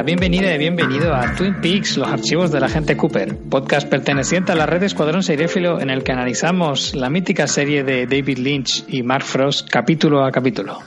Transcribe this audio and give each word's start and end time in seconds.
Hola, 0.00 0.06
bienvenida 0.06 0.54
y 0.54 0.56
bienvenido 0.56 1.14
a 1.14 1.34
Twin 1.34 1.60
Peaks, 1.60 1.98
los 1.98 2.08
archivos 2.08 2.50
de 2.50 2.58
la 2.58 2.70
gente 2.70 2.96
Cooper, 2.96 3.36
podcast 3.36 3.86
perteneciente 3.86 4.50
a 4.50 4.54
la 4.54 4.64
red 4.64 4.82
Escuadrón 4.82 5.22
Seriéfilo 5.22 5.78
en 5.78 5.90
el 5.90 6.02
que 6.02 6.12
analizamos 6.12 6.94
la 6.94 7.10
mítica 7.10 7.46
serie 7.46 7.84
de 7.84 8.06
David 8.06 8.38
Lynch 8.38 8.84
y 8.88 9.02
Mark 9.02 9.24
Frost 9.24 9.68
capítulo 9.68 10.24
a 10.24 10.32
capítulo. 10.32 10.78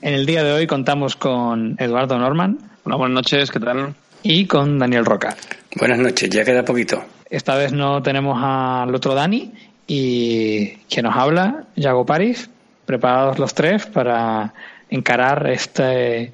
En 0.00 0.14
el 0.14 0.24
día 0.24 0.42
de 0.42 0.54
hoy 0.54 0.66
contamos 0.66 1.16
con 1.16 1.76
Eduardo 1.78 2.18
Norman. 2.18 2.56
Hola, 2.84 2.96
buenas 2.96 3.14
noches, 3.16 3.50
¿qué 3.50 3.60
tal? 3.60 3.94
Y 4.22 4.46
con 4.46 4.78
Daniel 4.78 5.04
Roca. 5.04 5.36
Buenas 5.76 5.98
noches, 5.98 6.30
ya 6.30 6.42
queda 6.42 6.64
poquito. 6.64 7.04
Esta 7.28 7.56
vez 7.56 7.74
no 7.74 8.02
tenemos 8.02 8.38
al 8.42 8.94
otro 8.94 9.14
Dani 9.14 9.52
y 9.86 10.76
quien 10.88 11.04
nos 11.04 11.14
habla, 11.14 11.64
Yago 11.76 12.06
París, 12.06 12.48
preparados 12.86 13.38
los 13.38 13.52
tres 13.52 13.84
para 13.84 14.54
encarar 14.88 15.46
este 15.50 16.32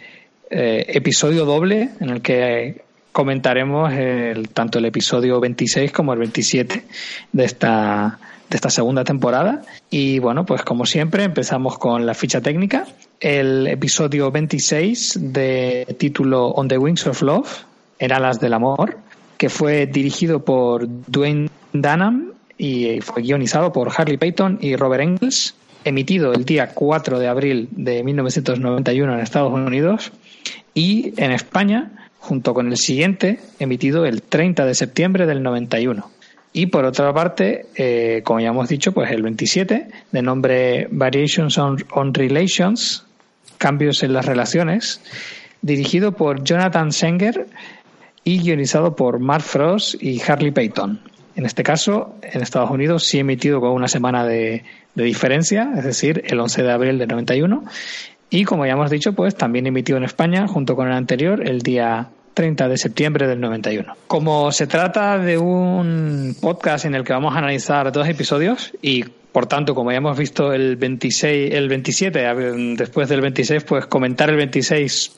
eh, 0.48 0.84
episodio 0.88 1.44
doble 1.44 1.90
en 2.00 2.10
el 2.10 2.22
que 2.22 2.82
comentaremos 3.10 3.92
el, 3.92 4.50
tanto 4.50 4.78
el 4.78 4.84
episodio 4.84 5.40
26 5.40 5.90
como 5.90 6.12
el 6.12 6.18
27 6.18 6.84
de 7.32 7.44
esta, 7.44 8.18
de 8.48 8.56
esta 8.56 8.70
segunda 8.70 9.04
temporada. 9.04 9.62
Y 9.90 10.18
bueno, 10.18 10.44
pues 10.44 10.62
como 10.62 10.86
siempre 10.86 11.24
empezamos 11.24 11.78
con 11.78 12.06
la 12.06 12.14
ficha 12.14 12.40
técnica. 12.40 12.86
El 13.18 13.66
episodio 13.66 14.30
26 14.30 15.32
de 15.32 15.96
título 15.98 16.48
On 16.48 16.68
the 16.68 16.78
Wings 16.78 17.06
of 17.06 17.22
Love, 17.22 17.64
En 17.98 18.12
alas 18.12 18.38
del 18.38 18.52
amor, 18.52 18.98
que 19.38 19.48
fue 19.48 19.86
dirigido 19.86 20.44
por 20.44 20.86
Dwayne 21.06 21.48
Dunham 21.72 22.32
y 22.58 23.00
fue 23.00 23.22
guionizado 23.22 23.72
por 23.72 23.90
Harley 23.96 24.16
Payton 24.16 24.58
y 24.60 24.76
Robert 24.76 25.02
Engels, 25.02 25.54
emitido 25.84 26.32
el 26.32 26.44
día 26.44 26.68
4 26.74 27.18
de 27.18 27.28
abril 27.28 27.68
de 27.72 28.02
1991 28.02 29.14
en 29.14 29.20
Estados 29.20 29.52
Unidos 29.52 30.12
y 30.76 31.14
en 31.16 31.32
España, 31.32 31.90
junto 32.18 32.52
con 32.52 32.68
el 32.68 32.76
siguiente, 32.76 33.40
emitido 33.58 34.04
el 34.04 34.20
30 34.20 34.66
de 34.66 34.74
septiembre 34.74 35.26
del 35.26 35.42
91. 35.42 36.10
Y 36.52 36.66
por 36.66 36.84
otra 36.84 37.14
parte, 37.14 37.64
eh, 37.76 38.20
como 38.22 38.40
ya 38.40 38.48
hemos 38.48 38.68
dicho, 38.68 38.92
pues 38.92 39.10
el 39.10 39.22
27, 39.22 39.88
de 40.12 40.22
nombre 40.22 40.86
Variations 40.90 41.56
on, 41.56 41.78
on 41.92 42.12
Relations, 42.12 43.06
Cambios 43.56 44.02
en 44.02 44.12
las 44.12 44.26
Relaciones, 44.26 45.00
dirigido 45.62 46.12
por 46.12 46.44
Jonathan 46.44 46.92
Senger 46.92 47.46
y 48.22 48.42
guionizado 48.42 48.94
por 48.96 49.18
Mark 49.18 49.44
Frost 49.44 50.02
y 50.02 50.20
Harley 50.20 50.50
Payton. 50.50 51.00
En 51.36 51.46
este 51.46 51.62
caso, 51.62 52.16
en 52.20 52.42
Estados 52.42 52.70
Unidos 52.70 53.04
sí 53.04 53.18
emitido 53.18 53.60
con 53.60 53.70
una 53.70 53.88
semana 53.88 54.26
de, 54.26 54.62
de 54.94 55.04
diferencia, 55.04 55.72
es 55.74 55.84
decir, 55.84 56.22
el 56.26 56.38
11 56.38 56.62
de 56.62 56.72
abril 56.72 56.98
del 56.98 57.08
91, 57.08 57.64
y 58.30 58.44
como 58.44 58.66
ya 58.66 58.72
hemos 58.72 58.90
dicho, 58.90 59.12
pues 59.12 59.36
también 59.36 59.66
emitió 59.66 59.96
en 59.96 60.04
España, 60.04 60.46
junto 60.48 60.76
con 60.76 60.88
el 60.88 60.94
anterior, 60.94 61.46
el 61.46 61.62
día 61.62 62.08
30 62.34 62.68
de 62.68 62.76
septiembre 62.76 63.26
del 63.26 63.40
91. 63.40 63.94
Como 64.06 64.52
se 64.52 64.66
trata 64.66 65.18
de 65.18 65.38
un 65.38 66.36
podcast 66.40 66.84
en 66.84 66.94
el 66.94 67.04
que 67.04 67.12
vamos 67.12 67.34
a 67.34 67.38
analizar 67.38 67.90
dos 67.92 68.08
episodios 68.08 68.72
y 68.82 69.04
por 69.04 69.46
tanto, 69.46 69.74
como 69.74 69.90
ya 69.90 69.98
hemos 69.98 70.16
visto 70.16 70.52
el 70.54 70.76
26, 70.76 71.54
el 71.54 71.68
27, 71.68 72.18
después 72.76 73.08
del 73.08 73.20
26, 73.20 73.64
pues 73.64 73.86
comentar 73.86 74.30
el 74.30 74.36
26 74.36 75.12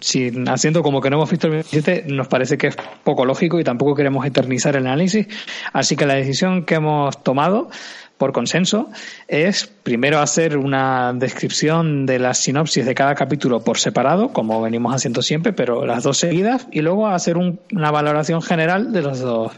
sin, 0.00 0.48
haciendo 0.48 0.82
como 0.82 1.00
que 1.00 1.10
no 1.10 1.16
hemos 1.16 1.30
visto 1.30 1.46
el 1.46 1.52
27 1.54 2.04
nos 2.08 2.28
parece 2.28 2.58
que 2.58 2.68
es 2.68 2.76
poco 3.04 3.24
lógico 3.24 3.60
y 3.60 3.64
tampoco 3.64 3.94
queremos 3.94 4.24
eternizar 4.26 4.76
el 4.76 4.86
análisis. 4.86 5.26
Así 5.72 5.96
que 5.96 6.06
la 6.06 6.14
decisión 6.14 6.64
que 6.64 6.76
hemos 6.76 7.22
tomado 7.22 7.70
por 8.18 8.32
consenso 8.32 8.90
es 9.28 9.66
primero 9.66 10.18
hacer 10.18 10.58
una 10.58 11.12
descripción 11.14 12.04
de 12.04 12.18
la 12.18 12.34
sinopsis 12.34 12.84
de 12.84 12.94
cada 12.94 13.14
capítulo 13.14 13.60
por 13.60 13.78
separado, 13.78 14.32
como 14.32 14.60
venimos 14.60 14.94
haciendo 14.94 15.22
siempre, 15.22 15.52
pero 15.52 15.86
las 15.86 16.02
dos 16.02 16.18
seguidas, 16.18 16.66
y 16.72 16.82
luego 16.82 17.06
hacer 17.06 17.36
una 17.36 17.90
valoración 17.90 18.42
general 18.42 18.92
de 18.92 19.02
los 19.02 19.20
dos 19.20 19.52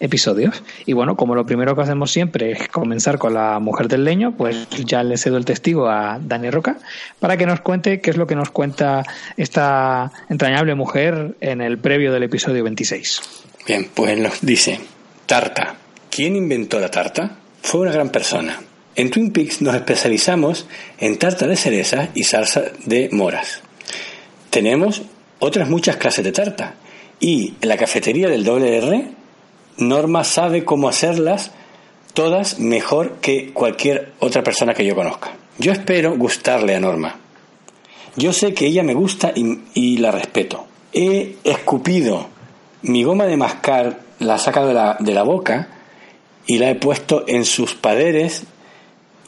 episodios. 0.00 0.62
Y 0.86 0.94
bueno, 0.94 1.16
como 1.16 1.34
lo 1.34 1.44
primero 1.44 1.76
que 1.76 1.82
hacemos 1.82 2.10
siempre 2.10 2.52
es 2.52 2.68
comenzar 2.68 3.18
con 3.18 3.34
la 3.34 3.58
mujer 3.58 3.88
del 3.88 4.04
leño, 4.04 4.34
pues 4.36 4.68
ya 4.70 5.02
le 5.02 5.18
cedo 5.18 5.36
el 5.36 5.44
testigo 5.44 5.88
a 5.88 6.18
Dani 6.20 6.50
Roca 6.50 6.78
para 7.18 7.36
que 7.36 7.46
nos 7.46 7.60
cuente 7.60 8.00
qué 8.00 8.10
es 8.10 8.16
lo 8.16 8.26
que 8.26 8.36
nos 8.36 8.50
cuenta 8.50 9.04
esta 9.36 10.10
entrañable 10.28 10.74
mujer 10.74 11.36
en 11.40 11.60
el 11.60 11.78
previo 11.78 12.12
del 12.12 12.22
episodio 12.22 12.64
26. 12.64 13.20
Bien, 13.66 13.88
pues 13.92 14.18
nos 14.18 14.40
dice, 14.40 14.80
tarta. 15.26 15.74
¿Quién 16.10 16.36
inventó 16.36 16.80
la 16.80 16.90
tarta? 16.90 17.36
Fue 17.62 17.80
una 17.80 17.92
gran 17.92 18.10
persona. 18.10 18.60
En 18.96 19.10
Twin 19.10 19.32
Peaks 19.32 19.62
nos 19.62 19.74
especializamos 19.74 20.66
en 20.98 21.18
tarta 21.18 21.46
de 21.46 21.56
cereza 21.56 22.08
y 22.14 22.24
salsa 22.24 22.64
de 22.84 23.08
moras. 23.12 23.62
Tenemos 24.50 25.02
otras 25.38 25.68
muchas 25.68 25.96
clases 25.96 26.24
de 26.24 26.32
tarta 26.32 26.74
y 27.20 27.54
en 27.60 27.68
la 27.68 27.76
cafetería 27.76 28.28
del 28.28 28.44
WR 28.44 29.18
Norma 29.78 30.24
sabe 30.24 30.64
cómo 30.64 30.88
hacerlas 30.88 31.52
todas 32.12 32.58
mejor 32.58 33.18
que 33.20 33.52
cualquier 33.52 34.12
otra 34.18 34.42
persona 34.42 34.74
que 34.74 34.84
yo 34.84 34.96
conozca. 34.96 35.30
Yo 35.58 35.70
espero 35.70 36.16
gustarle 36.16 36.74
a 36.74 36.80
Norma. 36.80 37.16
Yo 38.16 38.32
sé 38.32 38.54
que 38.54 38.66
ella 38.66 38.82
me 38.82 38.94
gusta 38.94 39.32
y, 39.34 39.60
y 39.74 39.98
la 39.98 40.10
respeto. 40.10 40.66
He 40.92 41.36
escupido 41.44 42.28
mi 42.82 43.04
goma 43.04 43.26
de 43.26 43.36
mascar, 43.36 44.00
la 44.18 44.36
he 44.36 44.38
sacado 44.38 44.68
de 44.68 44.74
la, 44.74 44.96
de 44.98 45.14
la 45.14 45.22
boca 45.22 45.77
y 46.48 46.58
la 46.58 46.70
he 46.70 46.74
puesto 46.74 47.24
en 47.28 47.44
sus 47.44 47.74
paderes 47.74 48.42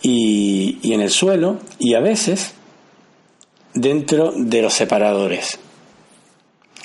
y, 0.03 0.78
y 0.82 0.94
en 0.94 1.03
el 1.03 1.10
suelo 1.10 1.58
y 1.78 1.94
a 1.94 2.00
veces 2.00 2.54
dentro 3.75 4.32
de 4.34 4.62
los 4.62 4.75
separadores. 4.75 5.60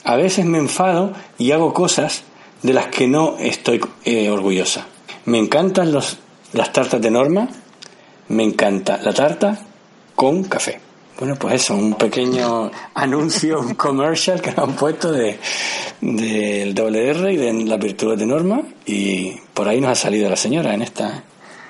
A 0.03 0.15
veces 0.15 0.45
me 0.45 0.59
enfado 0.59 1.13
y 1.39 1.51
hago 1.51 1.73
cosas 1.73 2.23
de 2.61 2.73
las 2.73 2.87
que 2.87 3.07
no 3.07 3.37
estoy 3.39 3.81
eh, 4.03 4.29
orgullosa. 4.29 4.85
Me 5.25 5.39
encantan 5.39 5.91
los, 5.91 6.17
las 6.53 6.71
tartas 6.71 7.01
de 7.01 7.09
Norma, 7.09 7.49
me 8.27 8.43
encanta 8.43 8.99
la 9.01 9.13
tarta 9.13 9.59
con 10.15 10.43
café. 10.43 10.84
Bueno, 11.19 11.35
pues 11.35 11.55
eso, 11.55 11.75
un 11.75 11.95
pequeño 11.95 12.71
anuncio, 12.93 13.59
un 13.59 13.75
commercial 13.75 14.41
que 14.41 14.51
nos 14.51 14.59
han 14.59 14.75
puesto 14.75 15.11
de 15.11 15.37
del 16.01 16.75
WR 16.75 17.31
y 17.31 17.37
de 17.37 17.53
las 17.65 17.79
virtudes 17.79 18.19
de 18.19 18.25
Norma 18.25 18.61
y 18.85 19.31
por 19.53 19.67
ahí 19.67 19.79
nos 19.79 19.91
ha 19.91 19.95
salido 19.95 20.29
la 20.29 20.35
señora 20.35 20.73
en 20.73 20.81
este 20.81 21.03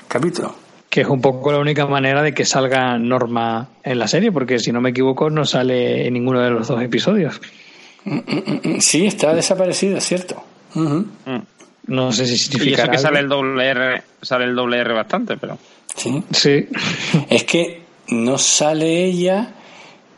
capítulo. 0.08 0.56
Que 0.90 1.02
es 1.02 1.08
un 1.08 1.22
poco 1.22 1.52
la 1.52 1.60
única 1.60 1.86
manera 1.86 2.24
de 2.24 2.34
que 2.34 2.46
salga 2.46 2.98
Norma 2.98 3.70
en 3.84 4.00
la 4.00 4.08
serie, 4.08 4.32
porque 4.32 4.60
si 4.60 4.72
no 4.72 4.82
me 4.82 4.92
equivoco 4.92 5.30
no 5.30 5.46
sale 5.46 6.08
en 6.08 6.14
ninguno 6.14 6.42
de 6.42 6.50
los 6.50 6.68
dos 6.68 6.82
episodios. 6.82 7.40
Sí, 8.80 9.06
está 9.06 9.34
desaparecida, 9.34 9.98
es 9.98 10.06
cierto. 10.06 10.44
No 11.88 12.12
sé 12.12 12.26
si 12.26 12.38
significa. 12.38 12.70
Y 12.70 12.74
eso 12.84 12.92
que 12.92 12.98
sale 12.98 13.20
el 13.20 13.30
doble 13.30 13.66
R, 13.66 14.04
sale 14.22 14.46
el 14.46 14.56
doble 14.56 14.78
R 14.80 14.94
bastante, 14.94 15.38
pero. 15.38 15.58
Sí. 15.96 16.24
Sí. 16.32 16.68
Es 17.30 17.44
que 17.44 17.85
no 18.10 18.38
sale 18.38 19.06
ella 19.06 19.54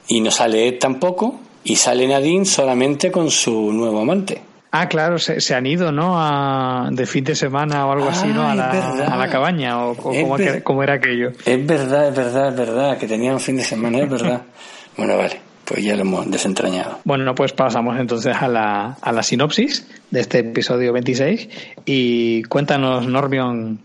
y 0.07 0.21
no 0.21 0.31
sale 0.31 0.67
Ed 0.67 0.79
tampoco 0.79 1.39
y 1.63 1.75
sale 1.75 2.07
Nadine 2.07 2.45
solamente 2.45 3.11
con 3.11 3.29
su 3.29 3.71
nuevo 3.73 4.01
amante. 4.01 4.41
Ah, 4.71 4.87
claro, 4.87 5.17
se, 5.17 5.39
se 5.39 5.55
han 5.55 5.65
ido, 5.65 5.91
¿no? 5.91 6.13
A, 6.15 6.89
de 6.91 7.05
fin 7.05 7.23
de 7.23 7.35
semana 7.35 7.85
o 7.87 7.91
algo 7.93 8.09
así, 8.09 8.27
¿no? 8.27 8.47
A 8.47 8.53
la, 8.53 8.69
a 8.69 9.17
la 9.17 9.29
cabaña 9.29 9.85
o, 9.85 9.91
o 9.91 10.63
como, 10.63 10.83
era 10.83 10.93
aquello. 10.93 11.31
Es 11.45 11.65
verdad, 11.65 12.09
es 12.09 12.15
verdad, 12.15 12.49
es 12.49 12.55
verdad, 12.55 12.97
que 12.97 13.07
tenían 13.07 13.39
fin 13.39 13.57
de 13.57 13.63
semana, 13.63 13.99
es 13.99 14.09
verdad. 14.09 14.41
bueno, 14.97 15.17
vale, 15.17 15.39
pues 15.63 15.83
ya 15.83 15.95
lo 15.95 16.01
hemos 16.01 16.29
desentrañado. 16.29 16.99
Bueno, 17.05 17.33
pues 17.33 17.53
pasamos 17.53 17.97
entonces 17.99 18.35
a 18.35 18.47
la, 18.47 18.97
a 19.01 19.11
la 19.11 19.23
sinopsis 19.23 19.87
de 20.11 20.19
este 20.19 20.39
episodio 20.39 20.91
26 20.93 21.49
y 21.85 22.43
cuéntanos, 22.43 23.07
Normion, 23.07 23.79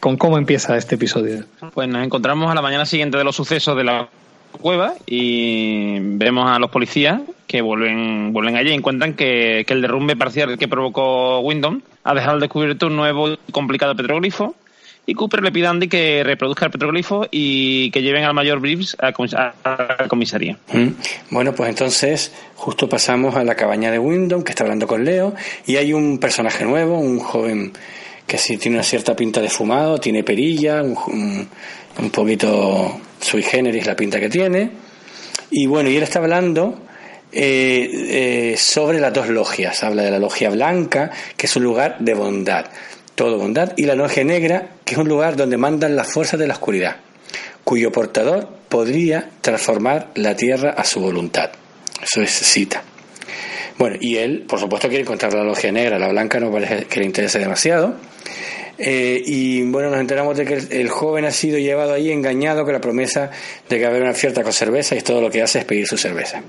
con 0.00 0.16
cómo 0.16 0.38
empieza 0.38 0.76
este 0.76 0.96
episodio. 0.96 1.44
Pues 1.74 1.88
nos 1.88 2.04
encontramos 2.04 2.50
a 2.50 2.54
la 2.54 2.62
mañana 2.62 2.86
siguiente 2.86 3.18
de 3.18 3.24
los 3.24 3.36
sucesos 3.36 3.76
de 3.76 3.84
la 3.84 4.08
cueva 4.52 4.94
y 5.06 5.98
vemos 6.00 6.50
a 6.50 6.58
los 6.58 6.70
policías 6.70 7.20
que 7.46 7.62
vuelven, 7.62 8.32
vuelven 8.32 8.56
allí 8.56 8.70
y 8.70 8.74
encuentran 8.74 9.14
que, 9.14 9.64
que 9.66 9.74
el 9.74 9.82
derrumbe 9.82 10.16
parcial 10.16 10.58
que 10.58 10.68
provocó 10.68 11.40
Wyndham 11.40 11.82
ha 12.04 12.14
dejado 12.14 12.34
al 12.34 12.40
descubierto 12.40 12.88
un 12.88 12.96
nuevo 12.96 13.30
y 13.30 13.52
complicado 13.52 13.94
petroglifo 13.94 14.54
y 15.06 15.14
Cooper 15.14 15.42
le 15.42 15.50
pide 15.50 15.66
a 15.66 15.70
Andy 15.70 15.88
que 15.88 16.22
reproduzca 16.24 16.66
el 16.66 16.70
petroglifo 16.70 17.26
y 17.30 17.90
que 17.90 18.02
lleven 18.02 18.24
al 18.24 18.34
mayor 18.34 18.60
Briefs 18.60 18.96
a, 19.00 19.12
la 19.64 20.08
comisaría. 20.08 20.56
Mm. 20.72 20.88
Bueno, 21.30 21.52
pues 21.52 21.68
entonces 21.68 22.32
justo 22.54 22.88
pasamos 22.88 23.34
a 23.34 23.42
la 23.42 23.54
cabaña 23.54 23.90
de 23.90 23.98
Wyndham, 23.98 24.42
que 24.42 24.52
está 24.52 24.64
hablando 24.64 24.86
con 24.86 25.04
Leo, 25.04 25.34
y 25.66 25.76
hay 25.76 25.92
un 25.92 26.18
personaje 26.18 26.64
nuevo, 26.64 26.98
un 26.98 27.18
joven 27.18 27.72
que 28.30 28.38
sí 28.38 28.58
tiene 28.58 28.76
una 28.76 28.84
cierta 28.84 29.16
pinta 29.16 29.40
de 29.40 29.48
fumado, 29.48 29.98
tiene 29.98 30.22
perilla, 30.22 30.84
un, 30.84 31.48
un 31.98 32.10
poquito 32.10 33.00
sui 33.20 33.42
generis 33.42 33.84
la 33.86 33.96
pinta 33.96 34.20
que 34.20 34.28
tiene. 34.28 34.70
Y 35.50 35.66
bueno, 35.66 35.90
y 35.90 35.96
él 35.96 36.04
está 36.04 36.20
hablando 36.20 36.78
eh, 37.32 37.88
eh, 37.92 38.56
sobre 38.56 39.00
las 39.00 39.12
dos 39.12 39.28
logias. 39.30 39.82
Habla 39.82 40.04
de 40.04 40.12
la 40.12 40.20
logia 40.20 40.48
blanca, 40.48 41.10
que 41.36 41.46
es 41.46 41.56
un 41.56 41.64
lugar 41.64 41.96
de 41.98 42.14
bondad, 42.14 42.66
todo 43.16 43.36
bondad, 43.36 43.72
y 43.76 43.82
la 43.82 43.96
logia 43.96 44.22
negra, 44.22 44.74
que 44.84 44.94
es 44.94 44.98
un 44.98 45.08
lugar 45.08 45.34
donde 45.34 45.56
mandan 45.56 45.96
las 45.96 46.06
fuerzas 46.06 46.38
de 46.38 46.46
la 46.46 46.54
oscuridad, 46.54 46.98
cuyo 47.64 47.90
portador 47.90 48.48
podría 48.68 49.28
transformar 49.40 50.12
la 50.14 50.36
tierra 50.36 50.70
a 50.70 50.84
su 50.84 51.00
voluntad. 51.00 51.50
Eso 52.00 52.22
es 52.22 52.30
cita. 52.30 52.84
Bueno, 53.76 53.96
y 54.00 54.18
él, 54.18 54.44
por 54.46 54.60
supuesto, 54.60 54.86
quiere 54.86 55.02
encontrar 55.02 55.34
la 55.34 55.42
logia 55.42 55.72
negra, 55.72 55.98
la 55.98 56.06
blanca 56.06 56.38
no 56.38 56.52
parece 56.52 56.84
que 56.84 57.00
le 57.00 57.06
interese 57.06 57.40
demasiado. 57.40 57.96
Eh, 58.78 59.22
y 59.26 59.62
bueno, 59.62 59.90
nos 59.90 60.00
enteramos 60.00 60.36
de 60.38 60.46
que 60.46 60.54
el, 60.54 60.88
joven 60.88 61.26
ha 61.26 61.30
sido 61.30 61.58
llevado 61.58 61.92
allí 61.92 62.10
engañado 62.10 62.64
con 62.64 62.72
la 62.72 62.80
promesa 62.80 63.30
de 63.68 63.78
que 63.78 63.84
haber 63.84 64.02
una 64.02 64.14
fiesta 64.14 64.42
con 64.42 64.52
cerveza 64.52 64.96
y 64.96 65.02
todo 65.02 65.20
lo 65.20 65.30
que 65.30 65.42
hace 65.42 65.58
es 65.58 65.64
pedir 65.66 65.86
su 65.86 65.98
cerveza. 65.98 66.42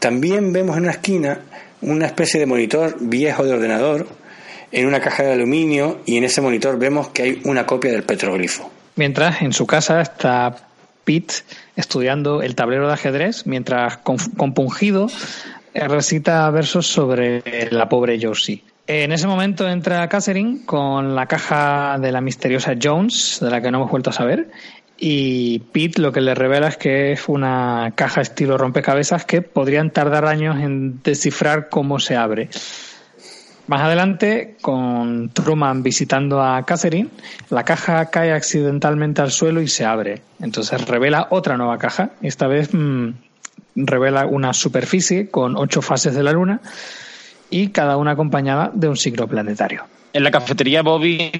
También 0.00 0.52
vemos 0.52 0.76
en 0.76 0.84
una 0.84 0.92
esquina 0.92 1.42
una 1.82 2.06
especie 2.06 2.40
de 2.40 2.46
monitor 2.46 2.96
viejo 3.00 3.44
de 3.44 3.52
ordenador 3.52 4.06
en 4.72 4.86
una 4.86 5.00
caja 5.00 5.22
de 5.22 5.32
aluminio 5.32 6.00
y 6.04 6.16
en 6.16 6.24
ese 6.24 6.40
monitor 6.40 6.78
vemos 6.78 7.08
que 7.08 7.22
hay 7.22 7.40
una 7.44 7.66
copia 7.66 7.92
del 7.92 8.02
petroglifo. 8.02 8.70
Mientras 8.96 9.42
en 9.42 9.52
su 9.52 9.66
casa 9.66 10.00
está 10.00 10.54
Pete 11.04 11.34
estudiando 11.76 12.42
el 12.42 12.54
tablero 12.54 12.86
de 12.86 12.94
ajedrez 12.94 13.46
mientras 13.46 13.98
compungido 13.98 15.08
recita 15.74 16.50
versos 16.50 16.86
sobre 16.86 17.42
la 17.70 17.88
pobre 17.88 18.18
Josie. 18.20 18.62
En 18.92 19.12
ese 19.12 19.28
momento 19.28 19.68
entra 19.68 20.08
Catherine 20.08 20.62
con 20.66 21.14
la 21.14 21.26
caja 21.26 21.96
de 22.00 22.10
la 22.10 22.20
misteriosa 22.20 22.74
Jones, 22.74 23.38
de 23.40 23.48
la 23.48 23.62
que 23.62 23.70
no 23.70 23.78
hemos 23.78 23.90
vuelto 23.92 24.10
a 24.10 24.12
saber, 24.12 24.50
y 24.98 25.60
Pete 25.60 26.02
lo 26.02 26.10
que 26.10 26.20
le 26.20 26.34
revela 26.34 26.66
es 26.66 26.76
que 26.76 27.12
es 27.12 27.28
una 27.28 27.92
caja 27.94 28.20
estilo 28.20 28.58
rompecabezas 28.58 29.24
que 29.24 29.42
podrían 29.42 29.92
tardar 29.92 30.26
años 30.26 30.58
en 30.58 31.00
descifrar 31.04 31.68
cómo 31.68 32.00
se 32.00 32.16
abre. 32.16 32.48
Más 33.68 33.80
adelante, 33.80 34.56
con 34.60 35.28
Truman 35.28 35.84
visitando 35.84 36.42
a 36.42 36.60
Catherine, 36.64 37.10
la 37.48 37.62
caja 37.62 38.06
cae 38.06 38.32
accidentalmente 38.32 39.22
al 39.22 39.30
suelo 39.30 39.62
y 39.62 39.68
se 39.68 39.84
abre. 39.84 40.20
Entonces 40.40 40.84
revela 40.88 41.28
otra 41.30 41.56
nueva 41.56 41.78
caja. 41.78 42.10
Esta 42.22 42.48
vez 42.48 42.70
mm, 42.74 43.10
revela 43.76 44.26
una 44.26 44.52
superficie 44.52 45.30
con 45.30 45.56
ocho 45.56 45.80
fases 45.80 46.12
de 46.12 46.24
la 46.24 46.32
Luna 46.32 46.60
y 47.50 47.68
cada 47.68 47.96
una 47.96 48.12
acompañada 48.12 48.70
de 48.72 48.88
un 48.88 48.96
signo 48.96 49.26
planetario. 49.26 49.84
En 50.12 50.24
la 50.24 50.30
cafetería, 50.30 50.82
Bobby 50.82 51.30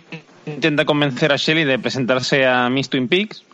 intenta 0.46 0.84
convencer 0.84 1.32
a 1.32 1.36
Shelly 1.36 1.64
de 1.64 1.78
presentarse 1.78 2.46
a 2.46 2.68
Miss 2.68 2.88
Twin 2.88 3.08
Peaks, 3.08 3.44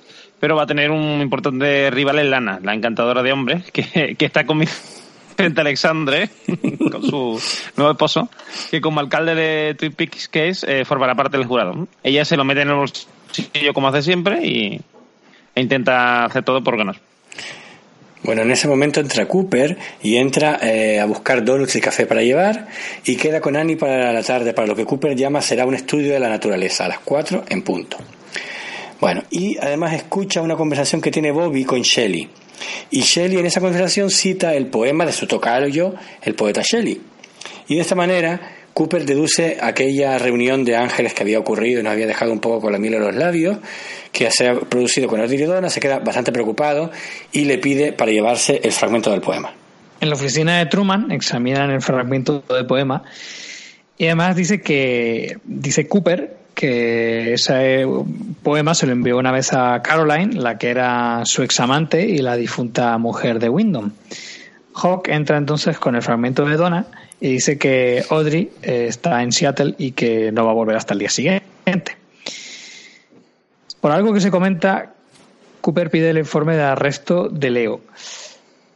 pero 0.41 0.57
va 0.57 0.65
a 0.65 0.67
tener 0.67 0.91
un 0.91 1.21
importante 1.21 1.91
rival 1.91 2.19
en 2.19 2.31
Lana, 2.31 2.61
la 2.63 2.75
encantadora 2.75 3.23
de 3.23 3.33
hombres, 3.33 3.71
que, 3.71 4.17
está 4.19 4.45
con 4.45 4.63
frente 5.37 5.61
Alexandre, 5.61 6.31
con 6.91 7.03
su 7.03 7.41
nuevo 7.77 7.93
esposo, 7.93 8.29
que 8.71 8.81
como 8.81 9.01
alcalde 9.01 9.35
de 9.35 9.75
Twin 9.75 9.93
Peaks 9.93 10.29
que 10.29 10.49
es, 10.49 10.65
eh, 10.65 10.85
formará 10.85 11.15
parte 11.15 11.37
del 11.39 11.47
jurado. 11.47 11.89
Ella 12.03 12.25
se 12.25 12.37
lo 12.37 12.45
mete 12.45 12.63
en 12.63 12.69
el 12.69 12.75
bolsillo 12.75 13.75
como 13.75 13.89
hace 13.89 14.03
siempre 14.03 14.47
y, 14.47 14.81
e 15.55 15.61
intenta 15.61 16.25
hacer 16.27 16.43
todo 16.43 16.63
por 16.63 16.77
ganar. 16.77 16.97
Bueno, 18.27 18.43
en 18.43 18.51
ese 18.51 18.67
momento 18.67 18.99
entra 18.99 19.29
Cooper 19.29 19.79
y 20.03 20.17
entra 20.17 20.59
eh, 20.61 20.99
a 20.99 21.05
buscar 21.07 21.45
donuts 21.45 21.77
y 21.77 21.81
café 21.81 22.07
para 22.07 22.23
llevar 22.23 22.67
y 23.05 23.15
queda 23.15 23.41
con 23.41 23.57
Annie 23.57 23.77
para 23.77 24.13
la 24.13 24.23
tarde, 24.25 24.53
para 24.53 24.67
lo 24.67 24.75
que 24.75 24.85
Cooper 24.85 25.15
llama 25.15 25.41
será 25.41 25.65
un 25.65 25.77
estudio 25.77 26.13
de 26.13 26.19
la 26.19 26.29
naturaleza, 26.29 26.87
a 26.87 26.89
las 26.89 26.99
4 26.99 27.45
en 27.49 27.63
punto. 27.63 27.97
Bueno, 29.01 29.23
y 29.31 29.57
además 29.59 29.95
escucha 29.95 30.43
una 30.43 30.57
conversación 30.57 31.01
que 31.01 31.13
tiene 31.13 31.31
Bobby 31.31 31.65
con 31.65 31.83
Shelley. 31.83 32.29
Y 32.91 33.03
Shelley 33.03 33.39
en 33.39 33.47
esa 33.47 33.61
conversación 33.61 34.11
cita 34.11 34.55
el 34.55 34.67
poema 34.67 35.07
de 35.07 35.13
su 35.13 35.29
tocayo, 35.29 35.95
el 36.21 36.35
poeta 36.35 36.63
Shelley. 36.65 37.01
Y 37.69 37.77
de 37.77 37.81
esta 37.81 37.95
manera 37.95 38.56
Cooper 38.77 39.07
deduce 39.07 39.57
aquella 39.59 40.19
reunión 40.19 40.63
de 40.63 40.77
ángeles 40.77 41.15
que 41.15 41.23
había 41.23 41.39
ocurrido 41.39 41.81
y 41.81 41.83
nos 41.83 41.95
había 41.95 42.07
dejado 42.07 42.31
un 42.31 42.41
poco 42.41 42.61
con 42.61 42.73
la 42.73 42.79
miel 42.79 42.93
en 42.93 43.05
los 43.05 43.15
labios, 43.15 43.57
que 44.13 44.31
se 44.31 44.51
ha 44.51 44.55
producido 44.55 45.09
con 45.09 45.19
Dona, 45.19 45.71
se 45.71 45.81
queda 45.81 45.99
bastante 46.01 46.31
preocupado 46.31 46.91
y 47.33 47.47
le 47.47 47.57
pide 47.57 47.95
para 47.95 48.13
llevarse 48.13 48.61
el 48.63 48.73
fragmento 48.73 49.11
del 49.11 49.23
poema. 49.23 49.51
En 49.99 50.11
la 50.11 50.15
oficina 50.15 50.59
de 50.59 50.67
Truman 50.67 51.11
examinan 51.11 51.71
el 51.71 51.81
fragmento 51.81 52.45
del 52.51 52.67
poema 52.67 53.03
y 53.97 54.05
además 54.05 54.37
dice 54.37 54.61
que 54.61 55.39
dice 55.45 55.89
Cooper 55.89 56.37
que 56.55 57.33
ese 57.33 57.87
poema 58.43 58.75
se 58.75 58.85
lo 58.85 58.93
envió 58.93 59.17
una 59.17 59.33
vez 59.33 59.55
a 59.55 59.81
Caroline, 59.81 60.35
la 60.35 60.59
que 60.59 60.69
era 60.69 61.23
su 61.25 61.43
examante 61.43 62.05
y 62.05 62.19
la 62.19 62.37
difunta 62.37 62.99
mujer 62.99 63.39
de 63.39 63.49
Wyndham. 63.49 63.93
Hawk 64.75 65.09
entra 65.09 65.39
entonces 65.39 65.79
con 65.79 65.95
el 65.95 66.03
fragmento 66.03 66.45
de 66.45 66.59
Donna 66.59 66.87
y 67.21 67.33
dice 67.33 67.59
que 67.59 68.05
Audrey 68.11 68.51
eh, 68.63 68.87
está 68.89 69.23
en 69.23 69.33
Seattle 69.33 69.75
y 69.79 69.93
que 69.93 70.33
no 70.33 70.45
va 70.45 70.51
a 70.51 70.55
volver 70.55 70.77
hasta 70.77 70.95
el 70.95 71.01
día 71.01 71.11
siguiente. 71.11 71.97
Por 73.81 73.93
algo 73.93 74.13
que 74.13 74.21
se 74.21 74.31
comenta, 74.31 74.95
Cooper 75.61 75.91
pide 75.91 76.11
el 76.11 76.19
informe 76.19 76.57
de 76.57 76.63
arresto 76.63 77.29
de 77.29 77.51
Leo. 77.51 77.81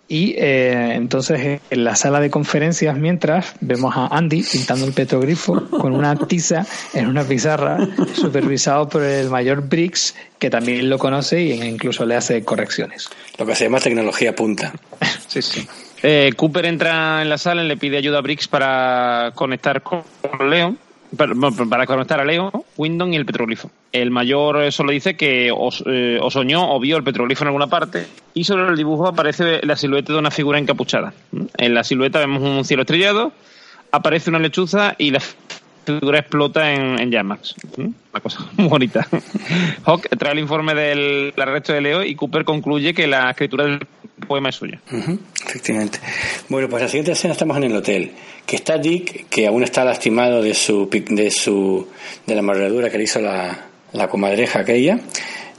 Y 0.09 0.35
eh, 0.39 0.95
entonces 0.95 1.61
en 1.71 1.85
la 1.85 1.95
sala 1.95 2.19
de 2.19 2.31
conferencias, 2.31 2.97
mientras 2.97 3.55
vemos 3.61 3.95
a 3.97 4.09
Andy 4.09 4.43
pintando 4.43 4.85
el 4.85 4.93
petrogrifo 4.93 5.69
con 5.71 5.93
una 5.93 6.17
tiza 6.17 6.67
en 6.95 7.07
una 7.07 7.23
pizarra, 7.23 7.79
supervisado 8.15 8.89
por 8.89 9.05
el 9.05 9.31
mayor 9.31 9.69
Briggs, 9.69 10.17
que 10.41 10.51
también 10.51 10.91
lo 10.91 10.99
conoce 10.99 11.41
y 11.43 11.53
incluso 11.63 12.05
le 12.07 12.17
hace 12.17 12.43
correcciones. 12.43 13.09
Lo 13.39 13.47
que 13.47 13.55
se 13.55 13.65
llama 13.65 13.79
tecnología 13.79 14.35
punta. 14.35 14.73
sí, 15.29 15.43
sí. 15.43 15.69
Eh, 16.03 16.33
Cooper 16.37 16.67
entra 16.67 17.23
en 17.23 17.29
la 17.29 17.39
sala 17.39 17.65
y 17.65 17.69
le 17.69 17.77
pide 17.77 17.99
ayuda 17.99 18.19
a 18.19 18.23
Briggs 18.23 18.49
para 18.49 19.33
conectar 19.35 19.83
con 19.83 20.05
Leo. 20.49 20.77
Para, 21.17 21.87
conectar 21.87 22.21
a 22.21 22.25
Leo, 22.25 22.65
Windon 22.77 23.13
y 23.13 23.17
el 23.17 23.27
petroglifo. 23.27 23.69
El 23.91 24.13
mayor 24.13 24.63
eh, 24.63 24.71
solo 24.71 24.93
dice 24.93 25.17
que 25.17 25.51
os, 25.53 25.83
eh, 25.85 26.21
o 26.23 26.31
soñó 26.31 26.73
o 26.73 26.79
vio 26.79 26.97
el 26.97 27.03
petroglifo 27.03 27.43
en 27.43 27.49
alguna 27.49 27.67
parte 27.67 28.07
y 28.33 28.45
sobre 28.45 28.69
el 28.69 28.77
dibujo 28.77 29.09
aparece 29.09 29.61
la 29.67 29.75
silueta 29.75 30.13
de 30.13 30.21
una 30.21 30.31
figura 30.31 30.61
encapuchada. 30.61 31.13
En 31.59 31.75
la 31.75 31.83
silueta 31.83 32.21
vemos 32.21 32.43
un 32.43 32.65
cielo 32.65 32.83
estrellado, 32.83 33.33
aparece 33.91 34.31
una 34.31 34.39
lechuza 34.39 34.95
y 34.99 35.11
la 35.11 35.21
figura 35.85 36.19
explota 36.21 36.73
en, 36.73 37.11
llamas. 37.11 37.55
Una 37.77 38.21
cosa 38.23 38.47
muy 38.57 38.69
bonita. 38.69 39.07
Hawk 39.85 40.09
trae 40.19 40.33
el 40.33 40.39
informe 40.39 40.75
del 40.75 41.33
arresto 41.37 41.73
de 41.73 41.81
Leo 41.81 42.05
y 42.05 42.15
Cooper 42.15 42.45
concluye 42.45 42.95
que 42.95 43.07
la 43.07 43.31
escritura 43.31 43.65
del 43.65 43.87
poema 44.27 44.51
es 44.51 44.57
suya. 44.57 44.81
efectivamente. 45.47 45.99
Bueno, 46.49 46.69
pues 46.69 46.83
la 46.83 46.89
siguiente 46.89 47.13
escena 47.13 47.33
estamos 47.33 47.57
en 47.57 47.65
el 47.65 47.77
hotel, 47.77 48.13
que 48.47 48.57
está 48.57 48.79
Dick, 48.79 49.29
que 49.29 49.47
aún 49.47 49.63
está 49.63 49.85
lastimado 49.85 50.43
de 50.43 50.55
su 50.55 50.89
de 50.91 51.31
su 51.31 51.89
de 52.27 52.35
la 52.35 52.43
mordedura 52.43 52.91
que 52.91 52.99
le 52.99 53.05
hizo 53.05 53.21
la, 53.21 53.67
la 53.93 54.09
comadreja 54.09 54.61
aquella, 54.61 55.01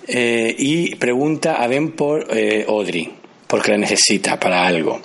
eh, 0.08 0.56
y 0.58 0.96
pregunta 0.96 1.56
a 1.56 1.68
Ben 1.68 1.92
por 1.92 2.28
eh, 2.36 2.66
Audrey, 2.68 3.12
porque 3.48 3.72
la 3.72 3.78
necesita 3.78 4.40
para 4.40 4.66
algo. 4.66 5.02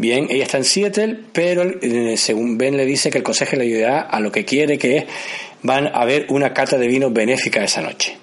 Bien, 0.00 0.28
ella 0.30 0.44
está 0.44 0.56
en 0.56 0.64
Seattle, 0.64 1.18
pero 1.30 1.62
eh, 1.62 2.16
según 2.16 2.56
Ben 2.56 2.74
le 2.74 2.86
dice 2.86 3.10
que 3.10 3.18
el 3.18 3.24
consejo 3.24 3.56
le 3.56 3.64
ayudará 3.64 4.00
a 4.00 4.18
lo 4.20 4.32
que 4.32 4.46
quiere, 4.46 4.78
que 4.78 4.96
es 4.96 5.04
van 5.62 5.88
a 5.88 6.00
haber 6.00 6.24
una 6.30 6.54
cata 6.54 6.78
de 6.78 6.88
vino 6.88 7.10
benéfica 7.10 7.62
esa 7.62 7.82
noche. 7.82 8.16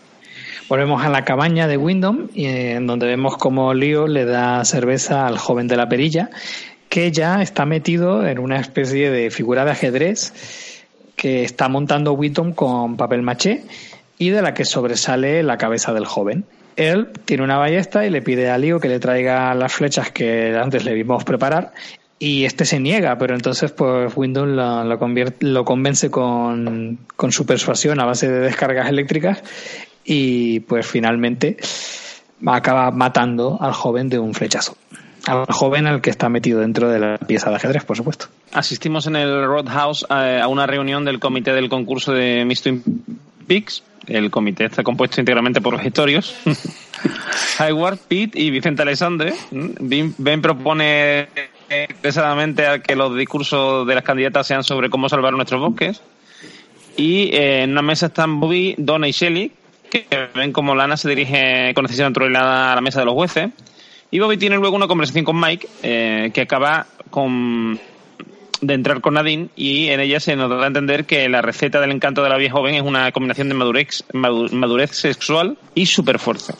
Volvemos 0.70 1.06
a 1.06 1.10
la 1.10 1.24
cabaña 1.24 1.68
de 1.68 1.78
Wyndham, 1.78 2.30
en 2.34 2.88
donde 2.88 3.06
vemos 3.06 3.38
como 3.38 3.76
Leo 3.76 4.08
le 4.08 4.26
da 4.26 4.66
cerveza 4.66 5.28
al 5.28 5.38
joven 5.38 5.68
de 5.68 5.78
la 5.78 5.88
perilla, 5.88 6.32
que 6.90 7.12
ya 7.12 7.44
está 7.44 7.68
metido 7.68 8.26
en 8.26 8.40
una 8.40 8.60
especie 8.60 9.12
de 9.12 9.30
figura 9.30 9.64
de 9.64 9.70
ajedrez 9.70 10.34
que 11.16 11.44
está 11.44 11.70
montando 11.70 12.14
Wyndham 12.14 12.54
con 12.54 12.98
papel 12.98 13.22
maché 13.22 13.62
y 14.18 14.30
de 14.32 14.42
la 14.42 14.56
que 14.56 14.66
sobresale 14.66 15.44
la 15.44 15.60
cabeza 15.60 15.94
del 15.94 16.06
joven 16.06 16.44
él 16.78 17.10
tiene 17.26 17.44
una 17.44 17.58
ballesta 17.58 18.06
y 18.06 18.10
le 18.10 18.22
pide 18.22 18.50
a 18.50 18.58
Leo 18.58 18.80
que 18.80 18.88
le 18.88 19.00
traiga 19.00 19.54
las 19.56 19.74
flechas 19.74 20.12
que 20.12 20.56
antes 20.56 20.86
le 20.86 20.94
vimos 20.94 21.24
preparar 21.24 21.74
y 22.20 22.46
este 22.46 22.66
se 22.66 22.80
niega, 22.80 23.18
pero 23.18 23.36
entonces 23.36 23.72
pues 23.72 24.16
Windows 24.16 24.48
lo, 24.48 24.84
lo 24.84 25.66
convence 25.66 26.10
con, 26.10 27.00
su 27.30 27.46
persuasión 27.46 28.00
a 28.00 28.06
base 28.06 28.30
de 28.30 28.40
descargas 28.40 28.90
eléctricas 28.90 29.44
y 30.04 30.62
pues 30.62 30.88
finalmente 30.88 31.58
acaba 32.46 32.92
matando 32.92 33.58
al 33.60 33.74
joven 33.74 34.10
de 34.10 34.20
un 34.20 34.34
flechazo. 34.34 34.78
Al 35.26 35.46
joven 35.48 35.88
al 35.88 36.02
que 36.02 36.10
está 36.10 36.30
metido 36.30 36.62
dentro 36.62 36.90
de 36.90 37.00
la 37.00 37.18
pieza 37.18 37.50
de 37.50 37.58
ajedrez, 37.58 37.84
por 37.84 37.98
supuesto. 37.98 38.28
Asistimos 38.54 39.08
en 39.08 39.18
el 39.18 39.46
Roadhouse 39.46 40.06
a, 40.10 40.42
a 40.42 40.48
una 40.48 40.66
reunión 40.66 41.04
del 41.04 41.20
comité 41.20 41.54
del 41.54 41.70
concurso 41.70 42.14
de 42.14 42.46
Miss 42.46 42.64
Peaks. 43.48 43.84
El 44.08 44.30
comité 44.32 44.66
está 44.66 44.84
compuesto 44.84 45.20
íntegramente 45.20 45.60
por 45.60 45.74
los 45.74 45.86
historios. 45.86 46.36
Hayward, 47.60 47.98
Pete 48.08 48.40
y 48.40 48.52
Vicente 48.52 48.82
Alexandre. 48.82 49.34
Ben, 49.52 50.42
propone 50.42 51.28
expresadamente 51.70 52.66
a 52.66 52.80
que 52.80 52.96
los 52.96 53.16
discursos 53.18 53.86
de 53.86 53.96
las 53.96 54.04
candidatas 54.04 54.48
sean 54.48 54.64
sobre 54.64 54.90
cómo 54.90 55.10
salvar 55.10 55.34
nuestros 55.34 55.60
bosques. 55.60 56.02
Y 56.96 57.36
eh, 57.36 57.64
en 57.64 57.72
una 57.72 57.82
mesa 57.82 58.08
están 58.08 58.40
Bobby, 58.40 58.76
Donna 58.78 59.08
y 59.08 59.12
Shelley, 59.12 59.52
que 59.90 60.06
ven 60.34 60.52
como 60.52 60.74
Lana 60.76 60.98
se 60.98 61.10
dirige 61.10 61.74
con 61.74 61.86
decisión 61.86 62.10
naturalidad 62.10 62.72
a 62.72 62.76
la 62.76 62.82
mesa 62.82 63.00
de 63.02 63.06
los 63.06 63.14
jueces. 63.14 63.50
Y 64.10 64.20
Bobby 64.20 64.38
tiene 64.38 64.58
luego 64.58 64.76
una 64.76 64.88
conversación 64.88 65.26
con 65.26 65.40
Mike 65.40 65.68
eh, 65.84 66.32
que 66.34 66.42
acaba 66.42 66.88
con 67.10 67.80
de 68.62 68.74
entrar 68.74 69.02
con 69.02 69.16
Nadine 69.16 69.50
y 69.56 69.88
en 69.90 70.00
ella 70.00 70.20
se 70.20 70.36
nos 70.36 70.50
da 70.50 70.64
a 70.64 70.68
entender 70.68 71.06
que 71.06 71.28
la 71.30 71.42
receta 71.42 71.80
del 71.80 71.92
encanto 71.92 72.24
de 72.24 72.30
la 72.30 72.38
vieja 72.38 72.56
joven 72.56 72.76
es 72.76 72.82
una 72.82 73.12
combinación 73.12 73.50
de 73.50 73.56
madurez, 73.56 74.04
madurez 74.14 74.92
sexual 74.92 75.58
y 75.76 75.86
superfuerza. 75.86 76.56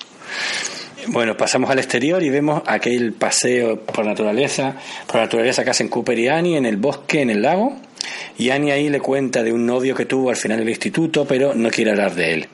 Bueno, 1.10 1.38
pasamos 1.38 1.70
al 1.70 1.80
exterior 1.80 2.22
y 2.22 2.30
vemos 2.30 2.62
aquel 2.66 3.14
paseo 3.14 3.80
por 3.80 4.06
naturaleza, 4.06 4.76
por 5.06 5.22
naturaleza 5.22 5.64
que 5.64 5.70
hacen 5.70 5.88
Cooper 5.88 6.20
y 6.20 6.28
Annie 6.28 6.58
en 6.58 6.66
el 6.66 6.76
bosque, 6.76 7.22
en 7.22 7.30
el 7.30 7.42
lago. 7.42 7.78
Y 8.38 8.50
Annie 8.50 8.72
ahí 8.72 8.90
le 8.90 9.00
cuenta 9.00 9.42
de 9.42 9.54
un 9.54 9.66
novio 9.66 9.96
que 9.96 10.06
tuvo 10.06 10.30
al 10.30 10.36
final 10.36 10.60
del 10.60 10.70
instituto, 10.70 11.26
pero 11.26 11.56
no 11.56 11.70
quiere 11.70 11.92
hablar 11.92 12.14
de 12.14 12.34
él. 12.34 12.48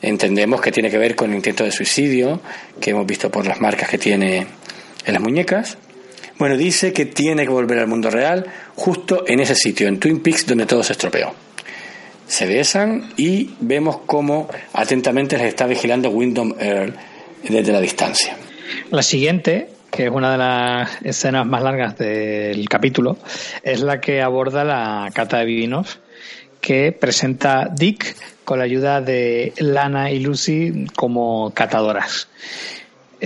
Entendemos 0.00 0.60
que 0.60 0.72
tiene 0.72 0.90
que 0.90 0.98
ver 0.98 1.14
con 1.14 1.30
el 1.30 1.36
intento 1.36 1.64
de 1.64 1.70
suicidio, 1.70 2.40
que 2.80 2.90
hemos 2.90 3.06
visto 3.06 3.30
por 3.30 3.46
las 3.46 3.60
marcas 3.60 3.88
que 3.88 3.98
tiene 3.98 4.46
en 5.04 5.12
las 5.12 5.22
muñecas. 5.22 5.76
Bueno, 6.38 6.56
dice 6.56 6.92
que 6.92 7.06
tiene 7.06 7.44
que 7.44 7.50
volver 7.50 7.78
al 7.78 7.86
mundo 7.86 8.10
real 8.10 8.46
justo 8.74 9.24
en 9.26 9.40
ese 9.40 9.54
sitio, 9.54 9.86
en 9.86 10.00
Twin 10.00 10.20
Peaks, 10.20 10.46
donde 10.46 10.66
todo 10.66 10.82
se 10.82 10.92
estropeó. 10.92 11.32
Se 12.26 12.46
besan 12.46 13.12
y 13.16 13.50
vemos 13.60 13.98
cómo 14.06 14.48
atentamente 14.72 15.38
les 15.38 15.48
está 15.48 15.66
vigilando 15.66 16.10
Wyndham 16.10 16.54
Earl 16.58 16.94
desde 17.48 17.72
la 17.72 17.80
distancia. 17.80 18.36
La 18.90 19.02
siguiente, 19.02 19.68
que 19.90 20.06
es 20.06 20.10
una 20.10 20.32
de 20.32 20.38
las 20.38 21.02
escenas 21.02 21.46
más 21.46 21.62
largas 21.62 21.96
del 21.98 22.68
capítulo, 22.68 23.18
es 23.62 23.80
la 23.80 24.00
que 24.00 24.22
aborda 24.22 24.64
la 24.64 25.10
cata 25.14 25.38
de 25.38 25.44
vinos 25.44 26.00
que 26.60 26.92
presenta 26.92 27.68
Dick 27.72 28.16
con 28.44 28.58
la 28.58 28.64
ayuda 28.64 29.00
de 29.00 29.52
Lana 29.58 30.10
y 30.10 30.20
Lucy 30.20 30.86
como 30.96 31.52
catadoras. 31.54 32.28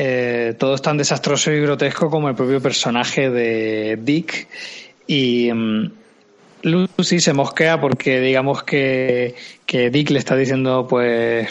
Eh, 0.00 0.54
todo 0.56 0.76
es 0.76 0.82
tan 0.82 0.96
desastroso 0.96 1.50
y 1.50 1.60
grotesco 1.60 2.08
como 2.08 2.28
el 2.28 2.36
propio 2.36 2.62
personaje 2.62 3.30
de 3.30 3.98
Dick. 4.00 4.46
Y 5.08 5.50
mm, 5.52 5.90
Lucy 6.62 7.18
se 7.18 7.32
mosquea 7.32 7.80
porque 7.80 8.20
digamos 8.20 8.62
que, 8.62 9.34
que 9.66 9.90
Dick 9.90 10.10
le 10.10 10.20
está 10.20 10.36
diciendo 10.36 10.86
pues 10.88 11.48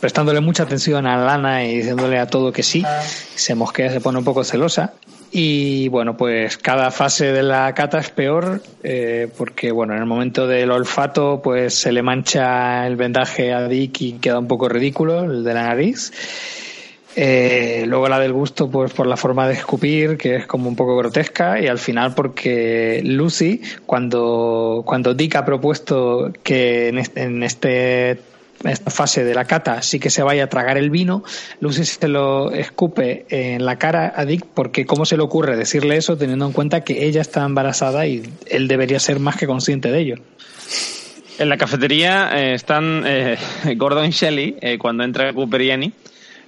prestándole 0.00 0.40
mucha 0.40 0.64
atención 0.64 1.06
a 1.06 1.16
Lana 1.16 1.64
y 1.64 1.78
diciéndole 1.78 2.18
a 2.18 2.26
todo 2.26 2.52
que 2.52 2.62
sí, 2.62 2.84
se 3.34 3.54
mosquea, 3.54 3.90
se 3.90 4.02
pone 4.02 4.18
un 4.18 4.24
poco 4.24 4.44
celosa. 4.44 4.92
Y 5.32 5.88
bueno, 5.88 6.14
pues 6.14 6.58
cada 6.58 6.90
fase 6.90 7.32
de 7.32 7.42
la 7.42 7.72
cata 7.72 8.00
es 8.00 8.10
peor 8.10 8.60
eh, 8.82 9.28
porque 9.38 9.72
bueno, 9.72 9.94
en 9.94 10.00
el 10.00 10.06
momento 10.06 10.46
del 10.46 10.70
olfato 10.72 11.40
pues 11.42 11.72
se 11.72 11.92
le 11.92 12.02
mancha 12.02 12.86
el 12.86 12.96
vendaje 12.96 13.54
a 13.54 13.66
Dick 13.66 14.02
y 14.02 14.12
queda 14.18 14.38
un 14.38 14.46
poco 14.46 14.68
ridículo 14.68 15.24
el 15.24 15.42
de 15.42 15.54
la 15.54 15.62
nariz 15.62 16.12
eh, 17.20 17.84
luego 17.84 18.08
la 18.08 18.20
del 18.20 18.32
gusto, 18.32 18.70
pues 18.70 18.92
por 18.92 19.08
la 19.08 19.16
forma 19.16 19.48
de 19.48 19.54
escupir, 19.54 20.16
que 20.16 20.36
es 20.36 20.46
como 20.46 20.68
un 20.68 20.76
poco 20.76 20.96
grotesca, 20.96 21.60
y 21.60 21.66
al 21.66 21.80
final 21.80 22.14
porque 22.14 23.00
Lucy, 23.04 23.60
cuando, 23.86 24.84
cuando 24.86 25.14
Dick 25.14 25.34
ha 25.34 25.44
propuesto 25.44 26.30
que 26.44 26.86
en 26.86 26.98
este, 26.98 27.22
en 27.24 27.42
este 27.42 28.20
esta 28.64 28.92
fase 28.92 29.24
de 29.24 29.34
la 29.34 29.46
cata 29.46 29.82
sí 29.82 29.98
que 29.98 30.10
se 30.10 30.22
vaya 30.22 30.44
a 30.44 30.46
tragar 30.48 30.78
el 30.78 30.90
vino, 30.90 31.24
Lucy 31.58 31.84
se 31.84 32.06
lo 32.06 32.52
escupe 32.52 33.26
en 33.30 33.64
la 33.64 33.80
cara 33.80 34.12
a 34.14 34.24
Dick 34.24 34.46
porque 34.54 34.86
cómo 34.86 35.04
se 35.04 35.16
le 35.16 35.24
ocurre 35.24 35.56
decirle 35.56 35.96
eso 35.96 36.16
teniendo 36.16 36.46
en 36.46 36.52
cuenta 36.52 36.84
que 36.84 37.04
ella 37.04 37.20
está 37.20 37.44
embarazada 37.44 38.06
y 38.06 38.22
él 38.46 38.68
debería 38.68 39.00
ser 39.00 39.18
más 39.18 39.36
que 39.36 39.48
consciente 39.48 39.90
de 39.90 39.98
ello. 39.98 40.14
En 41.40 41.48
la 41.48 41.56
cafetería 41.56 42.30
eh, 42.32 42.54
están 42.54 43.02
eh, 43.04 43.38
Gordon 43.76 44.06
y 44.06 44.10
Shelley 44.10 44.56
eh, 44.60 44.78
cuando 44.78 45.02
entra 45.02 45.32
Cooper 45.32 45.62
y 45.62 45.70
Annie 45.72 45.92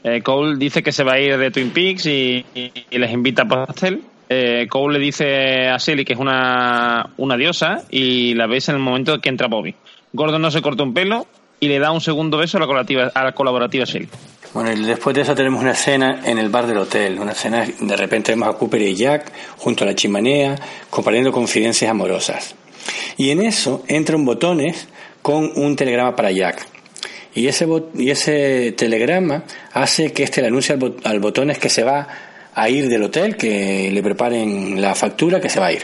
eh, 0.02 0.22
Cole 0.22 0.56
dice 0.58 0.82
que 0.82 0.92
se 0.92 1.04
va 1.04 1.14
a 1.14 1.20
ir 1.20 1.36
de 1.36 1.50
Twin 1.50 1.70
Peaks 1.70 2.06
y, 2.06 2.44
les 2.90 3.12
invita 3.12 3.42
a 3.42 3.48
pastel. 3.48 4.02
Eh, 4.28 4.66
Cole 4.68 4.98
le 4.98 5.04
dice 5.04 5.68
a 5.68 5.76
Shelly 5.78 6.04
que 6.04 6.12
es 6.12 6.18
una, 6.18 7.10
una 7.16 7.36
diosa 7.36 7.82
y 7.90 8.34
la 8.34 8.46
ves 8.46 8.68
en 8.68 8.76
el 8.76 8.80
momento 8.80 9.20
que 9.20 9.28
entra 9.28 9.48
Bobby. 9.48 9.74
Gordon 10.12 10.42
no 10.42 10.50
se 10.50 10.62
corta 10.62 10.82
un 10.82 10.94
pelo 10.94 11.26
y 11.60 11.68
le 11.68 11.78
da 11.78 11.92
un 11.92 12.00
segundo 12.00 12.38
beso 12.38 12.56
a 12.56 12.60
la 12.60 12.66
colaborativa, 12.66 13.10
a 13.14 13.24
la 13.24 13.32
colaborativa. 13.32 13.84
Bueno, 14.54 14.72
y 14.72 14.84
después 14.84 15.14
de 15.14 15.22
eso 15.22 15.34
tenemos 15.34 15.60
una 15.60 15.72
escena 15.72 16.22
en 16.24 16.38
el 16.38 16.48
bar 16.48 16.66
del 16.66 16.78
hotel, 16.78 17.18
una 17.20 17.32
escena 17.32 17.64
de 17.80 17.96
repente 17.96 18.32
vemos 18.32 18.48
a 18.48 18.58
Cooper 18.58 18.82
y 18.82 18.96
Jack 18.96 19.30
junto 19.58 19.84
a 19.84 19.86
la 19.86 19.94
chimenea 19.94 20.56
compartiendo 20.88 21.30
confidencias 21.30 21.90
amorosas. 21.90 22.56
Y 23.16 23.30
en 23.30 23.42
eso 23.42 23.84
entra 23.86 24.16
un 24.16 24.24
botones 24.24 24.88
con 25.22 25.52
un 25.54 25.76
telegrama 25.76 26.16
para 26.16 26.32
Jack. 26.32 26.66
Y 27.34 27.46
ese, 27.46 27.66
y 27.94 28.10
ese 28.10 28.72
telegrama 28.72 29.44
hace 29.72 30.12
que 30.12 30.24
este 30.24 30.40
le 30.40 30.48
anuncie 30.48 30.72
al, 30.72 30.78
bot 30.78 31.06
al 31.06 31.20
botones 31.20 31.58
que 31.58 31.68
se 31.68 31.84
va 31.84 32.08
a 32.54 32.68
ir 32.68 32.88
del 32.88 33.04
hotel, 33.04 33.36
que 33.36 33.90
le 33.92 34.02
preparen 34.02 34.80
la 34.80 34.94
factura, 34.94 35.40
que 35.40 35.48
se 35.48 35.60
va 35.60 35.66
a 35.66 35.72
ir. 35.72 35.82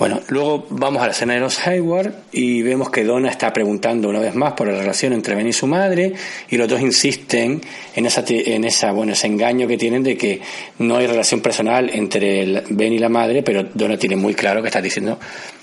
Bueno, 0.00 0.22
luego 0.28 0.66
vamos 0.70 1.02
a 1.02 1.04
la 1.04 1.12
escena 1.12 1.34
de 1.34 1.40
los 1.40 1.66
Hayward 1.66 2.14
y 2.32 2.62
vemos 2.62 2.88
que 2.88 3.04
Donna 3.04 3.28
está 3.28 3.52
preguntando 3.52 4.08
una 4.08 4.18
vez 4.18 4.34
más 4.34 4.54
por 4.54 4.66
la 4.66 4.78
relación 4.78 5.12
entre 5.12 5.34
Ben 5.34 5.46
y 5.46 5.52
su 5.52 5.66
madre 5.66 6.14
y 6.48 6.56
los 6.56 6.66
dos 6.66 6.80
insisten 6.80 7.60
en 7.94 8.06
esa, 8.06 8.24
en 8.26 8.64
esa 8.64 8.92
bueno, 8.92 9.12
ese 9.12 9.26
engaño 9.26 9.68
que 9.68 9.76
tienen 9.76 10.02
de 10.02 10.16
que 10.16 10.40
no 10.78 10.96
hay 10.96 11.06
relación 11.06 11.42
personal 11.42 11.90
entre 11.92 12.62
Ben 12.70 12.94
y 12.94 12.98
la 12.98 13.10
madre, 13.10 13.42
pero 13.42 13.64
Donna 13.74 13.98
tiene 13.98 14.16
muy 14.16 14.32
claro 14.32 14.62
que 14.62 14.68
está 14.68 14.80
diciendo 14.80 15.18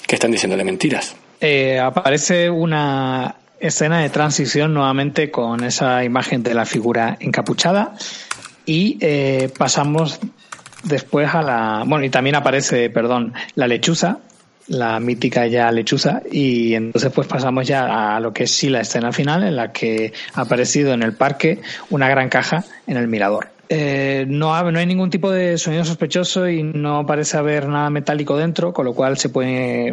que 0.06 0.14
están 0.14 0.30
diciéndole 0.30 0.64
mentiras. 0.64 1.16
Eh, 1.42 1.80
aparece 1.80 2.48
una 2.48 3.36
escena 3.60 4.00
de 4.00 4.10
transición 4.10 4.74
nuevamente 4.74 5.32
con 5.32 5.64
esa 5.64 6.04
imagen 6.04 6.44
de 6.44 6.54
la 6.54 6.66
figura 6.66 7.18
encapuchada 7.20 7.94
y 8.66 8.98
eh, 9.02 9.50
pasamos 9.58 10.20
después 10.84 11.34
a 11.34 11.42
la 11.42 11.84
bueno 11.86 12.06
y 12.06 12.10
también 12.10 12.36
aparece 12.36 12.90
perdón 12.90 13.34
la 13.56 13.68
lechuza 13.68 14.20
la 14.68 15.00
mítica 15.00 15.48
ya 15.48 15.72
lechuza 15.72 16.22
y 16.30 16.74
entonces 16.74 17.12
pues 17.14 17.28
pasamos 17.28 17.68
ya 17.68 18.16
a 18.16 18.20
lo 18.20 18.34
que 18.34 18.44
es 18.44 18.52
sí 18.52 18.70
la 18.70 18.82
escena 18.82 19.12
final 19.12 19.44
en 19.44 19.56
la 19.56 19.72
que 19.72 20.14
ha 20.34 20.42
aparecido 20.42 20.94
en 20.94 21.04
el 21.04 21.14
parque 21.14 21.62
una 21.90 22.10
gran 22.10 22.30
caja 22.30 22.66
en 22.86 22.98
el 22.98 23.08
mirador. 23.08 23.50
Eh, 23.70 24.26
no, 24.28 24.72
no 24.72 24.80
hay 24.80 24.86
ningún 24.86 25.10
tipo 25.10 25.30
de 25.32 25.58
sonido 25.58 25.84
sospechoso 25.84 26.48
y 26.48 26.64
no 26.64 27.06
parece 27.06 27.38
haber 27.38 27.68
nada 27.68 27.90
metálico 27.90 28.38
dentro, 28.38 28.74
con 28.74 28.86
lo 28.86 28.94
cual 28.94 29.18
se 29.18 29.30
puede 29.30 29.88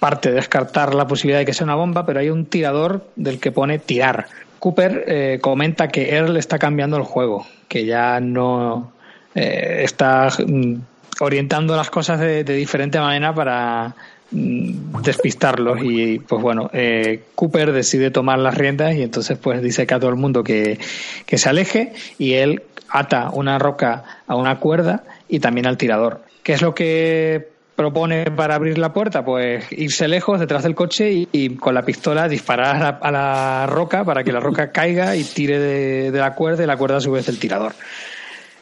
parte 0.00 0.32
descartar 0.32 0.94
la 0.94 1.06
posibilidad 1.06 1.38
de 1.38 1.46
que 1.46 1.52
sea 1.52 1.64
una 1.64 1.76
bomba, 1.76 2.04
pero 2.06 2.18
hay 2.18 2.30
un 2.30 2.46
tirador 2.46 3.06
del 3.14 3.38
que 3.38 3.52
pone 3.52 3.78
tirar. 3.78 4.26
Cooper 4.58 5.04
eh, 5.06 5.38
comenta 5.40 5.88
que 5.88 6.14
Earl 6.14 6.36
está 6.36 6.58
cambiando 6.58 6.96
el 6.96 7.04
juego, 7.04 7.46
que 7.68 7.84
ya 7.84 8.18
no 8.18 8.92
eh, 9.34 9.82
está 9.84 10.28
mm, 10.44 10.74
orientando 11.20 11.76
las 11.76 11.90
cosas 11.90 12.18
de, 12.18 12.42
diferente 12.44 12.98
manera 12.98 13.34
para 13.34 13.94
mm, 14.30 15.00
despistarlos 15.02 15.78
y 15.82 16.18
pues 16.18 16.42
bueno 16.42 16.68
eh, 16.72 17.22
Cooper 17.34 17.72
decide 17.72 18.10
tomar 18.10 18.38
las 18.38 18.56
riendas 18.56 18.94
y 18.96 19.02
entonces 19.02 19.38
pues 19.38 19.62
dice 19.62 19.86
que 19.86 19.94
a 19.94 20.00
todo 20.00 20.10
el 20.10 20.16
mundo 20.16 20.42
que, 20.42 20.78
que 21.26 21.38
se 21.38 21.48
aleje 21.48 21.92
y 22.18 22.34
él 22.34 22.62
ata 22.88 23.30
una 23.30 23.58
roca 23.58 24.04
a 24.26 24.34
una 24.34 24.58
cuerda 24.58 25.04
y 25.28 25.40
también 25.40 25.66
al 25.66 25.76
tirador. 25.76 26.22
¿Qué 26.42 26.54
es 26.54 26.62
lo 26.62 26.74
que 26.74 27.48
propone 27.76 28.30
para 28.30 28.54
abrir 28.54 28.78
la 28.78 28.92
puerta? 28.92 29.24
Pues 29.24 29.64
irse 29.70 30.08
lejos 30.08 30.40
detrás 30.40 30.62
del 30.62 30.74
coche 30.74 31.12
y, 31.12 31.28
y 31.32 31.56
con 31.56 31.74
la 31.74 31.82
pistola 31.82 32.28
disparar 32.28 32.76
a 32.76 32.78
la, 32.78 32.88
a 32.88 33.10
la, 33.10 33.66
roca 33.66 34.04
para 34.04 34.22
que 34.24 34.32
la 34.32 34.40
roca 34.40 34.70
caiga 34.72 35.16
y 35.16 35.24
tire 35.24 35.58
de, 35.58 36.10
de, 36.10 36.18
la 36.18 36.34
cuerda 36.34 36.62
y 36.62 36.66
la 36.66 36.76
cuerda 36.76 36.98
a 36.98 37.00
su 37.00 37.12
vez 37.12 37.26
del 37.26 37.38
tirador. 37.38 37.72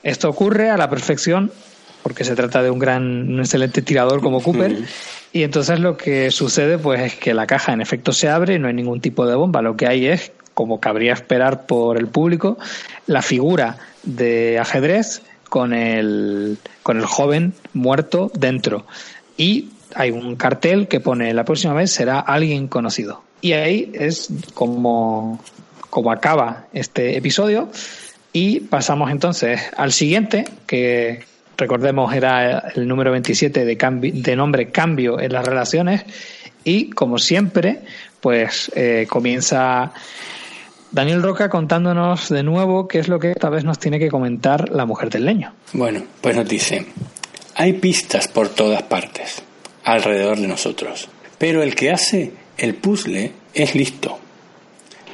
Esto 0.02 0.28
ocurre 0.28 0.70
a 0.70 0.76
la 0.76 0.88
perfección 0.88 1.50
porque 2.02 2.24
se 2.24 2.34
trata 2.34 2.62
de 2.62 2.70
un 2.70 2.78
gran, 2.78 3.32
un 3.32 3.40
excelente 3.40 3.82
tirador 3.82 4.20
como 4.20 4.42
Cooper. 4.42 4.76
Y 5.32 5.42
entonces 5.42 5.78
lo 5.80 5.96
que 5.96 6.30
sucede 6.30 6.78
pues 6.78 7.00
es 7.00 7.14
que 7.16 7.34
la 7.34 7.46
caja 7.46 7.72
en 7.72 7.80
efecto 7.80 8.12
se 8.12 8.28
abre 8.28 8.54
y 8.54 8.58
no 8.58 8.68
hay 8.68 8.74
ningún 8.74 9.00
tipo 9.00 9.26
de 9.26 9.34
bomba. 9.34 9.60
Lo 9.60 9.76
que 9.76 9.86
hay 9.86 10.06
es, 10.06 10.32
como 10.54 10.80
cabría 10.80 11.12
esperar 11.12 11.66
por 11.66 11.98
el 11.98 12.06
público, 12.06 12.56
la 13.06 13.20
figura 13.22 13.76
de 14.04 14.58
ajedrez 14.58 15.22
con 15.48 15.72
el, 15.72 16.58
con 16.82 16.98
el 16.98 17.06
joven 17.06 17.54
muerto 17.72 18.30
dentro. 18.34 18.86
Y 19.36 19.70
hay 19.94 20.10
un 20.10 20.36
cartel 20.36 20.88
que 20.88 21.00
pone 21.00 21.32
la 21.34 21.44
próxima 21.44 21.74
vez 21.74 21.90
será 21.90 22.20
alguien 22.20 22.68
conocido. 22.68 23.22
Y 23.40 23.52
ahí 23.52 23.90
es 23.94 24.28
como, 24.54 25.40
como 25.90 26.10
acaba 26.10 26.66
este 26.72 27.16
episodio. 27.16 27.68
Y 28.32 28.60
pasamos 28.60 29.10
entonces 29.10 29.60
al 29.76 29.92
siguiente, 29.92 30.44
que 30.66 31.24
recordemos 31.56 32.14
era 32.14 32.70
el 32.74 32.86
número 32.86 33.10
27 33.12 33.64
de, 33.64 34.12
de 34.12 34.36
nombre 34.36 34.70
Cambio 34.70 35.20
en 35.20 35.32
las 35.32 35.44
relaciones. 35.44 36.04
Y 36.64 36.90
como 36.90 37.18
siempre, 37.18 37.80
pues 38.20 38.70
eh, 38.74 39.06
comienza 39.08 39.92
Daniel 40.90 41.22
Roca 41.22 41.50
contándonos 41.50 42.30
de 42.30 42.42
nuevo 42.42 42.88
qué 42.88 42.98
es 42.98 43.08
lo 43.08 43.18
que 43.18 43.32
esta 43.32 43.50
vez 43.50 43.64
nos 43.64 43.78
tiene 43.78 43.98
que 43.98 44.08
comentar 44.08 44.70
la 44.70 44.86
mujer 44.86 45.10
del 45.10 45.26
leño. 45.26 45.52
Bueno, 45.74 46.02
pues 46.20 46.34
nos 46.34 46.48
dice, 46.48 46.86
hay 47.54 47.74
pistas 47.74 48.26
por 48.28 48.48
todas 48.48 48.82
partes, 48.84 49.42
alrededor 49.84 50.38
de 50.38 50.48
nosotros, 50.48 51.08
pero 51.36 51.62
el 51.62 51.74
que 51.74 51.90
hace 51.90 52.32
el 52.56 52.74
puzzle 52.74 53.32
es 53.52 53.74
listo. 53.74 54.18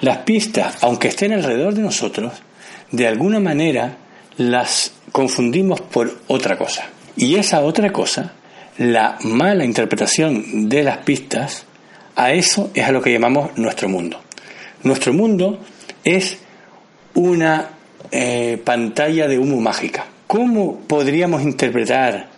Las 0.01 0.19
pistas, 0.19 0.83
aunque 0.83 1.09
estén 1.09 1.33
alrededor 1.33 1.75
de 1.75 1.83
nosotros, 1.83 2.33
de 2.91 3.09
alguna 3.09 3.41
manera 3.41 3.97
las 4.37 4.93
confundimos 5.11 5.81
por 5.81 6.19
otra 6.29 6.57
cosa. 6.57 6.87
Y 7.17 7.37
esa 7.37 7.61
otra 7.63 7.93
cosa, 7.93 8.33
la 8.79 9.19
mala 9.23 9.65
interpretación 9.65 10.69
de 10.69 10.83
las 10.83 10.99
pistas, 10.99 11.67
a 12.17 12.33
eso 12.33 12.71
es 12.75 12.85
a 12.87 12.93
lo 12.93 13.03
que 13.03 13.13
llamamos 13.13 13.57
nuestro 13.57 13.89
mundo. 13.89 14.24
Nuestro 14.85 15.15
mundo 15.15 15.59
es 16.05 16.39
una 17.15 17.71
eh, 18.11 18.61
pantalla 18.63 19.27
de 19.27 19.39
humo 19.39 19.61
mágica. 19.61 20.07
¿Cómo 20.27 20.81
podríamos 20.81 21.43
interpretar 21.43 22.29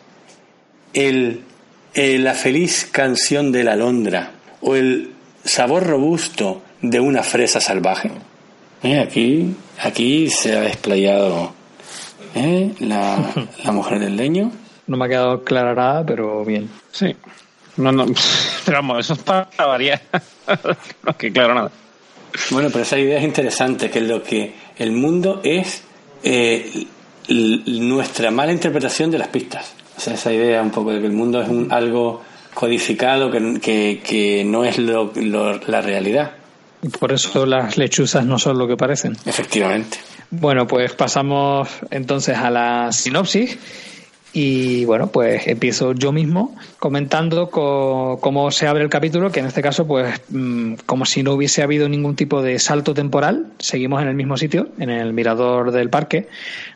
el, 0.92 1.42
eh, 1.94 2.18
la 2.18 2.34
feliz 2.34 2.88
canción 2.90 3.50
de 3.50 3.64
la 3.64 3.72
alondra 3.72 4.30
o 4.60 4.76
el 4.76 5.10
sabor 5.44 5.86
robusto 5.86 6.62
de 6.82 7.00
una 7.00 7.24
fresa 7.24 7.60
salvaje? 7.60 8.12
Eh, 8.84 9.00
aquí, 9.00 9.52
aquí 9.82 10.30
se 10.30 10.56
ha 10.56 10.60
desplayado 10.60 11.52
la, 12.78 13.32
la 13.64 13.72
mujer 13.72 13.98
del 13.98 14.16
leño. 14.16 14.52
No 14.86 14.96
me 14.96 15.06
ha 15.06 15.08
quedado 15.08 15.42
clara 15.42 15.74
nada, 15.74 16.06
pero 16.06 16.44
bien. 16.44 16.70
Sí. 16.92 17.16
No, 17.76 17.90
no, 17.90 18.06
pero 18.64 18.78
vamos, 18.78 19.00
eso 19.00 19.14
es 19.14 19.18
para 19.18 19.48
variar. 19.58 20.00
no 21.02 21.16
que 21.16 21.32
claro 21.32 21.54
nada. 21.54 21.72
Bueno, 22.50 22.68
pero 22.70 22.82
esa 22.82 22.98
idea 22.98 23.18
es 23.18 23.24
interesante, 23.24 23.90
que 23.90 24.00
lo 24.00 24.22
que 24.22 24.54
el 24.78 24.92
mundo 24.92 25.40
es 25.44 25.82
eh, 26.22 26.86
nuestra 27.28 28.30
mala 28.30 28.52
interpretación 28.52 29.10
de 29.10 29.18
las 29.18 29.28
pistas. 29.28 29.74
O 29.96 30.00
sea, 30.00 30.14
esa 30.14 30.32
idea 30.32 30.62
un 30.62 30.70
poco 30.70 30.92
de 30.92 31.00
que 31.00 31.06
el 31.06 31.12
mundo 31.12 31.40
es 31.40 31.48
un, 31.48 31.72
algo 31.72 32.22
codificado 32.54 33.30
que, 33.30 34.00
que, 34.02 34.44
no 34.44 34.64
es 34.64 34.78
lo, 34.78 35.12
la 35.66 35.80
realidad. 35.80 36.32
Por 36.98 37.12
eso 37.12 37.46
las 37.46 37.76
lechuzas 37.76 38.24
no 38.24 38.38
son 38.38 38.58
lo 38.58 38.68
que 38.68 38.76
parecen. 38.76 39.16
Efectivamente. 39.24 39.98
Bueno, 40.30 40.66
pues 40.66 40.92
pasamos 40.92 41.68
entonces 41.90 42.36
a 42.36 42.50
la 42.50 42.92
sinopsis 42.92 43.58
y 44.38 44.84
bueno, 44.84 45.06
pues 45.06 45.46
empiezo 45.46 45.94
yo 45.94 46.12
mismo 46.12 46.54
comentando 46.78 47.48
cómo 47.48 48.50
se 48.50 48.66
abre 48.66 48.84
el 48.84 48.90
capítulo, 48.90 49.32
que 49.32 49.40
en 49.40 49.46
este 49.46 49.62
caso, 49.62 49.86
pues 49.86 50.20
mm, 50.28 50.74
como 50.84 51.06
si 51.06 51.22
no 51.22 51.32
hubiese 51.32 51.62
habido 51.62 51.88
ningún 51.88 52.16
tipo 52.16 52.42
de 52.42 52.58
salto 52.58 52.92
temporal, 52.92 53.46
seguimos 53.58 54.02
en 54.02 54.08
el 54.08 54.14
mismo 54.14 54.36
sitio, 54.36 54.68
en 54.78 54.90
el 54.90 55.14
mirador 55.14 55.72
del 55.72 55.88
parque, 55.88 56.28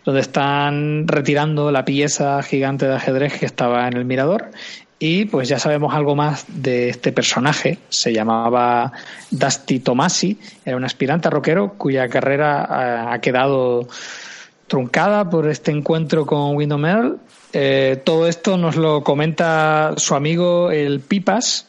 donde 0.07 0.23
están 0.23 1.07
retirando 1.07 1.71
la 1.71 1.85
pieza 1.85 2.43
gigante 2.43 2.87
de 2.87 2.95
ajedrez 2.95 3.39
que 3.39 3.45
estaba 3.45 3.87
en 3.89 3.99
el 3.99 4.07
mirador. 4.07 4.53
Y 4.99 5.27
pues 5.27 5.51
ya 5.51 5.59
sabemos 5.59 5.93
algo 5.93 6.17
más 6.17 6.47
de 6.49 6.89
este 6.89 7.13
personaje. 7.13 7.77
Se 7.91 8.15
llamaba 8.15 8.91
Dusty 9.31 9.81
Tomasi, 9.81 10.39
era 10.65 10.79
un 10.79 10.85
aspirante 10.85 11.29
rockero 11.29 11.75
cuya 11.77 12.09
carrera 12.09 13.13
ha 13.13 13.21
quedado 13.21 13.87
truncada 14.67 15.29
por 15.29 15.47
este 15.47 15.73
encuentro 15.73 16.25
con 16.25 16.57
Windom 16.57 16.87
Earl 16.87 17.21
eh, 17.53 18.01
todo 18.05 18.27
esto 18.27 18.57
nos 18.57 18.77
lo 18.77 19.03
comenta 19.03 19.95
su 19.97 20.15
amigo 20.15 20.71
el 20.71 21.01
Pipas. 21.01 21.67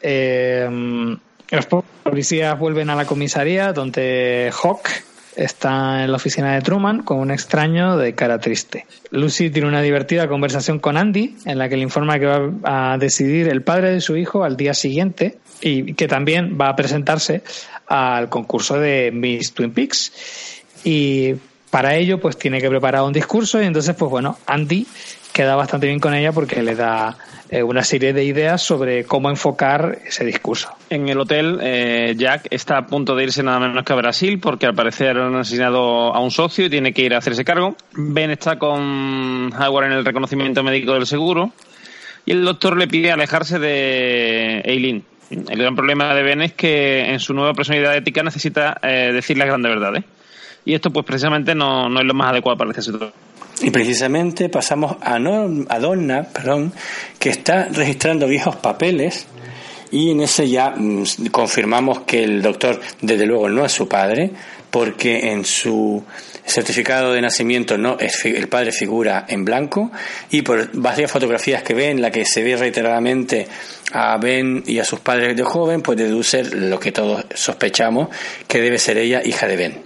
Eh, 0.00 0.68
los 1.50 1.66
policías 2.02 2.58
vuelven 2.58 2.90
a 2.90 2.96
la 2.96 3.04
comisaría 3.04 3.72
donde 3.72 4.52
Hawk 4.62 4.88
está 5.36 6.02
en 6.02 6.10
la 6.10 6.16
oficina 6.16 6.54
de 6.54 6.62
Truman 6.62 7.02
con 7.02 7.18
un 7.18 7.30
extraño 7.30 7.96
de 7.98 8.14
cara 8.14 8.38
triste. 8.38 8.86
Lucy 9.10 9.50
tiene 9.50 9.68
una 9.68 9.82
divertida 9.82 10.28
conversación 10.28 10.78
con 10.78 10.96
Andy 10.96 11.36
en 11.44 11.58
la 11.58 11.68
que 11.68 11.76
le 11.76 11.82
informa 11.82 12.18
que 12.18 12.26
va 12.26 12.92
a 12.92 12.98
decidir 12.98 13.48
el 13.48 13.62
padre 13.62 13.92
de 13.92 14.00
su 14.00 14.16
hijo 14.16 14.44
al 14.44 14.56
día 14.56 14.74
siguiente 14.74 15.38
y 15.60 15.94
que 15.94 16.08
también 16.08 16.58
va 16.60 16.70
a 16.70 16.76
presentarse 16.76 17.42
al 17.86 18.28
concurso 18.28 18.78
de 18.80 19.10
Miss 19.12 19.52
Twin 19.52 19.72
Peaks. 19.72 20.12
Y 20.84 21.34
para 21.76 21.94
ello, 21.94 22.18
pues 22.18 22.38
tiene 22.38 22.58
que 22.58 22.70
preparar 22.70 23.02
un 23.02 23.12
discurso 23.12 23.60
y 23.60 23.66
entonces, 23.66 23.94
pues 23.94 24.10
bueno, 24.10 24.38
Andy 24.46 24.86
queda 25.30 25.56
bastante 25.56 25.86
bien 25.86 26.00
con 26.00 26.14
ella 26.14 26.32
porque 26.32 26.62
le 26.62 26.74
da 26.74 27.18
eh, 27.50 27.62
una 27.62 27.84
serie 27.84 28.14
de 28.14 28.24
ideas 28.24 28.62
sobre 28.62 29.04
cómo 29.04 29.28
enfocar 29.28 29.98
ese 30.06 30.24
discurso. 30.24 30.70
En 30.88 31.06
el 31.10 31.20
hotel, 31.20 31.58
eh, 31.60 32.14
Jack 32.16 32.46
está 32.48 32.78
a 32.78 32.86
punto 32.86 33.14
de 33.14 33.24
irse 33.24 33.42
nada 33.42 33.60
menos 33.60 33.84
que 33.84 33.92
a 33.92 33.96
Brasil 33.96 34.40
porque 34.40 34.64
al 34.64 34.74
parecer 34.74 35.18
han 35.18 35.34
asesinado 35.34 36.14
a 36.14 36.20
un 36.20 36.30
socio 36.30 36.64
y 36.64 36.70
tiene 36.70 36.94
que 36.94 37.02
ir 37.02 37.12
a 37.12 37.18
hacerse 37.18 37.44
cargo. 37.44 37.76
Ben 37.92 38.30
está 38.30 38.58
con 38.58 39.52
Howard 39.52 39.84
en 39.84 39.92
el 39.92 40.04
reconocimiento 40.06 40.62
médico 40.62 40.94
del 40.94 41.06
seguro 41.06 41.52
y 42.24 42.32
el 42.32 42.42
doctor 42.42 42.78
le 42.78 42.88
pide 42.88 43.12
alejarse 43.12 43.58
de 43.58 44.62
Eileen. 44.64 45.04
El 45.28 45.58
gran 45.58 45.76
problema 45.76 46.14
de 46.14 46.22
Ben 46.22 46.40
es 46.40 46.54
que 46.54 47.10
en 47.10 47.20
su 47.20 47.34
nueva 47.34 47.52
personalidad 47.52 47.94
ética 47.94 48.22
necesita 48.22 48.78
eh, 48.82 49.10
decir 49.12 49.36
las 49.36 49.48
grandes 49.48 49.72
verdades 49.72 50.04
y 50.66 50.74
esto 50.74 50.90
pues 50.90 51.06
precisamente 51.06 51.54
no, 51.54 51.88
no 51.88 52.00
es 52.00 52.04
lo 52.04 52.12
más 52.12 52.32
adecuado 52.32 52.58
para 52.58 52.70
esta 52.70 52.82
situación. 52.82 53.12
Y 53.62 53.70
precisamente 53.70 54.50
pasamos 54.50 54.96
a, 55.00 55.14
a 55.14 55.78
Donna, 55.78 56.24
perdón, 56.24 56.72
que 57.18 57.30
está 57.30 57.68
registrando 57.70 58.26
viejos 58.26 58.56
papeles 58.56 59.26
y 59.90 60.10
en 60.10 60.20
ese 60.20 60.48
ya 60.48 60.74
mm, 60.76 61.28
confirmamos 61.30 62.00
que 62.00 62.22
el 62.24 62.42
doctor 62.42 62.80
desde 63.00 63.24
luego 63.24 63.48
no 63.48 63.64
es 63.64 63.72
su 63.72 63.88
padre 63.88 64.30
porque 64.70 65.32
en 65.32 65.44
su 65.44 66.04
certificado 66.44 67.12
de 67.12 67.22
nacimiento 67.22 67.78
no 67.78 67.96
es 67.98 68.24
el 68.26 68.48
padre 68.48 68.72
figura 68.72 69.24
en 69.28 69.44
blanco 69.44 69.90
y 70.30 70.42
por 70.42 70.68
varias 70.74 71.10
fotografías 71.10 71.62
que 71.62 71.72
ven, 71.72 72.02
la 72.02 72.10
que 72.10 72.24
se 72.24 72.42
ve 72.42 72.56
reiteradamente 72.56 73.48
a 73.92 74.18
Ben 74.18 74.62
y 74.66 74.78
a 74.78 74.84
sus 74.84 75.00
padres 75.00 75.36
de 75.36 75.42
joven, 75.44 75.80
pues 75.80 75.96
deduce 75.96 76.44
lo 76.44 76.78
que 76.78 76.92
todos 76.92 77.24
sospechamos 77.34 78.08
que 78.46 78.60
debe 78.60 78.78
ser 78.78 78.98
ella 78.98 79.22
hija 79.24 79.46
de 79.46 79.56
Ben. 79.56 79.85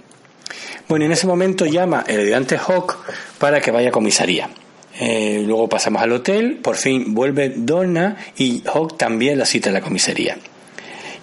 Bueno, 0.91 1.05
en 1.05 1.13
ese 1.13 1.25
momento 1.25 1.65
llama 1.65 2.03
el 2.05 2.19
ayudante 2.19 2.57
Hawk 2.57 2.97
para 3.39 3.61
que 3.61 3.71
vaya 3.71 3.87
a 3.87 3.91
comisaría. 3.93 4.49
Eh, 4.99 5.41
luego 5.47 5.69
pasamos 5.69 6.01
al 6.01 6.11
hotel, 6.11 6.59
por 6.61 6.75
fin 6.75 7.13
vuelve 7.13 7.53
Donna 7.55 8.17
y 8.35 8.61
Hawk 8.65 8.97
también 8.97 9.39
la 9.39 9.45
cita 9.45 9.69
en 9.69 9.75
la 9.75 9.79
comisaría. 9.79 10.35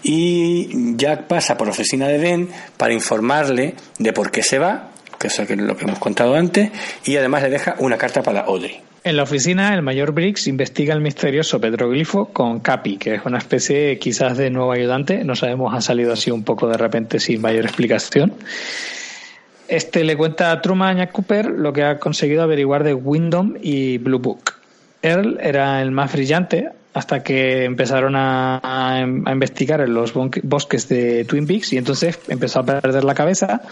Y 0.02 0.96
Jack 0.96 1.26
pasa 1.26 1.58
por 1.58 1.66
la 1.66 1.72
oficina 1.72 2.08
de 2.08 2.16
Ben 2.16 2.48
para 2.78 2.94
informarle 2.94 3.74
de 3.98 4.14
por 4.14 4.30
qué 4.30 4.42
se 4.42 4.58
va, 4.58 4.88
que 5.18 5.26
es 5.26 5.38
lo 5.50 5.76
que 5.76 5.84
hemos 5.84 5.98
contado 5.98 6.34
antes, 6.34 6.70
y 7.04 7.16
además 7.16 7.42
le 7.42 7.50
deja 7.50 7.76
una 7.78 7.98
carta 7.98 8.22
para 8.22 8.40
Audrey. 8.40 8.80
En 9.04 9.18
la 9.18 9.24
oficina, 9.24 9.74
el 9.74 9.82
mayor 9.82 10.12
Briggs 10.12 10.46
investiga 10.46 10.94
el 10.94 11.02
misterioso 11.02 11.60
petroglifo 11.60 12.30
con 12.32 12.60
Capi, 12.60 12.96
que 12.96 13.16
es 13.16 13.20
una 13.26 13.36
especie 13.36 13.98
quizás 13.98 14.38
de 14.38 14.48
nuevo 14.48 14.72
ayudante. 14.72 15.24
No 15.24 15.36
sabemos, 15.36 15.74
ha 15.74 15.82
salido 15.82 16.14
así 16.14 16.30
un 16.30 16.42
poco 16.42 16.68
de 16.68 16.78
repente 16.78 17.20
sin 17.20 17.42
mayor 17.42 17.66
explicación. 17.66 18.32
Este 19.68 20.02
le 20.02 20.16
cuenta 20.16 20.50
a 20.50 20.62
Truman 20.62 20.98
y 20.98 21.00
a 21.02 21.10
Cooper 21.10 21.50
lo 21.50 21.74
que 21.74 21.84
ha 21.84 21.98
conseguido 21.98 22.42
averiguar 22.42 22.84
de 22.84 22.94
Wyndham 22.94 23.54
y 23.60 23.98
Blue 23.98 24.18
Book. 24.18 24.54
Earl 25.02 25.38
era 25.40 25.82
el 25.82 25.90
más 25.90 26.12
brillante 26.12 26.70
hasta 26.94 27.22
que 27.22 27.64
empezaron 27.64 28.14
a, 28.16 29.04
investigar 29.30 29.80
en 29.82 29.94
los 29.94 30.14
bosques 30.14 30.88
de 30.88 31.24
Twin 31.26 31.46
Peaks 31.46 31.72
y 31.72 31.76
entonces 31.76 32.18
empezó 32.28 32.60
a 32.60 32.66
perder 32.66 33.04
la 33.04 33.14
cabeza 33.14 33.62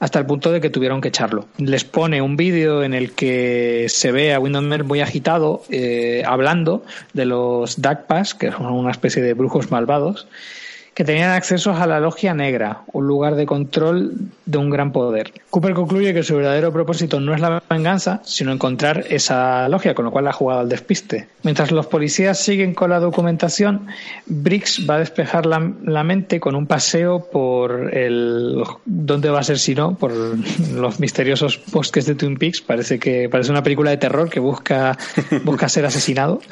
hasta 0.00 0.18
el 0.18 0.26
punto 0.26 0.50
de 0.50 0.60
que 0.60 0.70
tuvieron 0.70 1.00
que 1.00 1.08
echarlo. 1.08 1.46
Les 1.58 1.84
pone 1.84 2.22
un 2.22 2.36
vídeo 2.36 2.82
en 2.82 2.94
el 2.94 3.12
que 3.12 3.86
se 3.88 4.10
ve 4.10 4.34
a 4.34 4.40
Wyndham 4.40 4.84
muy 4.84 5.00
agitado 5.00 5.62
eh, 5.70 6.24
hablando 6.26 6.82
de 7.12 7.26
los 7.26 7.76
Pass, 8.08 8.34
que 8.34 8.50
son 8.50 8.66
una 8.66 8.90
especie 8.90 9.22
de 9.22 9.34
brujos 9.34 9.70
malvados, 9.70 10.26
que 10.94 11.04
tenían 11.04 11.30
acceso 11.30 11.72
a 11.72 11.86
la 11.86 12.00
Logia 12.00 12.34
Negra, 12.34 12.82
un 12.92 13.06
lugar 13.06 13.34
de 13.34 13.46
control 13.46 14.12
de 14.44 14.58
un 14.58 14.68
gran 14.68 14.92
poder. 14.92 15.32
Cooper 15.48 15.72
concluye 15.72 16.12
que 16.12 16.22
su 16.22 16.36
verdadero 16.36 16.72
propósito 16.72 17.18
no 17.18 17.34
es 17.34 17.40
la 17.40 17.62
venganza, 17.70 18.20
sino 18.24 18.52
encontrar 18.52 19.06
esa 19.08 19.68
logia, 19.68 19.94
con 19.94 20.04
lo 20.04 20.10
cual 20.10 20.28
ha 20.28 20.32
jugado 20.32 20.60
al 20.60 20.68
despiste. 20.68 21.28
Mientras 21.44 21.72
los 21.72 21.86
policías 21.86 22.38
siguen 22.38 22.74
con 22.74 22.90
la 22.90 23.00
documentación, 23.00 23.86
Briggs 24.26 24.86
va 24.88 24.96
a 24.96 24.98
despejar 24.98 25.46
la, 25.46 25.60
mente 26.02 26.40
con 26.40 26.54
un 26.54 26.66
paseo 26.66 27.30
por 27.30 27.94
el... 27.96 28.62
¿Dónde 28.84 29.30
va 29.30 29.40
a 29.40 29.44
ser 29.44 29.58
si 29.58 29.74
no? 29.74 29.96
Por 29.96 30.12
los 30.74 31.00
misteriosos 31.00 31.60
bosques 31.70 32.06
de 32.06 32.14
Twin 32.14 32.36
Peaks. 32.36 32.60
Parece 32.60 32.98
que 32.98 33.28
parece 33.30 33.50
una 33.50 33.62
película 33.62 33.90
de 33.90 33.96
terror 33.96 34.28
que 34.28 34.40
busca, 34.40 34.98
busca 35.44 35.68
ser 35.68 35.86
asesinado. 35.86 36.40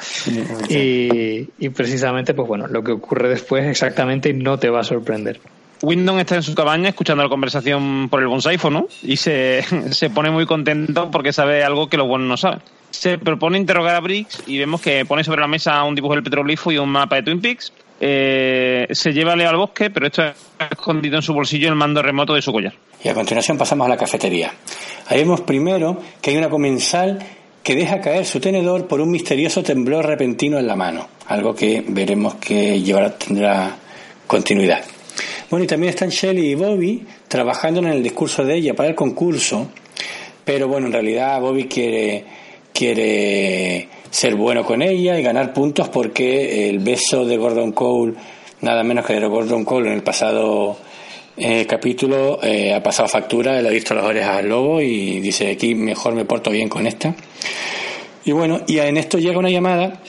Y, 0.69 1.49
y 1.59 1.69
precisamente, 1.69 2.33
pues 2.33 2.47
bueno, 2.47 2.67
lo 2.67 2.83
que 2.83 2.93
ocurre 2.93 3.27
después 3.27 3.65
exactamente 3.65 4.30
no 4.33 4.57
te 4.57 4.69
va 4.69 4.81
a 4.81 4.83
sorprender. 4.83 5.39
Wyndon 5.81 6.19
está 6.19 6.35
en 6.35 6.43
su 6.43 6.53
cabaña 6.53 6.89
escuchando 6.89 7.23
la 7.23 7.29
conversación 7.29 8.07
por 8.09 8.21
el 8.21 8.27
bonsáifono 8.27 8.87
y 9.01 9.17
se, 9.17 9.63
se 9.91 10.09
pone 10.09 10.29
muy 10.29 10.45
contento 10.45 11.09
porque 11.11 11.33
sabe 11.33 11.63
algo 11.63 11.89
que 11.89 11.97
los 11.97 12.07
buenos 12.07 12.27
no 12.27 12.37
saben. 12.37 12.61
Se 12.91 13.17
propone 13.17 13.57
interrogar 13.57 13.95
a 13.95 13.99
Briggs 13.99 14.43
y 14.47 14.57
vemos 14.59 14.81
que 14.81 15.05
pone 15.05 15.23
sobre 15.23 15.41
la 15.41 15.47
mesa 15.47 15.83
un 15.83 15.95
dibujo 15.95 16.13
del 16.13 16.23
petroglifo 16.23 16.71
y 16.71 16.77
un 16.77 16.89
mapa 16.89 17.15
de 17.15 17.23
Twin 17.23 17.41
Peaks. 17.41 17.71
Eh, 17.99 18.87
se 18.91 19.13
lleva 19.13 19.33
a 19.33 19.35
Leo 19.35 19.49
al 19.49 19.57
bosque, 19.57 19.89
pero 19.89 20.07
esto 20.07 20.23
es 20.23 20.33
escondido 20.71 21.15
en 21.15 21.21
su 21.21 21.33
bolsillo 21.33 21.69
el 21.69 21.75
mando 21.75 22.01
remoto 22.01 22.33
de 22.33 22.41
su 22.41 22.51
collar. 22.51 22.73
Y 23.03 23.07
a 23.07 23.13
continuación 23.13 23.57
pasamos 23.57 23.85
a 23.85 23.89
la 23.89 23.97
cafetería. 23.97 24.51
Ahí 25.07 25.19
vemos 25.19 25.41
primero 25.41 26.01
que 26.21 26.31
hay 26.31 26.37
una 26.37 26.49
comensal 26.49 27.19
que 27.63 27.75
deja 27.75 28.01
caer 28.01 28.25
su 28.25 28.39
tenedor 28.39 28.87
por 28.87 29.01
un 29.01 29.11
misterioso 29.11 29.63
temblor 29.63 30.05
repentino 30.05 30.57
en 30.57 30.67
la 30.67 30.75
mano, 30.75 31.07
algo 31.27 31.55
que 31.55 31.83
veremos 31.87 32.35
que 32.35 32.81
llevará, 32.81 33.15
tendrá 33.15 33.77
continuidad. 34.31 34.81
Bueno, 35.49 35.65
y 35.65 35.67
también 35.67 35.89
están 35.89 36.07
Shelly 36.07 36.51
y 36.51 36.55
Bobby 36.55 37.05
trabajando 37.27 37.81
en 37.81 37.87
el 37.87 38.01
discurso 38.01 38.45
de 38.45 38.55
ella 38.55 38.73
para 38.73 38.87
el 38.87 38.95
concurso, 38.95 39.67
pero 40.45 40.69
bueno, 40.69 40.87
en 40.87 40.93
realidad 40.93 41.41
Bobby 41.41 41.65
quiere, 41.65 42.23
quiere 42.73 43.89
ser 44.09 44.35
bueno 44.35 44.63
con 44.63 44.81
ella 44.81 45.19
y 45.19 45.21
ganar 45.21 45.51
puntos 45.51 45.89
porque 45.89 46.69
el 46.69 46.79
beso 46.79 47.25
de 47.25 47.35
Gordon 47.35 47.73
Cole, 47.73 48.13
nada 48.61 48.83
menos 48.83 49.05
que 49.05 49.19
de 49.19 49.27
Gordon 49.27 49.65
Cole 49.65 49.89
en 49.89 49.95
el 49.95 50.03
pasado 50.03 50.77
eh, 51.35 51.65
capítulo, 51.67 52.39
ha 52.41 52.81
pasado 52.81 53.09
factura, 53.09 53.61
le 53.61 53.67
ha 53.67 53.71
visto 53.71 53.93
las 53.93 54.05
orejas 54.05 54.37
al 54.37 54.47
lobo 54.47 54.79
y 54.79 55.19
dice 55.19 55.51
aquí 55.51 55.75
mejor 55.75 56.15
me 56.15 56.23
porto 56.23 56.51
bien 56.51 56.69
con 56.69 56.87
esta. 56.87 57.13
Y 58.23 58.31
bueno, 58.31 58.61
y 58.65 58.79
en 58.79 58.95
esto 58.95 59.17
llega 59.17 59.37
una 59.37 59.49
llamada 59.49 59.99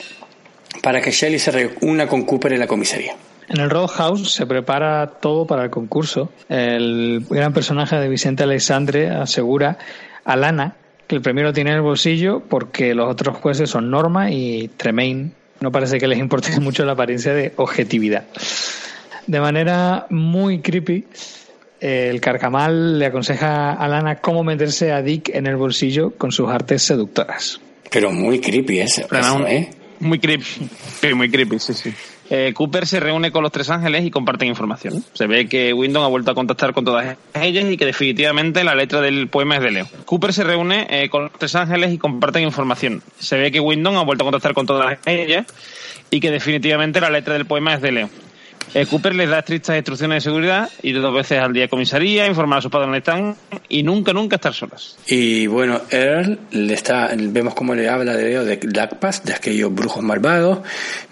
para 0.81 1.01
que 1.01 1.11
Shelly 1.11 1.39
se 1.39 1.51
reúna 1.51 2.07
con 2.07 2.21
Cooper 2.21 2.53
en 2.53 2.59
la 2.59 2.67
comisaría. 2.67 3.17
En 3.49 3.59
el 3.59 3.69
Roadhouse 3.69 4.31
se 4.31 4.45
prepara 4.45 5.07
todo 5.07 5.45
para 5.45 5.63
el 5.63 5.69
concurso. 5.69 6.31
El 6.49 7.25
gran 7.29 7.53
personaje 7.53 7.97
de 7.97 8.09
Vicente 8.09 8.43
Alexandre 8.43 9.09
asegura 9.09 9.77
a 10.23 10.35
Lana 10.35 10.75
que 11.07 11.15
el 11.15 11.21
premio 11.21 11.43
lo 11.43 11.53
tiene 11.53 11.71
en 11.71 11.77
el 11.77 11.81
bolsillo 11.81 12.41
porque 12.41 12.95
los 12.95 13.09
otros 13.09 13.37
jueces 13.37 13.69
son 13.69 13.89
Norma 13.91 14.31
y 14.31 14.69
Tremaine. 14.77 15.31
No 15.59 15.71
parece 15.71 15.97
que 15.97 16.07
les 16.07 16.19
importe 16.19 16.59
mucho 16.59 16.85
la 16.85 16.93
apariencia 16.93 17.33
de 17.33 17.53
objetividad. 17.57 18.25
De 19.27 19.39
manera 19.39 20.07
muy 20.09 20.59
creepy, 20.59 21.05
el 21.79 22.21
carcamal 22.21 22.99
le 22.99 23.05
aconseja 23.07 23.73
a 23.73 23.87
Lana 23.87 24.17
cómo 24.17 24.43
meterse 24.43 24.91
a 24.91 25.01
Dick 25.01 25.29
en 25.29 25.47
el 25.47 25.55
bolsillo 25.55 26.11
con 26.11 26.31
sus 26.31 26.49
artes 26.49 26.83
seductoras. 26.83 27.59
Pero 27.89 28.11
muy 28.11 28.39
creepy 28.39 28.79
ese, 28.79 29.05
eso, 29.09 29.47
¿eh? 29.47 29.69
Muy 29.99 30.19
creepy, 30.19 30.43
sí, 30.99 31.13
muy 31.13 31.29
creepy, 31.29 31.59
sí, 31.59 31.73
sí. 31.73 31.93
Eh, 32.29 32.53
Cooper 32.55 32.87
se 32.87 32.99
reúne 32.99 33.31
con 33.31 33.43
los 33.43 33.51
tres 33.51 33.69
ángeles 33.69 34.05
y 34.05 34.11
comparten 34.11 34.47
información. 34.47 35.03
Se 35.13 35.27
ve 35.27 35.47
que 35.47 35.73
Wyndon 35.73 36.03
ha 36.03 36.07
vuelto 36.07 36.31
a 36.31 36.35
contactar 36.35 36.73
con 36.73 36.85
todas 36.85 37.17
ellas 37.33 37.65
y 37.69 37.77
que 37.77 37.85
definitivamente 37.85 38.63
la 38.63 38.75
letra 38.75 39.01
del 39.01 39.27
poema 39.27 39.57
es 39.57 39.61
de 39.61 39.71
Leo. 39.71 39.87
Cooper 40.05 40.33
se 40.33 40.43
reúne 40.43 40.87
eh, 40.89 41.09
con 41.09 41.23
los 41.23 41.33
tres 41.33 41.55
ángeles 41.55 41.93
y 41.93 41.97
comparten 41.97 42.43
información. 42.43 43.03
Se 43.19 43.37
ve 43.37 43.51
que 43.51 43.59
Wyndon 43.59 43.97
ha 43.97 44.03
vuelto 44.03 44.23
a 44.23 44.27
contactar 44.27 44.53
con 44.53 44.65
todas 44.65 44.97
ellas 45.05 45.45
y 46.09 46.19
que 46.19 46.31
definitivamente 46.31 47.01
la 47.01 47.09
letra 47.09 47.33
del 47.33 47.45
poema 47.45 47.73
es 47.73 47.81
de 47.81 47.91
Leo. 47.91 48.09
Eh, 48.73 48.87
Cooper 48.87 49.13
les 49.13 49.29
da 49.29 49.39
estrictas 49.39 49.75
instrucciones 49.75 50.15
de 50.15 50.21
seguridad, 50.21 50.69
ir 50.81 50.99
dos 50.99 51.13
veces 51.13 51.39
al 51.39 51.53
día 51.53 51.65
a 51.65 51.67
comisaría, 51.67 52.25
informar 52.25 52.59
a 52.59 52.61
sus 52.61 52.71
padres 52.71 52.87
dónde 52.87 52.99
están 52.99 53.35
y 53.69 53.83
nunca, 53.83 54.13
nunca 54.13 54.37
estar 54.37 54.53
solas. 54.53 54.97
Y 55.05 55.45
bueno, 55.45 55.81
Earl 55.91 56.39
le 56.51 56.73
está, 56.73 57.11
vemos 57.15 57.53
cómo 57.53 57.75
le 57.75 57.87
habla 57.87 58.15
de 58.15 58.29
Leo 58.29 58.45
de 58.45 58.55
Black 58.57 58.95
Pass, 58.95 59.23
de 59.23 59.33
aquellos 59.33 59.73
brujos 59.73 60.01
malvados, 60.01 60.59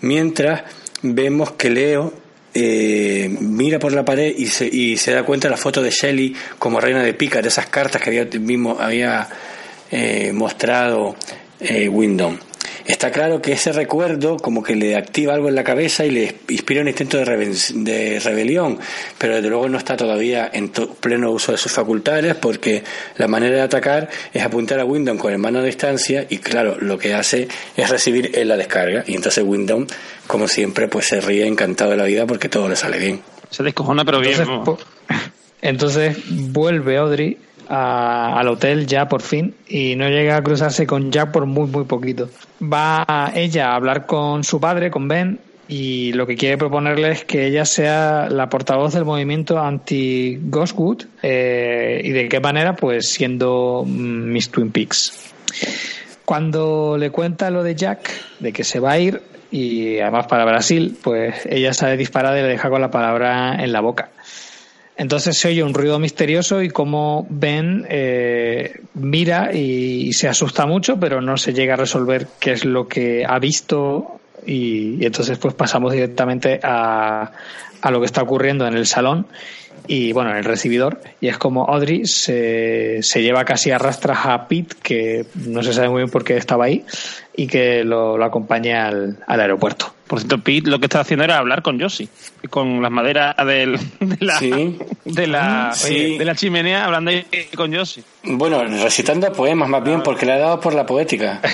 mientras 0.02 0.63
vemos 1.02 1.52
que 1.52 1.70
Leo 1.70 2.14
eh, 2.54 3.34
mira 3.40 3.80
por 3.80 3.94
la 3.94 4.04
pared 4.04 4.34
y 4.38 4.48
se, 4.48 4.68
y 4.68 4.98
se 4.98 5.12
da 5.12 5.24
cuenta 5.24 5.48
de 5.48 5.52
la 5.52 5.58
foto 5.58 5.82
de 5.82 5.90
Shelley 5.90 6.36
como 6.60 6.82
reina 6.82 7.02
de 7.02 7.14
pica, 7.14 7.42
de 7.42 7.48
esas 7.48 7.68
cartas 7.68 8.02
que 8.02 8.10
había, 8.10 8.26
mismo 8.40 8.78
había 8.80 9.28
eh, 9.90 10.32
mostrado 10.34 11.16
eh. 11.60 11.90
Está 12.86 13.12
claro 13.12 13.41
que 13.41 13.54
ese 13.54 13.72
recuerdo 13.72 14.38
como 14.38 14.63
que 14.63 14.76
le 14.76 14.96
activa 14.96 15.34
algo 15.34 15.50
en 15.50 15.56
la 15.56 15.63
cabeza 15.63 16.06
y 16.06 16.12
le 16.12 16.36
inspira 16.50 16.82
un 16.82 16.88
instinto 16.88 17.17
de, 17.17 17.26
de 17.26 18.20
rebelión, 18.20 18.80
pero 19.17 19.36
desde 19.36 19.50
luego 19.50 19.70
no 19.70 19.78
está 19.78 19.96
todavía 19.96 20.50
en 20.52 20.70
pleno 20.70 21.32
uso 21.32 21.52
de 21.52 21.58
sus 21.58 21.72
facultades 21.72 22.36
porque 22.36 22.84
la 23.17 23.28
manera 23.28 23.56
de 23.56 23.62
atacar 23.62 24.10
es 24.34 24.44
apuntar 24.44 24.80
a 24.80 24.86
Wyndham 24.86 25.17
con 25.17 25.32
el 25.32 25.39
mano 25.39 25.60
a 25.60 25.63
distancia 25.63 26.26
y 26.30 26.38
claro, 26.38 26.78
lo 26.80 26.98
que 26.98 27.13
hace 27.13 27.48
es 27.76 27.89
recibir 27.89 28.32
en 28.34 28.48
la 28.48 28.58
descarga 28.58 29.04
y 29.06 29.15
entonces 29.15 29.44
Wyndham, 29.46 29.88
como 30.28 30.48
siempre, 30.48 30.88
pues 30.88 31.08
se 31.08 31.22
ríe 31.22 31.46
encantado 31.46 31.91
de 31.91 31.98
la 31.98 32.06
vida 32.06 32.26
porque 32.26 32.50
todo 32.50 32.67
le 32.67 32.76
sale 32.76 32.98
bien. 32.98 33.22
Se 33.50 33.63
descojona 33.63 34.06
pero 34.06 34.20
bien. 34.20 34.39
Entonces, 34.39 34.88
entonces 35.62 36.17
vuelve 36.30 36.98
Audrey 36.98 37.38
al 37.72 38.48
hotel 38.50 38.86
ya 38.86 39.08
por 39.08 39.22
fin 39.22 39.56
y 39.68 39.96
no 39.96 40.10
llega 40.10 40.36
a 40.36 40.44
cruzarse 40.44 40.86
con 40.86 41.12
Jack 41.12 41.32
por 41.32 41.46
muy 41.46 41.68
muy 41.68 41.86
poquito. 41.86 42.30
Va 42.62 43.32
ella 43.34 43.72
a 43.72 43.76
hablar 43.76 44.06
con 44.06 44.44
su 44.44 44.60
padre, 44.60 44.92
con 44.92 45.08
Ben, 45.08 45.40
y 45.72 46.12
lo 46.12 46.28
que 46.28 46.36
quiere 46.36 46.58
proponerle 46.58 47.12
es 47.12 47.24
que 47.24 47.48
ella 47.48 47.64
sea 47.64 48.28
la 48.30 48.50
portavoz 48.50 48.94
del 48.94 49.06
movimiento 49.06 49.58
anti-Ghostwood 49.58 51.04
eh, 51.24 52.02
y 52.04 52.12
de 52.12 52.28
qué 52.28 52.42
manera, 52.42 52.76
pues 52.76 53.08
siendo 53.08 53.86
mm, 53.88 54.32
Miss 54.34 54.50
Twin 54.50 54.72
Peaks. 54.72 55.34
Cuando 56.26 56.98
le 56.98 57.10
cuenta 57.10 57.50
lo 57.52 57.64
de 57.64 57.76
Jack, 57.76 58.10
de 58.40 58.52
que 58.52 58.66
se 58.66 58.82
va 58.82 58.92
a 58.92 59.00
ir, 59.00 59.22
y 59.50 60.00
además 60.00 60.28
para 60.28 60.44
Brasil, 60.44 60.98
pues 61.02 61.46
ella 61.46 61.74
sale 61.74 61.96
disparada 61.96 62.38
y 62.38 62.42
le 62.42 62.50
deja 62.50 62.70
con 62.70 62.82
la 62.82 62.92
palabra 62.92 63.56
en 63.56 63.72
la 63.72 63.80
boca. 63.80 64.10
Entonces 65.02 65.36
se 65.36 65.48
oye 65.48 65.64
un 65.64 65.74
ruido 65.74 65.98
misterioso 65.98 66.62
y 66.62 66.70
como 66.70 67.26
Ben 67.28 67.88
eh, 67.90 68.82
mira 68.94 69.52
y, 69.52 70.14
se 70.14 70.28
asusta 70.30 70.68
mucho, 70.68 71.00
pero 71.00 71.22
no 71.22 71.38
se 71.38 71.54
llega 71.54 71.74
a 71.74 71.78
resolver 71.78 72.28
qué 72.40 72.52
es 72.52 72.66
lo 72.66 72.88
que 72.88 73.26
ha 73.28 73.40
visto 73.40 74.20
y, 74.46 75.04
entonces 75.04 75.40
pues 75.40 75.56
pasamos 75.56 75.94
directamente 75.94 76.60
a, 76.62 77.32
a, 77.82 77.90
lo 77.90 78.00
que 78.00 78.06
está 78.06 78.22
ocurriendo 78.22 78.68
en 78.68 78.76
el 78.76 78.86
salón 78.86 79.26
y 79.88 80.12
bueno, 80.12 80.30
en 80.30 80.38
el 80.38 80.44
recibidor 80.44 81.02
y 81.20 81.30
es 81.30 81.40
como 81.40 81.66
Audrey 81.66 82.06
se, 82.06 83.02
se 83.02 83.24
lleva 83.24 83.44
casi 83.44 83.72
a 83.72 83.80
rastras 83.80 84.20
a 84.26 84.48
Pete, 84.48 84.76
que 84.84 85.26
no 85.34 85.64
se 85.64 85.74
sabe 85.74 85.90
muy 85.90 86.04
bien 86.04 86.12
por 86.12 86.24
qué 86.24 86.38
estaba 86.38 86.66
ahí 86.66 86.86
y 87.36 87.48
que 87.48 87.84
lo, 87.84 88.20
lo 88.20 88.26
acompaña 88.26 88.86
al, 88.86 89.18
al 89.26 89.40
aeropuerto. 89.40 89.96
Por 90.12 90.19
cierto, 90.19 90.39
Pete 90.39 90.69
lo 90.69 90.78
que 90.78 90.88
estaba 90.88 91.04
haciendo 91.04 91.24
era 91.24 91.38
hablar 91.38 91.62
con 91.62 91.80
Josie, 91.80 92.10
con 92.50 92.82
las 92.82 92.91
maderas 92.91 93.34
del, 93.47 93.80
de, 94.02 94.17
la, 94.19 94.39
de, 95.06 95.26
la, 95.26 95.74
de 95.82 96.26
la 96.26 96.36
chimenea, 96.36 96.84
hablando 96.84 97.12
con 97.56 97.74
Josie. 97.74 98.04
Bueno, 98.24 98.62
recitando 98.62 99.32
poemas 99.32 99.69
más 99.69 99.82
bien, 99.82 100.04
porque 100.04 100.26
le 100.26 100.34
ha 100.34 100.38
dado 100.38 100.60
por 100.60 100.74
la 100.74 100.86
poética. 100.86 101.39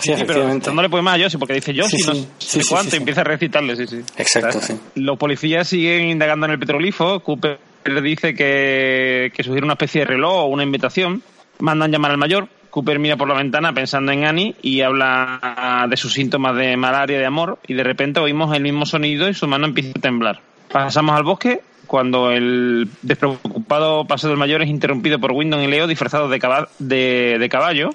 Sí, 0.00 0.12
efectivamente. 0.12 0.70
le 0.72 0.88
poemas 0.88 1.18
a 1.18 1.24
Josie, 1.24 1.40
porque 1.40 1.54
dice 1.54 1.74
Josie, 1.76 1.98
no 2.06 2.14
sé 2.38 2.60
cuánto, 2.70 2.94
y 2.94 2.98
empieza 3.00 3.22
a 3.22 3.24
recitarle, 3.24 3.74
sí, 3.74 3.84
sí. 3.88 4.00
Exacto, 4.16 4.60
sí. 4.60 4.78
Los 4.94 5.18
policías 5.18 5.66
siguen 5.66 6.08
indagando 6.08 6.46
en 6.46 6.52
el 6.52 6.58
petrolifo, 6.60 7.18
Cooper 7.18 7.58
le 7.84 8.00
dice 8.00 8.32
que, 8.32 9.32
que 9.34 9.42
sugiere 9.42 9.64
una 9.64 9.72
especie 9.72 10.02
de 10.02 10.06
reloj 10.06 10.32
o 10.32 10.46
una 10.46 10.62
invitación, 10.62 11.20
mandan 11.58 11.90
llamar 11.90 12.12
al 12.12 12.18
mayor, 12.18 12.48
Cooper 12.78 13.00
mira 13.00 13.16
por 13.16 13.26
la 13.26 13.34
ventana 13.34 13.72
pensando 13.72 14.12
en 14.12 14.24
Annie 14.24 14.54
y 14.62 14.82
habla 14.82 15.84
de 15.90 15.96
sus 15.96 16.12
síntomas 16.12 16.54
de 16.54 16.76
malaria, 16.76 17.18
de 17.18 17.26
amor, 17.26 17.58
y 17.66 17.74
de 17.74 17.82
repente 17.82 18.20
oímos 18.20 18.54
el 18.54 18.62
mismo 18.62 18.86
sonido 18.86 19.28
y 19.28 19.34
su 19.34 19.48
mano 19.48 19.66
empieza 19.66 19.90
a 19.96 20.00
temblar. 20.00 20.40
Pasamos 20.70 21.16
al 21.16 21.24
bosque 21.24 21.60
cuando 21.88 22.30
el 22.30 22.88
despreocupado 23.02 24.04
paseo 24.04 24.30
del 24.30 24.38
mayor 24.38 24.62
es 24.62 24.68
interrumpido 24.68 25.18
por 25.18 25.32
Windon 25.32 25.60
y 25.60 25.66
Leo 25.66 25.88
disfrazados 25.88 26.30
de, 26.30 26.38
caballo, 26.38 26.68
de, 26.78 27.48
caballo 27.50 27.90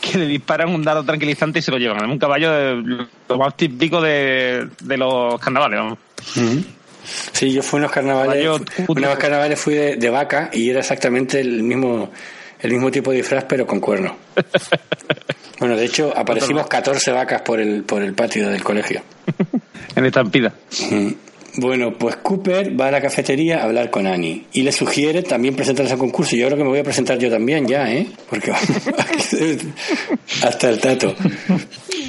que 0.00 0.16
le 0.18 0.26
disparan 0.26 0.68
un 0.68 0.84
dado 0.84 1.02
tranquilizante 1.02 1.58
y 1.58 1.62
se 1.62 1.72
lo 1.72 1.78
llevan. 1.78 2.08
Un 2.08 2.18
caballo 2.18 2.52
de, 2.52 3.06
lo 3.28 3.36
más 3.36 3.56
típico 3.56 4.00
de, 4.00 4.68
los 4.96 5.40
carnavales. 5.40 5.98
Sí, 7.32 7.52
yo 7.52 7.64
fui 7.64 7.78
a 7.78 7.80
unos 7.80 7.90
carnavales, 7.90 8.46
unos 8.86 9.18
carnavales 9.18 9.58
fui 9.58 9.74
de, 9.74 9.96
de, 9.96 10.10
vaca 10.10 10.50
y 10.52 10.70
era 10.70 10.78
exactamente 10.78 11.40
el 11.40 11.64
mismo 11.64 12.12
el 12.62 12.72
mismo 12.72 12.90
tipo 12.90 13.10
de 13.10 13.18
disfraz, 13.18 13.44
pero 13.44 13.66
con 13.66 13.80
cuernos. 13.80 14.12
bueno, 15.58 15.76
de 15.76 15.84
hecho, 15.84 16.12
aparecimos 16.16 16.66
14 16.66 17.12
vacas 17.12 17.42
por 17.42 17.60
el, 17.60 17.82
por 17.84 18.02
el 18.02 18.14
patio 18.14 18.48
del 18.48 18.62
colegio. 18.62 19.02
en 19.96 20.04
estampida. 20.04 20.52
Bueno, 21.56 21.92
pues 21.98 22.16
Cooper 22.16 22.78
va 22.80 22.88
a 22.88 22.90
la 22.90 23.00
cafetería 23.00 23.60
a 23.60 23.64
hablar 23.64 23.90
con 23.90 24.06
Annie 24.06 24.44
y 24.52 24.62
le 24.62 24.70
sugiere 24.70 25.22
también 25.22 25.56
presentarse 25.56 25.92
al 25.92 25.98
concurso. 25.98 26.36
Yo 26.36 26.46
creo 26.46 26.56
que 26.56 26.64
me 26.64 26.70
voy 26.70 26.78
a 26.78 26.84
presentar 26.84 27.18
yo 27.18 27.28
también 27.28 27.66
ya, 27.66 27.92
¿eh? 27.92 28.06
Porque 28.28 28.52
hasta 30.42 30.68
el 30.68 30.78
tato. 30.78 31.14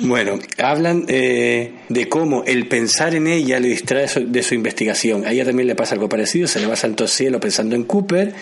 Bueno, 0.01 0.39
hablan 0.57 1.05
eh, 1.07 1.73
de 1.89 2.09
cómo 2.09 2.43
el 2.45 2.67
pensar 2.67 3.15
en 3.15 3.27
ella 3.27 3.59
le 3.59 3.69
distrae 3.69 4.07
de 4.25 4.43
su 4.43 4.53
investigación. 4.53 5.25
A 5.25 5.31
ella 5.31 5.45
también 5.45 5.67
le 5.67 5.75
pasa 5.75 5.95
algo 5.95 6.07
parecido, 6.07 6.47
se 6.47 6.59
le 6.59 6.67
va 6.67 6.75
santo 6.75 7.07
cielo 7.07 7.39
pensando 7.39 7.75
en 7.75 7.83
Cooper 7.83 8.33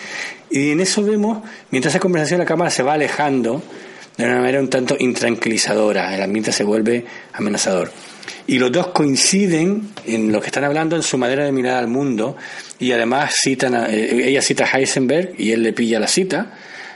y 0.50 0.70
en 0.70 0.80
eso 0.80 1.02
vemos, 1.02 1.42
mientras 1.70 1.94
esa 1.94 2.00
conversación 2.00 2.40
la 2.40 2.46
cámara 2.46 2.70
se 2.70 2.82
va 2.82 2.94
alejando, 2.94 3.62
de 4.16 4.24
una 4.24 4.38
manera 4.38 4.60
un 4.60 4.68
tanto 4.68 4.96
intranquilizadora, 4.98 6.14
el 6.14 6.22
ambiente 6.22 6.52
se 6.52 6.64
vuelve 6.64 7.04
amenazador. 7.32 7.90
Y 8.46 8.58
los 8.58 8.72
dos 8.72 8.88
coinciden 8.88 9.90
en 10.06 10.32
lo 10.32 10.40
que 10.40 10.46
están 10.46 10.64
hablando, 10.64 10.96
en 10.96 11.02
su 11.02 11.16
manera 11.16 11.44
de 11.44 11.52
mirar 11.52 11.76
al 11.76 11.88
mundo, 11.88 12.36
y 12.78 12.92
además 12.92 13.34
citan 13.42 13.74
eh, 13.88 14.28
ella 14.28 14.42
cita 14.42 14.64
a 14.64 14.78
Heisenberg 14.78 15.34
y 15.38 15.52
él 15.52 15.62
le 15.62 15.72
pilla 15.72 16.00
la 16.00 16.08
cita, 16.08 16.52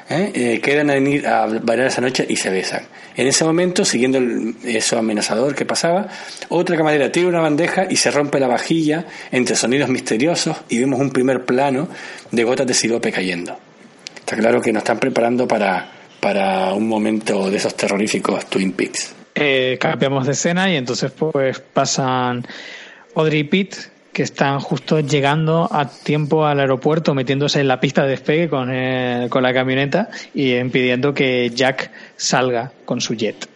¿eh? 0.09 0.33
Eh, 0.35 0.61
quedan 0.61 0.91
a 0.91 0.95
venir 0.95 1.27
a 1.27 1.47
bailar 1.47 1.87
esa 1.87 2.01
noche 2.01 2.27
y 2.29 2.37
se 2.37 2.51
besan. 2.51 2.83
En 3.17 3.27
ese 3.27 3.45
momento, 3.45 3.85
siguiendo 3.85 4.19
eso 4.65 4.99
amenazador 4.99 5.55
que 5.55 5.65
pasaba, 5.65 6.09
otra 6.49 6.77
camarera 6.77 7.13
tira 7.13 7.29
una 7.29 7.41
bandeja 7.41 7.87
y 7.89 7.97
se 7.97 8.11
rompe 8.11 8.41
la 8.41 8.49
vajilla 8.49 9.07
entre 9.31 9.55
sonidos 9.55 9.89
misteriosos 9.89 10.57
y 10.69 10.81
vemos 10.81 11.01
un 11.01 11.11
primer 11.11 11.45
plano 11.45 11.89
de 12.31 12.45
gotas 12.45 12.67
de 12.67 12.75
sirope 12.75 13.13
cayendo. 13.13 13.57
Está 14.19 14.37
claro 14.37 14.61
que 14.61 14.73
nos 14.73 14.83
están 14.83 14.99
preparando 14.99 15.47
para, 15.47 15.93
para 16.25 16.73
un 16.73 16.89
momento 16.89 17.51
de 17.51 17.59
esos 17.59 17.77
terroríficos 17.77 18.47
Twin 18.47 18.73
Peaks. 18.73 19.15
Eh, 19.35 19.77
cambiamos 19.79 20.25
de 20.25 20.33
escena 20.33 20.73
y 20.73 20.77
entonces 20.77 21.13
pues 21.13 21.61
pasan 21.61 22.47
Audrey 23.15 23.41
y 23.41 23.45
Pete 23.45 23.77
que 24.11 24.23
están 24.23 24.59
justo 24.61 25.01
llegando 25.01 25.69
a 25.71 25.87
tiempo 25.87 26.47
al 26.47 26.61
aeropuerto, 26.61 27.13
metiéndose 27.13 27.61
en 27.61 27.69
la 27.69 27.79
pista 27.79 28.05
de 28.05 28.09
despegue 28.09 28.49
con, 28.49 28.73
con 29.29 29.43
la 29.43 29.53
camioneta 29.53 30.09
y 30.33 30.55
impidiendo 30.55 31.13
que 31.13 31.51
Jack 31.55 31.91
salga 32.17 32.73
con 32.87 33.03
su 33.03 33.15
jet. 33.15 33.47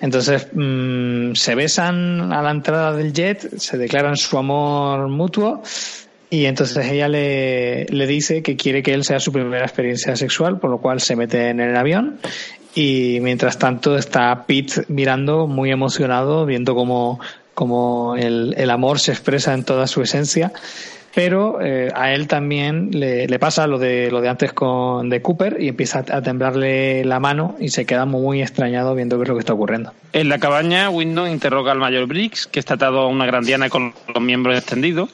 Entonces 0.00 0.46
mm, 0.52 1.34
se 1.34 1.56
besan 1.56 2.32
a 2.32 2.40
la 2.40 2.52
entrada 2.52 2.92
del 2.92 3.12
jet, 3.12 3.58
se 3.58 3.78
declaran 3.78 4.16
su 4.16 4.38
amor 4.38 5.08
mutuo 5.08 5.60
y 6.30 6.46
entonces 6.46 6.86
ella 6.86 7.08
le, 7.08 7.86
le 7.86 8.06
dice 8.06 8.42
que 8.42 8.56
quiere 8.56 8.82
que 8.82 8.94
él 8.94 9.04
sea 9.04 9.20
su 9.20 9.32
primera 9.32 9.64
experiencia 9.64 10.16
sexual, 10.16 10.58
por 10.58 10.70
lo 10.70 10.78
cual 10.78 11.00
se 11.00 11.16
mete 11.16 11.48
en 11.48 11.60
el 11.60 11.76
avión. 11.76 12.18
Y 12.74 13.18
mientras 13.20 13.58
tanto 13.58 13.96
está 13.96 14.44
Pete 14.46 14.82
mirando 14.88 15.46
muy 15.46 15.70
emocionado, 15.70 16.44
viendo 16.44 16.74
cómo 16.74 17.20
como 17.54 18.16
el, 18.16 18.54
el 18.56 18.68
amor 18.70 18.98
se 18.98 19.12
expresa 19.12 19.54
en 19.54 19.62
toda 19.62 19.86
su 19.86 20.02
esencia 20.02 20.52
pero 21.14 21.60
eh, 21.60 21.90
a 21.94 22.12
él 22.12 22.26
también 22.26 22.90
le, 22.92 23.38
pasa 23.38 23.66
lo 23.66 23.78
de 23.78 24.10
lo 24.10 24.20
de 24.20 24.28
antes 24.28 24.52
con 24.52 25.08
de 25.08 25.22
Cooper 25.22 25.56
y 25.60 25.68
empieza 25.68 26.00
a 26.00 26.22
temblarle 26.22 27.04
la 27.04 27.20
mano 27.20 27.54
y 27.60 27.68
se 27.68 27.86
queda 27.86 28.04
muy 28.04 28.42
extrañado 28.42 28.94
viendo 28.94 29.16
lo 29.16 29.34
que 29.34 29.40
está 29.40 29.54
ocurriendo. 29.54 29.92
En 30.12 30.28
la 30.28 30.38
cabaña, 30.38 30.90
Windon 30.90 31.30
interroga 31.30 31.72
al 31.72 31.78
mayor 31.78 32.06
Briggs, 32.06 32.46
que 32.46 32.58
está 32.58 32.74
atado 32.74 33.00
a 33.00 33.06
una 33.06 33.26
gran 33.26 33.44
diana 33.44 33.68
con 33.68 33.94
los 34.12 34.22
miembros 34.22 34.58
extendidos. 34.58 35.10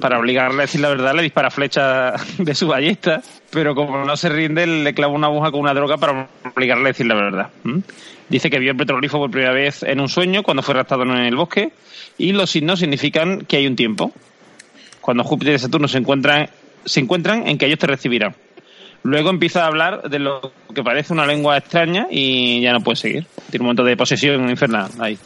Para 0.00 0.18
obligarle 0.18 0.58
a 0.58 0.66
decir 0.66 0.80
la 0.80 0.88
verdad, 0.88 1.14
le 1.14 1.22
dispara 1.22 1.50
flecha 1.50 2.14
de 2.38 2.54
su 2.54 2.66
ballesta, 2.66 3.22
pero 3.50 3.74
como 3.74 4.04
no 4.04 4.16
se 4.16 4.28
rinde, 4.28 4.66
le 4.66 4.92
clava 4.92 5.12
una 5.12 5.28
aguja 5.28 5.50
con 5.50 5.60
una 5.60 5.74
droga 5.74 5.96
para 5.98 6.28
obligarle 6.54 6.84
a 6.84 6.88
decir 6.88 7.06
la 7.06 7.14
verdad. 7.14 7.50
Dice 8.28 8.50
que 8.50 8.58
vio 8.58 8.72
el 8.72 8.76
petrolífero 8.76 9.20
por 9.20 9.30
primera 9.30 9.52
vez 9.52 9.82
en 9.82 10.00
un 10.00 10.08
sueño 10.08 10.42
cuando 10.42 10.62
fue 10.62 10.74
raptado 10.74 11.04
en 11.04 11.10
el 11.10 11.36
bosque 11.36 11.70
y 12.18 12.32
los 12.32 12.50
signos 12.50 12.80
significan 12.80 13.42
que 13.42 13.56
hay 13.56 13.66
un 13.66 13.76
tiempo 13.76 14.12
cuando 15.04 15.22
Júpiter 15.22 15.54
y 15.54 15.58
Saturno 15.58 15.86
se 15.86 15.98
encuentran, 15.98 16.48
se 16.86 16.98
encuentran 16.98 17.46
en 17.46 17.58
que 17.58 17.66
ellos 17.66 17.78
te 17.78 17.86
recibirán. 17.86 18.34
Luego 19.02 19.28
empieza 19.28 19.64
a 19.64 19.66
hablar 19.66 20.08
de 20.08 20.18
lo 20.18 20.40
que 20.74 20.82
parece 20.82 21.12
una 21.12 21.26
lengua 21.26 21.58
extraña 21.58 22.06
y 22.10 22.62
ya 22.62 22.72
no 22.72 22.80
puede 22.80 22.96
seguir. 22.96 23.26
Tiene 23.50 23.62
un 23.62 23.66
momento 23.66 23.84
de 23.84 23.98
posesión 23.98 24.48
infernal 24.48 24.90
ahí. 24.98 25.18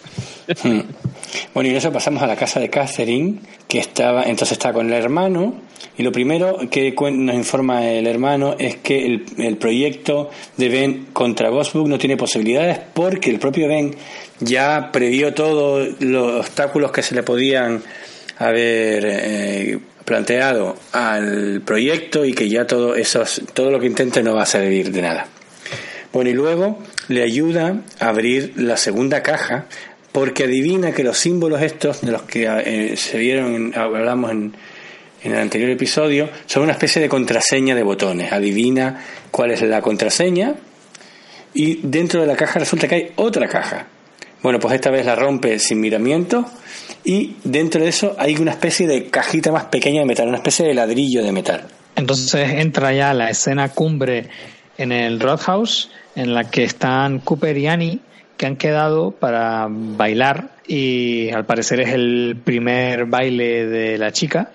Bueno, 1.54 1.70
y 1.70 1.76
eso 1.76 1.92
pasamos 1.92 2.22
a 2.22 2.26
la 2.26 2.34
casa 2.34 2.58
de 2.58 2.70
Catherine, 2.70 3.38
que 3.68 3.78
estaba, 3.78 4.24
entonces 4.24 4.52
está 4.52 4.72
con 4.72 4.88
el 4.88 4.94
hermano, 4.94 5.60
y 5.96 6.02
lo 6.02 6.10
primero 6.10 6.58
que 6.70 6.92
nos 7.12 7.36
informa 7.36 7.86
el 7.86 8.08
hermano 8.08 8.56
es 8.58 8.76
que 8.78 9.06
el, 9.06 9.26
el 9.36 9.58
proyecto 9.58 10.30
de 10.56 10.68
Ben 10.70 11.06
contra 11.12 11.50
Gosbook 11.50 11.86
no 11.86 11.98
tiene 11.98 12.16
posibilidades 12.16 12.80
porque 12.94 13.30
el 13.30 13.38
propio 13.38 13.68
Ben 13.68 13.94
ya 14.40 14.90
previó 14.90 15.34
todos 15.34 16.00
los 16.00 16.40
obstáculos 16.40 16.90
que 16.90 17.02
se 17.02 17.14
le 17.14 17.22
podían 17.22 17.82
haber 18.38 19.04
eh, 19.06 19.78
planteado 20.04 20.76
al 20.92 21.62
proyecto 21.64 22.24
y 22.24 22.32
que 22.32 22.48
ya 22.48 22.66
todo, 22.66 22.94
esos, 22.94 23.42
todo 23.52 23.70
lo 23.70 23.80
que 23.80 23.86
intente 23.86 24.22
no 24.22 24.34
va 24.34 24.42
a 24.42 24.46
servir 24.46 24.90
de 24.90 25.02
nada. 25.02 25.26
Bueno, 26.12 26.30
y 26.30 26.32
luego 26.32 26.78
le 27.08 27.22
ayuda 27.22 27.82
a 28.00 28.08
abrir 28.08 28.54
la 28.56 28.76
segunda 28.76 29.22
caja 29.22 29.66
porque 30.12 30.44
adivina 30.44 30.92
que 30.92 31.04
los 31.04 31.18
símbolos 31.18 31.60
estos 31.60 32.00
de 32.00 32.12
los 32.12 32.22
que 32.22 32.46
eh, 32.46 32.96
se 32.96 33.18
vieron, 33.18 33.72
hablamos 33.76 34.30
en, 34.30 34.54
en 35.22 35.32
el 35.32 35.38
anterior 35.38 35.70
episodio, 35.70 36.30
son 36.46 36.62
una 36.62 36.72
especie 36.72 37.02
de 37.02 37.08
contraseña 37.08 37.74
de 37.74 37.82
botones. 37.82 38.32
Adivina 38.32 39.04
cuál 39.30 39.50
es 39.50 39.62
la 39.62 39.82
contraseña 39.82 40.54
y 41.54 41.80
dentro 41.82 42.20
de 42.20 42.26
la 42.26 42.36
caja 42.36 42.60
resulta 42.60 42.88
que 42.88 42.94
hay 42.94 43.12
otra 43.16 43.48
caja. 43.48 43.86
Bueno, 44.42 44.58
pues 44.60 44.74
esta 44.74 44.90
vez 44.90 45.04
la 45.04 45.16
rompe 45.16 45.58
sin 45.58 45.80
miramiento 45.80 46.44
y 47.04 47.36
dentro 47.44 47.82
de 47.82 47.88
eso 47.88 48.14
hay 48.18 48.36
una 48.36 48.52
especie 48.52 48.86
de 48.86 49.06
cajita 49.06 49.50
más 49.50 49.64
pequeña 49.64 50.00
de 50.00 50.06
metal, 50.06 50.28
una 50.28 50.36
especie 50.36 50.66
de 50.66 50.74
ladrillo 50.74 51.24
de 51.24 51.32
metal. 51.32 51.64
Entonces 51.96 52.50
entra 52.52 52.92
ya 52.92 53.12
la 53.14 53.30
escena 53.30 53.70
cumbre 53.70 54.28
en 54.76 54.92
el 54.92 55.18
Roadhouse, 55.18 55.90
en 56.14 56.34
la 56.34 56.44
que 56.44 56.62
están 56.62 57.18
Cooper 57.18 57.58
y 57.58 57.66
Annie, 57.66 58.00
que 58.36 58.46
han 58.46 58.56
quedado 58.56 59.10
para 59.10 59.66
bailar 59.68 60.50
y 60.66 61.30
al 61.30 61.44
parecer 61.44 61.80
es 61.80 61.92
el 61.92 62.36
primer 62.42 63.06
baile 63.06 63.66
de 63.66 63.98
la 63.98 64.12
chica. 64.12 64.52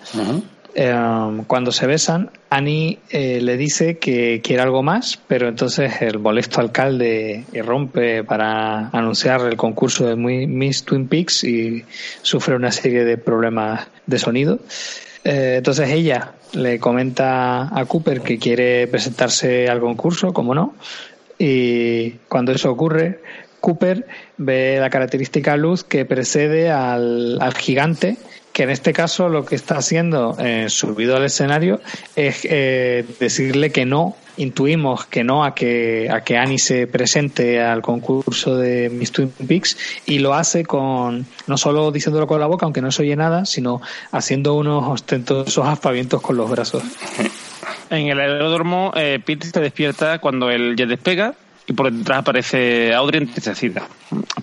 Em, 0.76 1.44
cuando 1.44 1.72
se 1.72 1.86
besan, 1.86 2.32
Annie 2.50 2.98
eh, 3.12 3.40
le 3.42 3.58
dice 3.58 4.00
que 4.00 4.42
quiere 4.44 4.64
algo 4.64 4.82
más, 4.82 5.20
pero 5.28 5.48
entonces 5.48 6.02
el 6.02 6.18
molesto 6.18 6.62
alcalde 6.62 7.46
irrumpe 7.54 8.24
para 8.24 8.90
anunciar 8.90 9.42
el 9.42 9.56
concurso 9.56 10.08
de 10.08 10.16
Miss 10.16 10.84
Twin 10.84 11.08
Peaks 11.08 11.44
y 11.44 11.86
sufre 12.24 12.56
una 12.56 12.72
serie 12.72 13.04
de 13.06 13.18
problemas 13.18 13.88
de 14.08 14.18
sonido. 14.18 14.60
Eh, 15.24 15.56
entonces 15.58 15.90
ella 15.90 16.34
le 16.54 16.80
comenta 16.80 17.70
a 17.78 17.86
Cooper 17.86 18.22
que 18.22 18.40
quiere 18.40 18.88
presentarse 18.88 19.68
al 19.68 19.80
concurso, 19.80 20.34
como 20.34 20.56
no, 20.56 20.74
y 21.38 22.12
cuando 22.30 22.52
eso 22.52 22.72
ocurre, 22.72 23.20
Cooper 23.60 24.08
ve 24.38 24.78
la 24.80 24.90
característica 24.90 25.56
luz 25.56 25.84
que 25.84 26.04
precede 26.04 26.72
al, 26.72 27.38
al 27.40 27.54
gigante 27.54 28.18
que 28.54 28.64
en 28.64 28.70
este 28.70 28.94
caso 28.94 29.30
lo 29.30 29.46
que 29.46 29.56
está 29.56 29.78
haciendo 29.78 30.38
eh, 30.40 30.68
subido 30.70 31.18
al 31.18 31.26
escenario 31.26 31.82
es 32.16 32.42
eh, 32.44 33.04
decirle 33.20 33.72
que 33.72 33.86
no, 33.86 34.16
intuimos 34.38 35.06
que 35.06 35.24
no 35.24 35.44
a 35.44 35.56
que, 35.56 36.08
a 36.10 36.22
que 36.22 36.38
Annie 36.38 36.60
se 36.60 36.88
presente 36.88 37.62
al 37.62 37.82
concurso 37.82 38.56
de 38.56 38.90
Miss 38.90 39.12
Twin 39.12 39.30
Peaks 39.30 39.78
y 40.06 40.20
lo 40.20 40.36
hace 40.36 40.66
con, 40.66 41.26
no 41.48 41.58
solo 41.58 41.92
diciéndolo 41.92 42.28
con 42.28 42.40
la 42.40 42.46
boca, 42.46 42.66
aunque 42.66 42.82
no 42.82 42.92
se 42.92 43.02
oye 43.02 43.16
nada, 43.16 43.46
sino 43.46 43.82
haciendo 44.12 44.54
unos 44.54 44.88
ostentosos 44.88 45.66
aspavientos 45.68 46.22
con 46.22 46.38
los 46.38 46.50
brazos. 46.50 46.84
En 47.90 48.08
el 48.08 48.20
aeródromo, 48.20 48.92
eh, 48.96 49.20
Pete 49.24 49.48
se 49.48 49.60
despierta 49.60 50.20
cuando 50.20 50.50
el 50.50 50.76
jet 50.76 50.90
despega 50.90 51.34
y 51.68 51.74
por 51.74 51.92
detrás 51.92 52.20
aparece 52.20 52.94
Audrey 52.94 53.22
entristecida. 53.22 53.88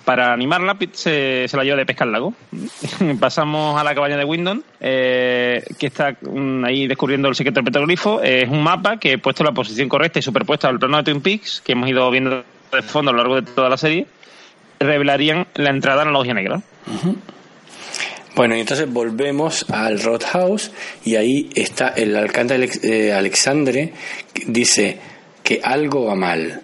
Para 0.04 0.32
animarla, 0.32 0.76
se, 0.92 1.46
se, 1.46 1.56
la 1.56 1.62
lleva 1.62 1.76
de 1.76 1.86
pesca 1.86 2.04
al 2.04 2.12
lago. 2.12 2.34
Pasamos 3.20 3.78
a 3.78 3.84
la 3.84 3.94
cabaña 3.94 4.16
de 4.16 4.24
Windon, 4.24 4.64
eh, 4.80 5.62
que 5.78 5.86
está 5.86 6.16
mm, 6.20 6.64
ahí 6.64 6.86
descubriendo 6.86 7.28
el 7.28 7.34
secreto 7.34 7.56
del 7.56 7.64
petroglifo. 7.64 8.20
es 8.22 8.48
un 8.48 8.62
mapa 8.62 8.96
que, 8.96 9.18
puesto 9.18 9.42
en 9.42 9.48
la 9.48 9.52
posición 9.52 9.88
correcta 9.88 10.18
y 10.18 10.22
superpuesto 10.22 10.68
al 10.68 10.78
plano 10.78 10.96
de 10.98 11.04
Twin 11.04 11.20
Peaks, 11.20 11.60
que 11.64 11.72
hemos 11.72 11.88
ido 11.88 12.10
viendo 12.10 12.42
de 12.72 12.82
fondo 12.82 13.10
a 13.10 13.14
lo 13.14 13.18
largo 13.18 13.36
de 13.36 13.42
toda 13.42 13.68
la 13.68 13.76
serie, 13.76 14.06
revelarían 14.78 15.46
la 15.54 15.70
entrada 15.70 16.02
a 16.02 16.04
la 16.06 16.10
logia 16.10 16.34
negra. 16.34 16.60
Bueno, 18.34 18.56
y 18.56 18.60
entonces 18.60 18.90
volvemos 18.90 19.68
al 19.70 20.00
Roadhouse 20.00 20.70
y 21.04 21.16
ahí 21.16 21.50
está 21.54 21.88
el 21.88 22.16
alcalde 22.16 22.70
eh, 22.82 23.12
Alexandre, 23.12 23.92
que 24.32 24.44
dice 24.46 24.98
que 25.42 25.60
algo 25.62 26.06
va 26.06 26.14
mal 26.14 26.62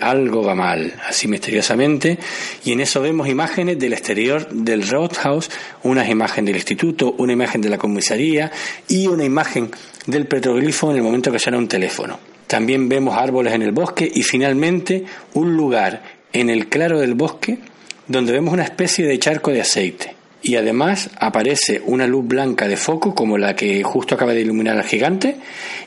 algo 0.00 0.42
va 0.42 0.54
mal, 0.54 0.94
así 1.06 1.28
misteriosamente, 1.28 2.18
y 2.64 2.72
en 2.72 2.80
eso 2.80 3.00
vemos 3.00 3.28
imágenes 3.28 3.78
del 3.78 3.92
exterior 3.92 4.48
del 4.50 4.86
Roadhouse, 4.86 5.50
una 5.82 6.08
imagen 6.08 6.44
del 6.44 6.56
instituto, 6.56 7.14
una 7.18 7.32
imagen 7.32 7.60
de 7.60 7.68
la 7.68 7.78
comisaría 7.78 8.50
y 8.88 9.06
una 9.06 9.24
imagen 9.24 9.70
del 10.06 10.26
petroglifo 10.26 10.90
en 10.90 10.98
el 10.98 11.02
momento 11.02 11.32
que 11.32 11.38
suena 11.38 11.58
un 11.58 11.68
teléfono. 11.68 12.18
También 12.46 12.88
vemos 12.88 13.16
árboles 13.16 13.52
en 13.52 13.62
el 13.62 13.72
bosque 13.72 14.10
y 14.12 14.22
finalmente 14.22 15.04
un 15.34 15.56
lugar 15.56 16.02
en 16.32 16.50
el 16.50 16.68
claro 16.68 17.00
del 17.00 17.14
bosque 17.14 17.58
donde 18.06 18.32
vemos 18.32 18.54
una 18.54 18.64
especie 18.64 19.06
de 19.06 19.18
charco 19.18 19.50
de 19.50 19.60
aceite 19.60 20.17
y 20.48 20.56
además 20.56 21.10
aparece 21.20 21.82
una 21.84 22.06
luz 22.06 22.26
blanca 22.26 22.66
de 22.66 22.78
foco 22.78 23.14
como 23.14 23.36
la 23.36 23.54
que 23.54 23.82
justo 23.82 24.14
acaba 24.14 24.32
de 24.32 24.40
iluminar 24.40 24.78
al 24.78 24.84
gigante 24.84 25.36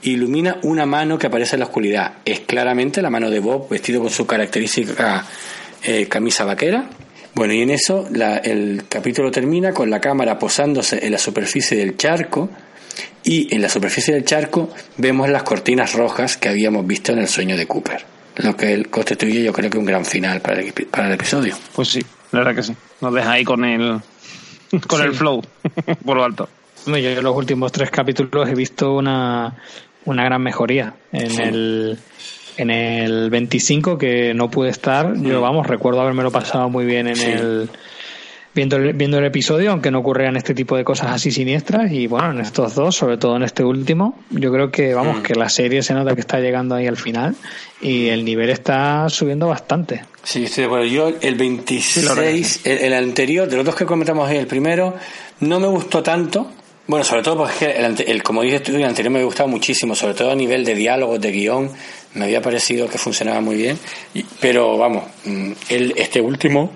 ilumina 0.04 0.60
una 0.62 0.86
mano 0.86 1.18
que 1.18 1.26
aparece 1.26 1.56
en 1.56 1.62
la 1.62 1.66
oscuridad. 1.66 2.14
Es 2.26 2.42
claramente 2.42 3.02
la 3.02 3.10
mano 3.10 3.32
de 3.32 3.40
Bob 3.40 3.68
vestido 3.70 4.02
con 4.02 4.12
su 4.12 4.28
característica 4.28 5.26
eh, 5.84 6.06
camisa 6.08 6.46
vaquera. 6.46 6.88
Bueno, 7.34 7.54
y 7.54 7.62
en 7.64 7.72
eso 7.72 8.08
el 8.44 8.84
capítulo 8.88 9.32
termina 9.32 9.74
con 9.74 9.90
la 9.90 10.00
cámara 10.00 10.38
posándose 10.38 11.04
en 11.04 11.12
la 11.12 11.18
superficie 11.18 11.76
del 11.76 11.98
charco 11.98 12.52
y 13.24 13.52
en 13.56 13.64
la 13.64 13.70
superficie 13.70 14.14
del 14.14 14.26
charco 14.26 14.70
vemos 14.98 15.28
las 15.28 15.42
cortinas 15.42 15.94
rojas 15.94 16.38
que 16.38 16.50
habíamos 16.50 16.86
visto 16.86 17.14
en 17.14 17.18
el 17.18 17.28
sueño 17.28 17.58
de 17.58 17.66
Cooper. 17.66 18.06
lo 18.36 18.56
que 18.56 18.86
constituye 18.86 19.44
yo 19.44 19.54
creo 19.54 19.72
que 19.72 19.80
un 19.80 19.86
gran 19.86 20.06
final 20.06 20.40
para 20.40 20.62
el, 20.62 20.72
para 20.72 21.08
el 21.08 21.14
episodio. 21.14 21.58
Pues 21.74 21.88
sí, 21.88 22.06
la 22.32 22.40
verdad 22.40 22.56
que 22.56 22.64
sí. 22.64 22.76
Nos 23.00 23.12
deja 23.12 23.32
ahí 23.32 23.44
con 23.44 23.66
el, 23.66 24.00
con 24.88 25.02
el 25.02 25.14
flow 25.14 25.42
por 26.06 26.18
lo 26.18 26.24
alto. 26.24 26.50
Yo 26.86 26.96
en 26.96 27.24
los 27.24 27.36
últimos 27.36 27.72
tres 27.72 27.92
capítulos 27.92 28.50
he 28.50 28.56
visto 28.56 28.94
una, 28.94 29.56
una 30.06 30.24
gran 30.24 30.42
mejoría. 30.42 30.94
En 31.12 31.40
el 31.40 32.00
en 32.58 32.70
el 32.70 33.30
25 33.30 33.98
que 33.98 34.34
no 34.34 34.52
pude 34.52 34.70
estar, 34.70 35.16
yo 35.16 35.40
mm. 35.40 35.42
vamos, 35.42 35.68
recuerdo 35.68 36.02
haberme 36.02 36.24
lo 36.24 36.32
pasado 36.32 36.70
muy 36.70 36.86
bien 36.86 37.08
en 37.08 37.22
el 37.22 37.70
viendo 38.54 38.76
el, 38.78 38.94
viendo 38.94 39.18
el 39.18 39.26
episodio, 39.26 39.72
aunque 39.72 39.92
no 39.92 40.00
ocurrieran 40.00 40.36
este 40.36 40.54
tipo 40.54 40.76
de 40.76 40.84
cosas 40.84 41.12
así 41.12 41.32
siniestras. 41.32 41.92
Y 41.92 42.08
bueno, 42.08 42.32
en 42.32 42.42
estos 42.42 42.76
dos, 42.76 42.96
sobre 42.96 43.18
todo 43.18 43.36
en 43.38 43.44
este 43.44 43.64
último, 43.64 44.20
yo 44.30 44.52
creo 44.52 44.72
que, 44.72 44.94
vamos, 44.94 45.20
mm. 45.20 45.24
que 45.24 45.36
la 45.36 45.50
serie 45.50 45.84
se 45.84 45.94
nota 45.94 46.14
que 46.14 46.22
está 46.22 46.40
llegando 46.40 46.76
ahí 46.76 46.88
al 46.88 46.98
final 46.98 47.36
y 47.82 48.08
el 48.08 48.26
nivel 48.26 48.50
está 48.50 49.10
subiendo 49.10 49.48
bastante. 49.48 50.04
Sí, 50.24 50.44
estoy 50.44 50.64
de 50.64 50.66
acuerdo. 50.66 50.86
Yo, 50.86 51.12
el 51.22 51.36
26, 51.36 52.62
el, 52.66 52.94
anterior, 52.94 53.50
de 53.50 53.58
los 53.58 53.66
dos 53.66 53.76
que 53.76 53.86
comentamos 53.86 54.30
ahí, 54.30 54.38
el 54.38 54.48
primero, 54.48 54.96
no 55.40 55.60
me 55.60 55.68
gustó 55.68 56.04
tanto. 56.04 56.52
Bueno, 56.88 57.04
sobre 57.04 57.24
todo 57.24 57.38
porque 57.38 57.72
el, 58.08 58.22
como 58.22 58.42
dices 58.42 58.64
tú, 58.64 58.76
el 58.76 58.84
anterior 58.84 59.12
me 59.12 59.24
gustaba 59.24 59.48
muchísimo, 59.48 59.96
sobre 59.96 60.14
todo 60.14 60.32
a 60.32 60.36
nivel 60.36 60.66
de 60.66 60.76
diálogos, 60.76 61.22
de 61.22 61.32
guion, 61.32 61.72
me 62.16 62.26
había 62.26 62.42
parecido 62.42 62.88
que 62.88 62.98
funcionaba 62.98 63.40
muy 63.42 63.56
bien. 63.56 63.80
pero 64.40 64.78
vamos, 64.78 65.06
mm, 65.26 65.52
el, 65.70 65.94
este 65.98 66.22
último 66.22 66.72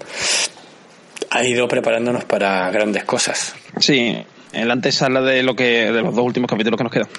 ha 1.30 1.44
ido 1.44 1.68
preparándonos 1.68 2.24
para 2.26 2.70
grandes 2.72 3.04
cosas. 3.04 3.56
Sí, 3.80 4.16
el 4.54 4.72
antesala 4.72 5.22
de 5.22 5.44
lo 5.44 5.56
que 5.56 5.92
de 5.92 6.02
los 6.02 6.16
dos 6.16 6.26
últimos 6.26 6.50
capítulos 6.50 6.78
que 6.78 6.84
nos 6.84 6.94
quedan. 6.94 7.10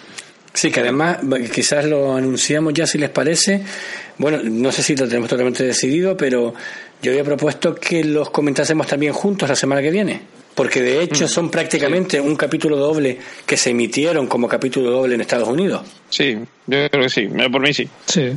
Sí, 0.57 0.71
que 0.71 0.81
además 0.81 1.19
quizás 1.53 1.85
lo 1.85 2.17
anunciamos 2.17 2.73
ya 2.73 2.87
si 2.87 2.97
les 2.97 3.11
parece. 3.11 3.61
Bueno, 4.17 4.39
no 4.43 4.73
sé 4.73 4.83
si 4.83 4.97
lo 4.97 5.07
tenemos 5.07 5.29
totalmente 5.29 5.63
decidido, 5.63 6.17
pero 6.17 6.55
yo 7.03 7.11
había 7.13 7.25
propuesto 7.25 7.75
que 7.75 8.03
los 8.03 8.31
comentásemos 8.31 8.87
también 8.87 9.13
juntos 9.13 9.47
la 9.51 9.55
semana 9.55 9.83
que 9.83 9.91
viene. 9.91 10.23
Porque 10.55 10.81
de 10.81 11.03
hecho 11.03 11.27
mm. 11.27 11.29
son 11.29 11.51
prácticamente 11.51 12.19
un 12.19 12.35
capítulo 12.37 12.79
doble 12.79 13.19
que 13.45 13.59
se 13.59 13.69
emitieron 13.69 14.29
como 14.29 14.49
capítulo 14.49 14.91
doble 14.91 15.17
en 15.17 15.21
Estados 15.21 15.47
Unidos. 15.47 15.83
Sí, 16.09 16.39
yo 16.67 16.89
creo 16.89 17.03
que 17.03 17.11
sí. 17.11 17.29
Por 17.53 17.61
mí 17.61 17.75
sí. 17.75 17.87
Sí. 18.07 18.33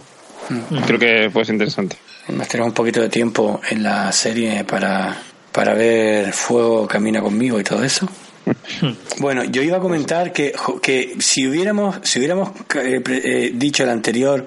Mm. 0.50 0.76
Creo 0.86 1.00
que 1.00 1.30
fue 1.32 1.44
interesante. 1.48 1.96
Además 2.28 2.50
tenemos 2.50 2.72
un 2.72 2.76
poquito 2.76 3.00
de 3.00 3.08
tiempo 3.08 3.62
en 3.70 3.82
la 3.82 4.12
serie 4.12 4.66
para 4.66 5.18
para 5.54 5.74
ver 5.74 6.34
Fuego 6.34 6.86
Camina 6.86 7.22
conmigo 7.22 7.58
y 7.62 7.64
todo 7.64 7.82
eso. 7.82 8.10
Bueno, 9.20 9.44
yo 9.44 9.62
iba 9.62 9.78
a 9.78 9.80
comentar 9.80 10.32
que, 10.32 10.54
que 10.82 11.16
si 11.20 11.48
hubiéramos, 11.48 11.98
si 12.04 12.20
hubiéramos 12.20 12.50
eh, 12.76 13.02
eh, 13.06 13.52
dicho 13.54 13.84
el 13.84 13.90
anterior, 13.90 14.46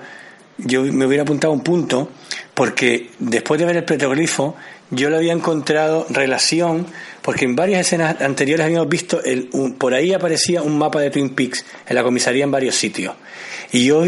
yo 0.58 0.82
me 0.82 1.06
hubiera 1.06 1.22
apuntado 1.22 1.52
un 1.52 1.62
punto, 1.62 2.08
porque 2.54 3.10
después 3.18 3.58
de 3.60 3.66
ver 3.66 3.76
el 3.76 3.84
petroglifo, 3.84 4.56
yo 4.90 5.08
le 5.10 5.16
había 5.16 5.32
encontrado 5.32 6.06
relación, 6.10 6.86
porque 7.22 7.44
en 7.44 7.56
varias 7.56 7.86
escenas 7.86 8.20
anteriores 8.20 8.66
habíamos 8.66 8.88
visto, 8.88 9.22
el, 9.24 9.48
por 9.78 9.94
ahí 9.94 10.12
aparecía 10.12 10.62
un 10.62 10.78
mapa 10.78 11.00
de 11.00 11.10
Twin 11.10 11.30
Peaks 11.30 11.64
en 11.86 11.94
la 11.94 12.02
comisaría 12.02 12.44
en 12.44 12.50
varios 12.50 12.74
sitios. 12.74 13.14
Y 13.72 13.86
yo 13.86 14.04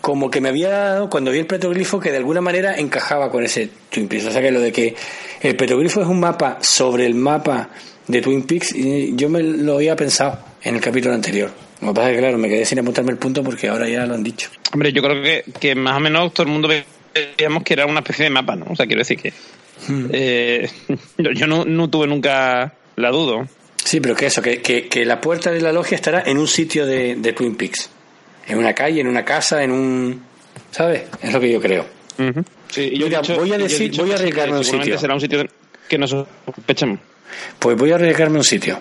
como 0.00 0.30
que 0.30 0.40
me 0.40 0.50
había 0.50 0.68
dado, 0.68 1.10
cuando 1.10 1.30
vi 1.30 1.38
el 1.38 1.46
petroglifo, 1.46 1.98
que 1.98 2.10
de 2.10 2.18
alguna 2.18 2.40
manera 2.40 2.76
encajaba 2.76 3.30
con 3.30 3.44
ese 3.44 3.70
Twin 3.90 4.08
Peaks. 4.08 4.26
O 4.26 4.30
sea 4.30 4.42
que 4.42 4.50
lo 4.50 4.60
de 4.60 4.72
que 4.72 4.94
el 5.40 5.56
petroglifo 5.56 6.02
es 6.02 6.06
un 6.06 6.20
mapa 6.20 6.58
sobre 6.60 7.06
el 7.06 7.14
mapa 7.14 7.70
de 8.08 8.22
Twin 8.22 8.44
Peaks, 8.44 8.74
y 8.74 9.14
yo 9.16 9.28
me 9.28 9.42
lo 9.42 9.76
había 9.76 9.96
pensado 9.96 10.38
en 10.62 10.76
el 10.76 10.80
capítulo 10.80 11.14
anterior. 11.14 11.50
Lo 11.80 11.88
que 11.88 11.94
pasa 11.94 12.10
es 12.10 12.14
que, 12.16 12.20
claro, 12.20 12.38
me 12.38 12.48
quedé 12.48 12.64
sin 12.64 12.78
apuntarme 12.78 13.12
el 13.12 13.18
punto 13.18 13.42
porque 13.42 13.68
ahora 13.68 13.88
ya 13.88 14.06
lo 14.06 14.14
han 14.14 14.22
dicho. 14.22 14.48
Hombre, 14.72 14.92
yo 14.92 15.02
creo 15.02 15.22
que, 15.22 15.44
que 15.58 15.74
más 15.74 15.96
o 15.96 16.00
menos 16.00 16.32
todo 16.32 16.46
el 16.46 16.52
mundo 16.52 16.68
veíamos 16.68 17.62
que 17.62 17.74
era 17.74 17.86
una 17.86 18.00
especie 18.00 18.24
de 18.24 18.30
mapa, 18.30 18.56
¿no? 18.56 18.66
O 18.70 18.76
sea, 18.76 18.86
quiero 18.86 19.00
decir 19.00 19.18
que. 19.18 19.32
Hmm. 19.88 20.06
Eh, 20.10 20.68
yo 21.18 21.46
no, 21.46 21.64
no, 21.64 21.90
tuve 21.90 22.06
nunca 22.06 22.74
la 22.96 23.10
duda. 23.10 23.46
Sí, 23.84 24.00
pero 24.00 24.16
que 24.16 24.26
eso, 24.26 24.42
que, 24.42 24.60
que, 24.60 25.04
la 25.04 25.20
puerta 25.20 25.50
de 25.50 25.60
la 25.60 25.72
logia 25.72 25.94
estará 25.94 26.22
en 26.26 26.38
un 26.38 26.48
sitio 26.48 26.86
de, 26.86 27.14
de 27.16 27.32
Twin 27.32 27.54
Peaks 27.54 27.90
en 28.48 28.58
una 28.58 28.72
calle, 28.72 29.00
en 29.00 29.08
una 29.08 29.24
casa, 29.24 29.62
en 29.62 29.72
un... 29.72 30.22
¿Sabes? 30.70 31.02
Es 31.22 31.32
lo 31.32 31.40
que 31.40 31.52
yo 31.52 31.60
creo. 31.60 31.86
sí, 32.68 32.96
yo 32.96 33.06
voy 33.36 33.52
a 33.52 33.58
decir, 33.58 33.92
voy 33.96 34.12
a 34.12 34.14
arriesgarme 34.14 34.58
un 34.58 34.64
sitio. 34.64 34.98
será 34.98 35.14
un 35.14 35.20
sitio 35.20 35.46
que 35.88 35.98
no 35.98 36.06
sospechemos. 36.06 36.98
Pues 37.58 37.76
voy 37.76 37.92
a 37.92 37.96
arriesgarme 37.96 38.38
un 38.38 38.44
sitio. 38.44 38.80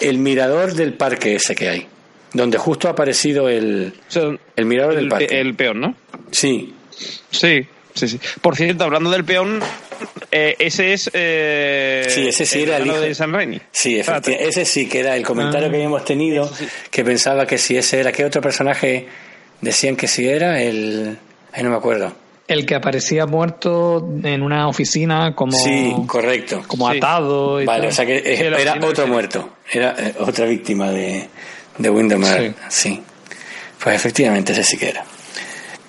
el 0.00 0.18
mirador 0.18 0.74
del 0.74 0.94
parque 0.94 1.34
ese 1.36 1.54
que 1.54 1.68
hay. 1.68 1.86
Donde 2.32 2.58
justo 2.58 2.88
ha 2.88 2.92
aparecido 2.92 3.48
el, 3.48 3.92
el 4.56 4.64
mirador 4.66 4.94
del 4.94 5.08
parque. 5.08 5.40
El 5.40 5.54
peón, 5.54 5.80
¿no? 5.80 5.96
Sí. 6.30 6.74
Sí, 7.30 7.66
sí, 7.94 8.08
sí. 8.08 8.20
Por 8.40 8.56
cierto, 8.56 8.84
hablando 8.84 9.10
del 9.10 9.24
peón, 9.24 9.60
eh, 10.30 10.56
ese 10.58 10.92
es. 10.92 11.10
Eh, 11.12 12.06
sí, 12.08 12.28
ese 12.28 12.46
sí 12.46 12.62
era 12.62 12.76
el 12.76 12.86
hijo 12.86 13.00
de 13.00 13.14
San 13.14 13.32
Raimi. 13.32 13.60
Sí, 13.72 13.98
efectivamente. 13.98 14.48
Ese 14.48 14.64
sí 14.64 14.88
que 14.88 15.00
era 15.00 15.16
el 15.16 15.24
comentario 15.24 15.66
ah. 15.68 15.70
que 15.70 15.76
habíamos 15.76 16.04
tenido, 16.04 16.50
que 16.90 17.04
pensaba 17.04 17.46
que 17.46 17.58
si 17.58 17.76
ese 17.76 18.00
era. 18.00 18.12
¿Qué 18.12 18.24
otro 18.24 18.40
personaje 18.40 19.06
decían 19.60 19.96
que 19.96 20.06
si 20.06 20.28
era? 20.28 20.62
El. 20.62 21.18
Ahí 21.52 21.62
no 21.62 21.70
me 21.70 21.76
acuerdo. 21.76 22.14
El 22.50 22.66
que 22.66 22.74
aparecía 22.74 23.26
muerto 23.26 24.08
en 24.24 24.42
una 24.42 24.66
oficina 24.66 25.36
como. 25.36 25.52
Sí, 25.52 25.94
correcto. 26.08 26.62
Como 26.66 26.88
atado. 26.88 27.64
vale, 27.64 27.86
o 27.86 27.92
sea 27.92 28.04
que 28.04 28.22
era, 28.26 28.74
otro 28.82 29.06
muerto. 29.06 29.50
Era 29.70 29.94
eh, 29.96 30.14
otra 30.18 30.46
víctima 30.46 30.90
de, 30.90 31.28
de 31.78 31.90
Windermere. 31.90 32.54
Sí. 32.68 33.00
Pues 33.80 33.94
efectivamente 33.94 34.50
ese 34.50 34.64
sí 34.64 34.76
que 34.76 34.88
era. 34.88 35.04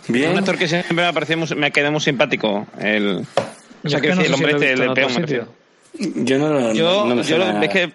Bien. 0.08 0.34
Un 0.34 0.38
actor 0.38 0.56
que 0.56 0.68
siempre 0.68 0.94
me 0.94 1.12
parecía 1.12 1.36
me 1.56 1.72
quedó 1.72 1.92
muy 1.92 2.00
simpático. 2.00 2.68
El, 2.80 3.26
o 3.84 3.90
sea, 3.90 4.00
que 4.00 4.12
el 4.12 4.34
hombre 4.34 4.52
este, 4.52 4.74
el 4.74 4.94
peón. 4.94 5.48
Yo 5.98 6.38
no, 6.38 6.74
yo, 6.74 7.06
no 7.06 7.16
me 7.16 7.24
yo 7.24 7.38
es 7.38 7.70
que 7.70 7.92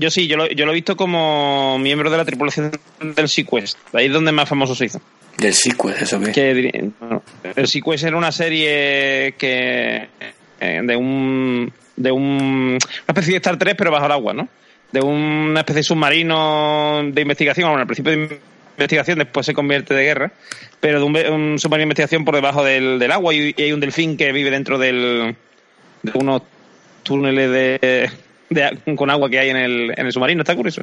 yo 0.00 0.10
sí, 0.10 0.26
yo 0.26 0.36
lo, 0.38 0.48
yo 0.48 0.64
lo 0.64 0.72
he 0.72 0.74
visto 0.74 0.96
como 0.96 1.78
miembro 1.78 2.10
de 2.10 2.16
la 2.16 2.24
tripulación 2.24 2.72
del 3.00 3.28
Sequest. 3.28 3.76
Ahí 3.92 4.06
es 4.06 4.12
donde 4.12 4.32
más 4.32 4.48
famoso 4.48 4.74
se 4.74 4.86
hizo. 4.86 5.00
¿Del 5.36 5.52
Sequest? 5.52 6.02
¿Eso 6.02 6.20
qué? 6.20 6.32
Que, 6.32 6.90
el 7.54 7.68
Sequest 7.68 8.04
era 8.04 8.16
una 8.16 8.32
serie 8.32 9.34
que 9.36 10.08
eh, 10.58 10.80
de 10.82 10.96
un 10.96 11.72
de 11.96 12.10
un, 12.10 12.78
una 12.78 12.78
especie 13.08 13.32
de 13.32 13.36
Star 13.36 13.58
Trek 13.58 13.76
pero 13.76 13.90
bajo 13.90 14.06
el 14.06 14.12
agua, 14.12 14.32
¿no? 14.32 14.48
De 14.90 15.00
una 15.00 15.60
especie 15.60 15.80
de 15.80 15.84
submarino 15.84 17.02
de 17.04 17.20
investigación, 17.20 17.68
bueno, 17.68 17.82
al 17.82 17.86
principio 17.86 18.12
de 18.12 18.40
investigación, 18.76 19.18
después 19.18 19.44
se 19.44 19.52
convierte 19.52 19.92
de 19.92 20.02
guerra, 20.02 20.32
pero 20.80 20.98
de 20.98 21.04
un, 21.04 21.58
submarino 21.58 21.80
de 21.80 21.82
investigación 21.82 22.24
por 22.24 22.34
debajo 22.34 22.64
del, 22.64 23.12
agua 23.12 23.34
y, 23.34 23.54
hay 23.56 23.72
un 23.72 23.80
delfín 23.80 24.16
que 24.16 24.32
vive 24.32 24.50
dentro 24.50 24.78
del, 24.78 25.36
de 26.02 26.12
unos 26.14 26.42
túneles 27.02 27.50
de, 27.50 28.10
con 28.96 29.10
agua 29.10 29.30
que 29.30 29.38
hay 29.38 29.50
en 29.50 29.56
el, 29.56 29.92
en 29.96 30.06
el 30.06 30.12
submarino, 30.12 30.42
está 30.42 30.56
curioso. 30.56 30.82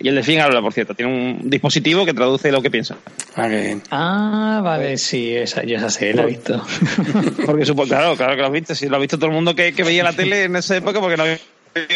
y 0.00 0.08
el 0.08 0.14
delfín 0.14 0.40
habla, 0.40 0.62
por 0.62 0.72
cierto, 0.72 0.94
tiene 0.94 1.12
un 1.12 1.50
dispositivo 1.50 2.04
que 2.06 2.14
traduce 2.14 2.50
lo 2.50 2.62
que 2.62 2.70
piensa. 2.70 2.96
Ah, 3.36 3.48
ah 3.90 4.60
vale, 4.62 4.96
sí, 4.96 5.34
esa, 5.34 5.62
yo 5.64 5.76
esa 5.76 5.90
sí 5.90 6.12
la 6.12 6.22
he 6.22 6.26
visto. 6.26 6.64
porque 7.46 7.66
supongo, 7.66 7.88
claro, 7.88 8.16
claro 8.16 8.34
que 8.34 8.40
lo 8.40 8.46
has 8.46 8.52
visto, 8.52 8.74
sí, 8.74 8.88
lo 8.88 8.96
ha 8.96 9.00
visto 9.00 9.18
todo 9.18 9.26
el 9.26 9.32
mundo 9.32 9.54
que, 9.54 9.74
que 9.74 9.82
veía 9.82 10.02
la 10.02 10.14
tele 10.14 10.44
en 10.44 10.56
esa 10.56 10.76
época 10.76 11.00
porque 11.00 11.16
no 11.16 11.24
había 11.24 11.38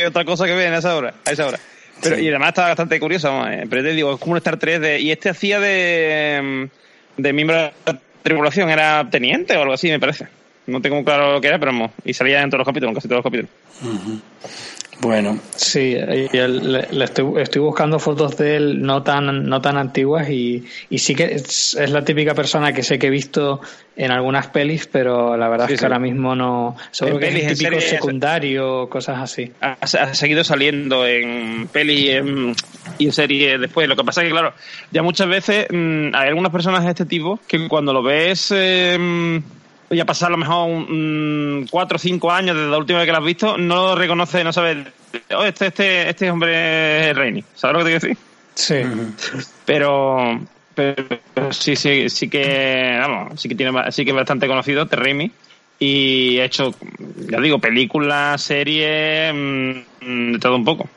otra 0.08 0.24
cosa 0.24 0.44
que 0.44 0.54
ver 0.54 0.68
en 0.68 0.74
esa 0.74 0.94
hora, 0.94 1.14
a 1.24 1.30
esa 1.30 1.46
hora. 1.46 1.58
Pero, 2.02 2.18
Y 2.18 2.28
además 2.28 2.48
está 2.50 2.68
bastante 2.68 3.00
curioso, 3.00 3.48
eh, 3.48 3.64
pero 3.70 3.82
te 3.82 3.92
digo, 3.92 4.12
es 4.12 4.20
como 4.20 4.32
un 4.32 4.38
Star 4.38 4.58
3 4.58 4.80
de, 4.80 5.00
y 5.00 5.10
este 5.10 5.30
hacía 5.30 5.58
de, 5.58 6.68
de 7.16 7.32
miembro 7.32 7.56
de 7.56 7.72
la 7.86 7.98
tripulación, 8.22 8.68
era 8.68 9.08
teniente 9.10 9.56
o 9.56 9.62
algo 9.62 9.72
así, 9.72 9.88
me 9.88 9.98
parece. 9.98 10.26
No 10.66 10.80
tengo 10.80 11.04
claro 11.04 11.32
lo 11.32 11.40
que 11.40 11.48
era, 11.48 11.58
pero 11.58 11.90
y 12.04 12.12
salía 12.12 12.42
en 12.42 12.50
todos 12.50 12.60
los 12.60 12.66
capítulos, 12.66 12.90
en 12.90 12.94
casi 12.94 13.08
todos 13.08 13.24
los 13.24 13.24
capítulos. 13.24 13.50
Bueno. 15.00 15.38
Sí, 15.54 15.94
le, 15.94 17.04
estoy, 17.04 17.60
buscando 17.60 17.98
fotos 17.98 18.36
de 18.38 18.56
él 18.56 18.82
no 18.82 19.02
tan, 19.02 19.44
no 19.44 19.60
tan 19.60 19.76
antiguas 19.76 20.30
y, 20.30 20.64
y 20.88 20.98
sí 20.98 21.14
que 21.14 21.34
es, 21.34 21.76
la 21.88 22.02
típica 22.02 22.34
persona 22.34 22.72
que 22.72 22.82
sé 22.82 22.98
que 22.98 23.08
he 23.08 23.10
visto 23.10 23.60
en 23.94 24.10
algunas 24.10 24.48
pelis, 24.48 24.86
pero 24.86 25.36
la 25.36 25.48
verdad 25.48 25.70
es 25.70 25.78
que 25.78 25.84
ahora 25.84 25.98
mismo 25.98 26.34
no. 26.34 26.76
Seguro 26.90 27.18
que 27.18 27.28
es 27.28 27.58
típico 27.58 27.80
secundario, 27.80 28.88
cosas 28.88 29.18
así. 29.18 29.52
Ha, 29.60 30.14
seguido 30.14 30.44
saliendo 30.44 31.06
en 31.06 31.68
peli 31.70 32.10
y 32.98 33.06
en 33.06 33.12
serie 33.12 33.58
después. 33.58 33.88
Lo 33.88 33.96
que 33.96 34.04
pasa 34.04 34.22
es 34.22 34.28
que, 34.28 34.32
claro, 34.32 34.54
ya 34.90 35.02
muchas 35.02 35.28
veces 35.28 35.66
mm, 35.70 36.14
hay 36.14 36.28
algunas 36.28 36.52
personas 36.52 36.84
de 36.84 36.90
este 36.90 37.04
tipo 37.04 37.38
que 37.46 37.68
cuando 37.68 37.92
lo 37.92 38.02
ves. 38.02 38.52
Eh, 38.54 39.42
ya 39.90 40.04
pasar 40.04 40.28
a 40.28 40.30
lo 40.32 40.38
mejor 40.38 40.68
un, 40.68 41.66
cuatro 41.70 41.96
o 41.96 41.98
cinco 41.98 42.30
años 42.30 42.56
desde 42.56 42.70
la 42.70 42.78
última 42.78 42.98
vez 42.98 43.06
que 43.06 43.12
lo 43.12 43.18
has 43.18 43.24
visto, 43.24 43.58
no 43.58 43.76
lo 43.76 43.94
reconoce, 43.94 44.42
no 44.42 44.52
sabe, 44.52 44.84
oh, 45.34 45.44
este, 45.44 45.66
este, 45.66 46.10
este 46.10 46.30
hombre 46.30 47.10
es 47.10 47.16
Reini, 47.16 47.44
¿sabes 47.54 47.74
lo 47.74 47.84
que 47.84 47.92
te 47.92 47.98
quiero 47.98 48.06
decir? 48.06 48.26
Sí. 48.54 49.44
Pero, 49.64 50.40
pero 50.74 50.96
sí, 51.50 51.76
sí, 51.76 52.08
sí 52.08 52.28
que, 52.28 52.98
vamos, 53.00 53.40
sí 53.40 53.48
que 53.48 53.54
tiene, 53.54 53.92
sí 53.92 54.04
que 54.04 54.10
es 54.10 54.16
bastante 54.16 54.48
conocido, 54.48 54.82
este 54.82 54.96
Raimi, 54.96 55.30
y 55.78 56.38
ha 56.38 56.44
hecho, 56.44 56.74
ya 57.30 57.40
digo, 57.40 57.58
películas, 57.58 58.42
series, 58.42 59.32
mm, 59.34 60.32
de 60.32 60.38
todo 60.40 60.56
un 60.56 60.64
poco. 60.64 60.88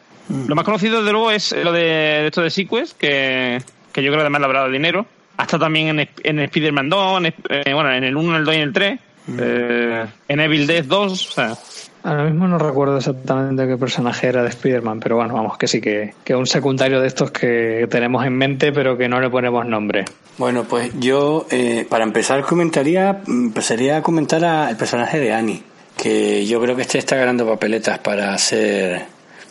Lo 0.48 0.56
más 0.56 0.64
conocido, 0.64 1.00
desde 1.00 1.12
luego, 1.12 1.32
es 1.32 1.52
lo 1.52 1.72
de, 1.72 2.28
esto 2.28 2.42
de 2.42 2.52
Sequest, 2.52 2.98
que, 2.98 3.60
que 3.92 4.04
yo 4.04 4.10
creo 4.10 4.18
que 4.18 4.22
además 4.22 4.42
le 4.42 4.46
habrá 4.46 4.60
dado 4.60 4.72
dinero 4.72 5.08
hasta 5.40 5.58
también 5.58 5.98
en, 5.98 6.10
en 6.22 6.40
Spider-Man 6.40 6.90
2, 6.90 7.18
en, 7.18 7.26
eh, 7.50 7.74
bueno, 7.74 7.94
en 7.94 8.04
el 8.04 8.18
1, 8.18 8.38
el 8.38 8.44
2 8.44 8.56
y 8.56 8.60
el 8.60 8.74
3, 8.74 9.00
eh, 9.40 10.06
en 10.28 10.40
Evil 10.42 10.68
Dead 10.68 10.84
2, 10.84 11.12
o 11.12 11.32
sea, 11.32 11.58
Ahora 12.02 12.24
mismo 12.24 12.48
no 12.48 12.58
recuerdo 12.58 12.98
exactamente 12.98 13.68
qué 13.68 13.78
personaje 13.78 14.28
era 14.28 14.42
de 14.44 14.50
Spider-Man, 14.50 15.00
pero 15.02 15.18
bueno, 15.18 15.34
vamos, 15.34 15.58
que 15.58 15.68
sí, 15.68 15.82
que, 15.82 16.14
que 16.24 16.34
un 16.34 16.48
secundario 16.48 17.02
de 17.02 17.08
estos 17.08 17.32
que 17.32 17.88
tenemos 17.90 18.26
en 18.26 18.38
mente, 18.38 18.72
pero 18.72 18.98
que 18.98 19.10
no 19.10 19.20
le 19.20 19.30
ponemos 19.30 19.66
nombre. 19.66 20.06
Bueno, 20.38 20.64
pues 20.64 20.92
yo, 20.98 21.46
eh, 21.52 21.86
para 21.90 22.06
empezar, 22.06 22.42
comentaría, 22.44 23.22
empezaría 23.28 23.98
a 23.98 24.02
comentar 24.02 24.44
al 24.44 24.78
personaje 24.78 25.20
de 25.20 25.34
Annie, 25.34 25.64
que 25.98 26.46
yo 26.46 26.62
creo 26.62 26.76
que 26.76 26.84
este 26.84 27.00
está 27.00 27.18
ganando 27.18 27.46
papeletas 27.46 28.00
para 28.00 28.38
ser, 28.38 29.04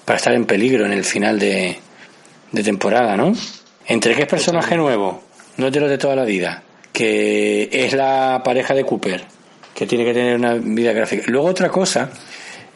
para 0.07 0.17
estar 0.17 0.33
en 0.33 0.47
peligro 0.47 0.87
en 0.87 0.93
el 0.93 1.05
final 1.05 1.39
de, 1.39 1.79
de 2.53 2.63
temporada, 2.63 3.15
¿no? 3.15 3.33
Entre 3.87 4.15
que 4.15 4.23
es 4.23 4.29
personaje 4.29 4.75
nuevo, 4.77 5.28
no 5.59 5.67
es 5.67 5.73
de 5.73 5.81
lo 5.81 5.89
de 5.89 5.99
toda 5.99 6.17
la 6.17 6.25
vida, 6.25 6.63
que 6.93 7.69
es 7.71 7.93
la 7.93 8.41
pareja 8.45 8.75
de 8.75 8.85
Cooper, 8.85 9.23
que 9.75 9.87
tiene 9.87 10.05
que 10.05 10.15
tener 10.15 10.37
una 10.37 10.55
vida 10.55 10.93
gráfica. 10.93 11.25
Luego 11.27 11.47
otra 11.49 11.69
cosa, 11.69 12.11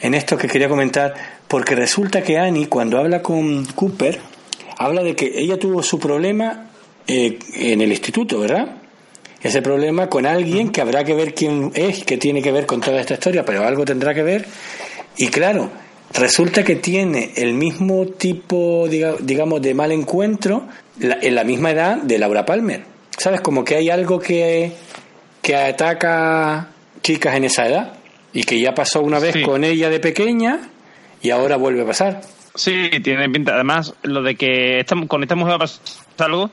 en 0.01 0.14
esto 0.14 0.37
que 0.37 0.47
quería 0.49 0.68
comentar, 0.68 1.14
porque 1.49 1.74
resulta 1.74 2.22
que 2.22 2.39
Annie, 2.39 2.66
cuando 2.66 2.99
habla 2.99 3.22
con 3.22 3.64
Cooper, 3.66 4.18
habla 4.78 5.03
de 5.03 5.16
que 5.16 5.33
ella 5.35 5.59
tuvo 5.59 5.83
su 5.83 5.99
problema 5.99 6.70
eh, 7.07 7.39
en 7.55 7.80
el 7.80 7.91
instituto, 7.91 8.39
¿verdad? 8.41 8.76
Ese 9.43 9.61
problema 9.61 10.09
con 10.09 10.24
alguien 10.24 10.70
que 10.70 10.80
habrá 10.80 11.03
que 11.03 11.14
ver 11.14 11.35
quién 11.35 11.72
es, 11.74 12.05
que 12.05 12.16
tiene 12.16 12.43
que 12.43 12.53
ver 12.53 12.64
con 12.66 12.80
toda 12.80 13.01
esta 13.01 13.14
historia, 13.14 13.45
pero 13.45 13.64
algo 13.66 13.85
tendrá 13.85 14.14
que 14.14 14.22
ver. 14.22 14.47
Y 15.16 15.28
claro, 15.28 15.68
resulta 16.14 16.62
que 16.62 16.76
tiene 16.76 17.33
el 17.37 17.55
mismo 17.55 18.07
tipo, 18.07 18.87
diga- 18.89 19.16
digamos, 19.18 19.61
de 19.61 19.74
mal 19.74 19.91
encuentro 19.91 20.68
la- 20.99 21.18
en 21.20 21.34
la 21.34 21.45
misma 21.45 21.70
edad 21.70 21.97
de 21.99 22.18
Laura 22.18 22.45
Palmer. 22.45 22.84
¿Sabes? 23.18 23.40
Como 23.40 23.64
que 23.64 23.76
hay 23.76 23.90
algo 23.90 24.18
que, 24.18 24.72
que 25.43 25.55
ataca 25.57 26.68
chicas 27.03 27.34
en 27.36 27.45
esa 27.45 27.66
edad 27.66 27.93
y 28.32 28.45
que 28.45 28.61
ya 28.61 28.74
pasó 28.74 29.03
una 29.03 29.18
vez 29.18 29.34
Sí. 29.34 29.43
con 29.43 29.64
ella 29.64 29.90
de 29.90 30.01
pequeña 30.01 30.61
y 31.20 31.30
ahora 31.30 31.57
vuelve 31.57 31.82
a 31.82 31.86
pasar. 31.86 32.20
Sí, 32.55 32.90
tiene 33.03 33.28
pinta. 33.30 33.55
Además, 33.55 33.95
lo 34.03 34.22
de 34.22 34.34
que 34.34 34.80
esta, 34.80 34.97
con 35.07 35.22
esta 35.22 35.34
mujer 35.34 35.53
va 35.53 35.57
a 35.57 35.59
pasar 35.61 35.82
algo, 36.18 36.51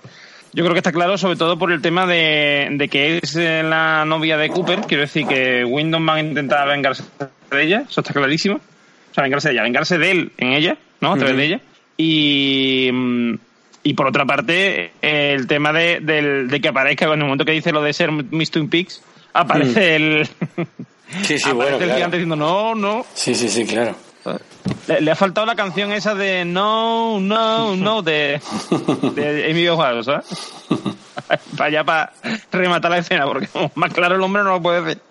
yo 0.54 0.64
creo 0.64 0.74
que 0.74 0.80
está 0.80 0.92
claro, 0.92 1.18
sobre 1.18 1.36
todo 1.38 1.58
por 1.58 1.72
el 1.72 1.82
tema 1.82 2.06
de, 2.08 2.68
de 2.72 2.88
que 2.90 3.18
es 3.22 3.36
eh, 3.36 3.62
la 3.64 4.04
novia 4.06 4.38
de 4.38 4.50
Cooper. 4.50 4.82
Quiero 4.82 5.02
decir 5.02 5.26
que 5.28 5.64
Windows 5.66 6.04
va 6.08 6.16
a 6.16 6.20
intentar 6.22 6.68
vengarse 6.68 7.04
de 7.52 7.64
ella, 7.64 7.84
eso 7.90 8.02
está 8.02 8.14
clarísimo. 8.14 8.56
O 8.56 9.14
sea, 9.14 9.24
vengarse 9.24 9.50
de 9.50 9.54
ella, 9.56 9.64
vengarse 9.64 9.98
de 9.98 10.12
él 10.12 10.32
en 10.38 10.54
ella, 10.54 10.78
¿no? 11.02 11.14
A 11.14 11.18
través 11.18 11.36
de 11.38 11.46
ella. 11.46 11.62
Y, 11.98 12.90
mm, 12.92 13.34
y 13.84 13.94
por 13.94 14.08
otra 14.08 14.26
parte, 14.26 14.92
eh, 15.02 15.34
el 15.38 15.48
tema 15.48 15.72
de, 15.74 16.00
del- 16.02 16.48
de 16.50 16.62
que 16.62 16.68
aparezca, 16.68 17.06
en 17.06 17.12
el 17.14 17.20
momento 17.20 17.46
que 17.46 17.52
dice 17.52 17.72
lo 17.72 17.82
de 17.82 17.94
ser 17.94 18.12
Miss 18.12 18.52
Twin 18.52 18.70
Peaks, 18.70 19.02
aparece 19.34 19.96
el. 19.96 20.28
Sí, 21.24 21.40
sí, 21.40 21.50
aparece 21.50 21.54
bueno, 21.56 21.70
el 21.78 21.78
claro. 21.78 21.96
gigante 21.96 22.18
diciendo 22.18 22.36
no, 22.36 22.76
no. 22.76 23.04
Sí, 23.16 23.34
sí, 23.34 23.50
sí, 23.50 23.66
claro. 23.66 23.96
Le, 24.88 25.02
le 25.02 25.10
ha 25.12 25.16
faltado 25.16 25.48
la 25.48 25.56
canción 25.56 25.92
esa 25.92 26.14
de 26.14 26.46
No, 26.46 27.20
No, 27.20 27.76
No 27.76 28.04
de, 28.04 28.40
de 29.16 29.48
Amy 29.50 29.68
Winehouse, 29.68 30.06
¿sabes? 30.06 30.26
para 31.58 31.66
allá, 31.70 31.84
para 31.84 32.14
rematar 32.52 32.92
la 32.92 32.98
escena, 33.00 33.26
porque 33.26 33.48
más 33.74 33.92
claro 33.92 34.16
el 34.18 34.22
hombre 34.22 34.44
no 34.44 34.50
lo 34.52 34.62
puede 34.62 34.82
decir. 34.84 35.02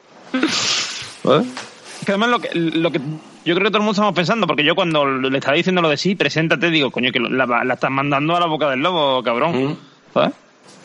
Es 0.45 2.05
que 2.07 2.13
además 2.13 2.29
lo 2.31 2.39
que, 2.41 2.51
lo 2.55 2.91
que 2.93 3.01
yo 3.49 3.55
creo 3.55 3.65
que 3.65 3.71
todo 3.71 3.79
el 3.79 3.85
mundo 3.85 3.93
estamos 3.93 4.15
pensando, 4.15 4.47
porque 4.47 4.63
yo 4.65 4.75
cuando 4.75 5.05
le 5.07 5.39
estaba 5.39 5.57
diciendo 5.57 5.81
lo 5.83 5.89
de 5.89 5.97
sí, 5.97 6.15
preséntate, 6.15 6.71
digo, 6.71 6.91
coño, 6.91 7.11
que 7.11 7.19
la, 7.21 7.47
la 7.65 7.75
estás 7.75 7.91
mandando 7.91 8.37
a 8.37 8.41
la 8.41 8.47
boca 8.47 8.71
del 8.71 8.81
lobo, 8.81 9.23
cabrón. 9.23 9.71
Mm. 9.71 9.77
¿Sabes? 10.15 10.31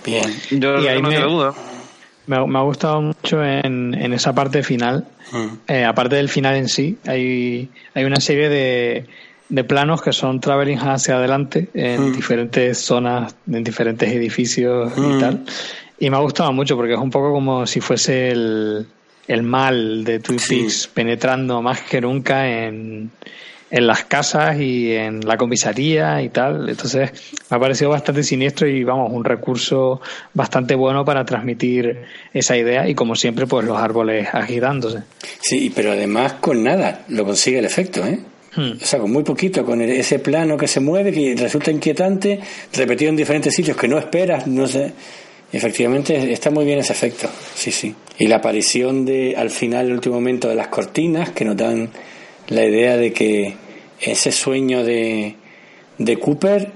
Bien. 0.06 0.34
Yo 0.52 0.80
Y 0.82 0.88
ahí 0.88 1.02
no 1.02 1.10
me- 1.10 1.16
tengo 1.16 1.30
duda. 1.30 1.54
Me, 2.26 2.38
ha- 2.38 2.46
me 2.46 2.58
ha 2.58 2.62
gustado 2.62 3.02
mucho 3.02 3.44
en, 3.44 3.94
en 3.94 4.14
esa 4.14 4.34
parte 4.34 4.64
final, 4.64 5.06
eh, 5.68 5.84
aparte 5.84 6.16
del 6.16 6.30
final 6.30 6.56
en 6.56 6.70
sí, 6.70 6.98
hay, 7.06 7.70
hay 7.94 8.04
una 8.06 8.22
serie 8.22 8.48
de, 8.50 9.06
de 9.50 9.64
planos 9.66 10.02
que 10.02 10.14
son 10.14 10.40
traveling 10.40 10.78
hacia 10.80 11.16
adelante 11.18 11.70
en 11.74 12.14
diferentes 12.14 12.78
zonas, 12.80 13.36
en 13.52 13.64
diferentes 13.64 14.10
edificios 14.10 14.94
y 14.98 15.20
tal. 15.20 15.44
Y 16.00 16.10
me 16.10 16.16
ha 16.16 16.20
gustado 16.22 16.52
mucho 16.54 16.76
porque 16.78 16.94
es 16.94 17.00
un 17.00 17.10
poco 17.12 17.32
como 17.34 17.68
si 17.68 17.82
fuese 17.82 18.32
el, 18.32 18.88
el 19.28 19.44
mal 19.44 20.04
de 20.04 20.20
Twin 20.20 20.40
Sí. 20.40 20.58
Peaks 20.62 20.88
penetrando 20.94 21.62
más 21.62 21.82
que 21.82 22.02
nunca 22.02 22.48
en, 22.66 23.10
en 23.72 23.88
las 23.88 24.04
casas 24.04 24.60
y 24.60 24.92
en 24.94 25.22
la 25.26 25.38
comisaría 25.38 26.22
y 26.22 26.30
tal. 26.30 26.70
Entonces 26.70 27.12
me 27.50 27.58
ha 27.58 27.60
parecido 27.60 27.90
bastante 27.90 28.22
siniestro 28.24 28.68
y 28.68 28.84
vamos, 28.84 29.12
un 29.12 29.24
recurso 29.24 30.02
bastante 30.34 30.76
bueno 30.76 31.06
para 31.06 31.24
transmitir 31.26 32.02
esa 32.34 32.58
idea 32.58 32.88
y 32.90 32.96
como 32.96 33.16
siempre 33.16 33.48
pues 33.48 33.66
los 33.66 33.78
árboles 33.78 34.28
agitándose. 34.34 35.00
Sí, 35.42 35.72
pero 35.74 35.92
además 35.94 36.34
con 36.34 36.64
nada 36.64 37.06
lo 37.08 37.24
consigue 37.26 37.60
el 37.60 37.66
efecto, 37.66 38.06
¿eh? 38.06 38.20
Hmm. 38.56 38.74
O 38.80 38.86
sea, 38.86 39.00
con 39.00 39.12
muy 39.12 39.24
poquito, 39.24 39.66
con 39.66 39.82
el- 39.82 39.90
ese 39.90 40.20
plano 40.20 40.56
que 40.58 40.68
se 40.68 40.80
mueve, 40.80 41.12
que 41.12 41.34
resulta 41.36 41.72
inquietante, 41.72 42.40
repetido 42.74 43.10
en 43.10 43.16
diferentes 43.16 43.56
sitios 43.56 43.76
que 43.76 43.88
no 43.88 43.98
esperas, 43.98 44.46
no 44.46 44.68
sé. 44.68 44.94
Efectivamente, 45.52 46.32
está 46.32 46.50
muy 46.52 46.66
bien 46.66 46.80
ese 46.80 46.94
efecto, 46.94 47.30
sí, 47.56 47.72
sí. 47.72 47.96
Y 48.18 48.28
la 48.28 48.38
aparición 48.38 49.06
de, 49.06 49.36
al 49.36 49.50
final, 49.50 49.88
el 49.88 49.94
último 49.94 50.16
momento 50.16 50.48
de 50.48 50.56
las 50.56 50.68
cortinas, 50.68 51.32
que 51.32 51.46
nos 51.46 51.58
dan 51.58 51.90
la 52.48 52.64
idea 52.66 52.98
de 52.98 53.12
que 53.12 53.56
ese 54.00 54.32
sueño 54.32 54.84
de, 54.84 55.36
de 55.98 56.18
Cooper, 56.18 56.72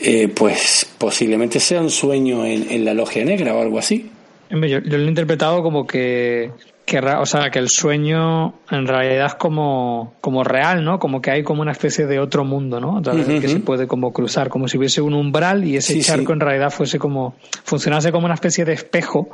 eh, 0.00 0.28
pues 0.28 0.90
posiblemente 0.98 1.60
sea 1.60 1.80
un 1.80 1.90
sueño 1.90 2.44
en, 2.44 2.70
en 2.70 2.84
la 2.84 2.94
logia 2.94 3.24
negra 3.24 3.54
o 3.54 3.62
algo 3.62 3.78
así. 3.78 4.10
Yo, 4.50 4.58
yo 4.66 4.98
lo 4.98 5.04
he 5.04 5.08
interpretado 5.08 5.62
como 5.62 5.86
que, 5.86 6.50
que 6.84 6.98
o 6.98 7.26
sea, 7.26 7.50
que 7.50 7.58
el 7.58 7.68
sueño 7.68 8.54
en 8.70 8.86
realidad 8.86 9.26
es 9.26 9.34
como, 9.36 10.14
como 10.20 10.44
real, 10.44 10.84
¿no? 10.84 10.98
Como 10.98 11.22
que 11.22 11.30
hay 11.30 11.42
como 11.42 11.62
una 11.62 11.72
especie 11.72 12.06
de 12.06 12.18
otro 12.18 12.44
mundo, 12.44 12.80
¿no? 12.80 12.98
A 12.98 13.02
través 13.02 13.26
del 13.28 13.40
que 13.40 13.48
se 13.48 13.60
puede 13.60 13.86
como 13.86 14.12
cruzar, 14.12 14.48
como 14.48 14.68
si 14.68 14.76
hubiese 14.76 15.00
un 15.00 15.14
umbral 15.14 15.64
y 15.64 15.76
ese 15.76 15.94
Sí, 15.94 16.02
charco 16.02 16.26
sí. 16.26 16.32
en 16.32 16.40
realidad 16.40 16.70
fuese 16.70 16.98
como, 16.98 17.36
funcionase 17.64 18.12
como 18.12 18.26
una 18.26 18.34
especie 18.34 18.64
de 18.64 18.72
espejo 18.72 19.30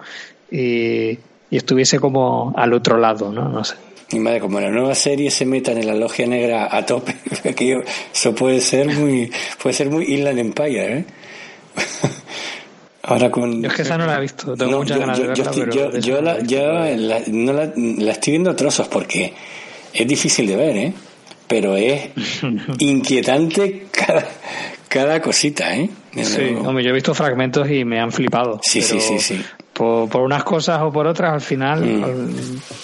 y, 0.52 1.18
y 1.50 1.56
estuviese 1.56 1.98
como 1.98 2.52
al 2.56 2.72
otro 2.72 2.98
lado, 2.98 3.32
¿no? 3.32 3.48
No 3.48 3.64
sé. 3.64 3.74
Mi 4.12 4.20
madre, 4.20 4.40
como 4.40 4.58
la 4.60 4.70
nueva 4.70 4.94
serie 4.94 5.30
se 5.30 5.44
metan 5.44 5.76
en 5.78 5.86
la 5.86 5.94
logia 5.94 6.26
negra 6.26 6.68
a 6.74 6.84
tope, 6.86 7.14
aquello- 7.44 7.82
eso 8.12 8.34
puede 8.34 8.60
ser 8.60 8.86
muy, 8.88 9.30
puede 9.62 9.74
ser 9.74 9.90
muy 9.90 10.04
Inland 10.14 10.38
Empire, 10.38 10.98
¿eh? 10.98 11.04
Ahora 13.02 13.30
con. 13.30 13.62
Yo 13.62 13.68
es 13.68 13.74
que 13.74 13.82
esa 13.82 13.96
no 13.96 14.06
la 14.06 14.16
he 14.18 14.20
visto, 14.20 14.54
tengo 14.56 14.72
No, 14.72 14.78
muchas 14.78 14.96
yo, 14.96 15.00
ganas 15.00 15.18
yo- 15.18 15.24
de 15.28 15.34
yo 15.34 15.44
verla, 15.44 15.50
estoy- 15.50 15.64
pero 15.64 15.92
yo- 15.92 15.98
yo 16.00 16.20
la 16.22 16.40
yo 16.42 16.96
la- 16.96 17.20
no 17.28 17.52
la, 17.52 17.72
la 17.76 18.12
estoy 18.12 18.32
viendo 18.32 18.50
a 18.50 18.56
trozos 18.56 18.88
porque 18.88 19.32
es 19.94 20.06
difícil 20.06 20.46
de 20.46 20.56
ver, 20.56 20.76
¿eh? 20.76 20.92
Pero 21.46 21.76
es 21.76 22.10
inquietante 22.78 23.86
cada, 23.90 24.26
cada 24.88 25.22
cosita, 25.22 25.74
¿eh? 25.74 25.88
Sí, 26.22 26.54
hombre, 26.64 26.82
yo 26.84 26.90
he 26.90 26.94
visto 26.94 27.14
fragmentos 27.14 27.70
y 27.70 27.84
me 27.84 28.00
han 28.00 28.10
flipado. 28.12 28.60
Sí, 28.62 28.82
sí, 28.82 29.00
sí, 29.00 29.18
sí. 29.20 29.40
Por, 29.78 30.08
por 30.08 30.22
unas 30.22 30.42
cosas 30.42 30.80
o 30.82 30.90
por 30.90 31.06
otras, 31.06 31.32
al 31.32 31.40
final 31.40 31.80
Mm. 31.84 32.04
al- 32.04 32.30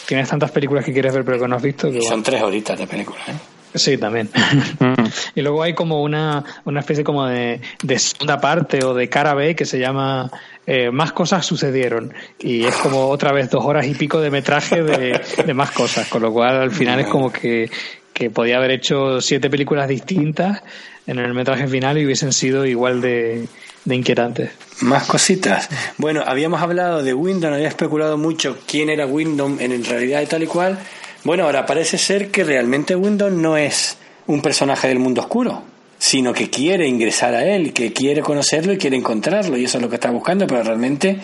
tienes 0.07 0.29
tantas 0.29 0.51
películas 0.53 0.85
que 0.85 0.93
quieres 0.93 1.13
ver 1.13 1.25
pero 1.25 1.41
que 1.41 1.49
no 1.49 1.57
has 1.57 1.63
visto 1.63 1.91
que 1.91 2.01
son 2.01 2.23
tres 2.23 2.41
horitas 2.43 2.79
de 2.79 2.87
película, 2.87 3.19
¿eh? 3.29 3.33
Sí, 3.77 3.99
también. 3.99 4.31
y 5.35 5.41
luego 5.43 5.61
hay 5.65 5.75
como 5.75 6.01
una, 6.03 6.45
una 6.65 6.79
especie 6.79 7.03
como 7.03 7.27
de, 7.27 7.61
de 7.83 7.99
segunda 7.99 8.41
parte 8.41 8.85
o 8.85 8.95
de 8.95 9.09
cara 9.09 9.35
B 9.35 9.57
que 9.57 9.65
se 9.65 9.81
llama 9.81 10.31
eh, 10.65 10.93
Más 10.93 11.11
cosas 11.13 11.45
sucedieron. 11.45 12.15
Y 12.39 12.65
es 12.65 12.77
como 12.77 13.09
otra 13.09 13.33
vez 13.33 13.51
dos 13.51 13.65
horas 13.65 13.85
y 13.89 13.95
pico 13.95 14.21
de 14.21 14.31
metraje 14.31 14.85
de, 14.85 15.21
de 15.45 15.55
más 15.55 15.73
cosas. 15.73 16.07
Con 16.07 16.23
lo 16.23 16.33
cual 16.33 16.55
al 16.63 16.71
final 16.71 17.01
es 17.01 17.09
como 17.09 17.33
que, 17.33 17.69
que 18.13 18.31
podía 18.31 18.59
haber 18.59 18.71
hecho 18.71 19.21
siete 19.21 19.51
películas 19.51 19.89
distintas 19.89 20.63
en 21.09 21.19
el 21.19 21.35
metraje 21.35 21.67
final 21.67 21.99
y 21.99 22.05
hubiesen 22.07 22.33
sido 22.33 22.65
igual 22.65 23.01
de, 23.01 23.49
de 23.85 23.97
inquietantes. 23.97 24.51
Más 24.81 25.05
cositas. 25.05 25.69
Bueno, 25.99 26.23
habíamos 26.27 26.61
hablado 26.61 27.03
de 27.03 27.15
Wyndham, 27.15 27.53
había 27.53 27.69
especulado 27.69 28.19
mucho 28.19 28.59
quién 28.67 28.91
era 28.91 29.07
Wyndham 29.07 29.59
en 29.61 29.85
realidad 29.85 30.23
y 30.23 30.27
tal 30.27 30.43
y 30.43 30.47
cual. 30.47 30.79
Bueno, 31.23 31.45
ahora 31.45 31.65
parece 31.65 31.99
ser 31.99 32.31
que 32.31 32.45
realmente 32.45 32.97
Wyndham 32.97 33.41
no 33.41 33.57
es 33.57 33.97
un 34.27 34.41
personaje 34.43 34.89
del 34.89 34.99
mundo 34.99 35.23
oscuro, 35.23 35.63
sino 35.99 36.33
que 36.33 36.51
quiere 36.51 36.87
ingresar 36.87 37.35
a 37.35 37.45
él, 37.45 37.73
que 37.73 37.93
quiere 37.93 38.21
conocerlo 38.21 38.73
y 38.73 38.79
quiere 38.79 38.97
encontrarlo, 38.97 39.57
y 39.57 39.65
eso 39.65 39.79
es 39.79 39.83
lo 39.83 39.89
que 39.89 39.97
está 39.97 40.11
buscando, 40.11 40.47
pero 40.47 40.63
realmente, 40.63 41.19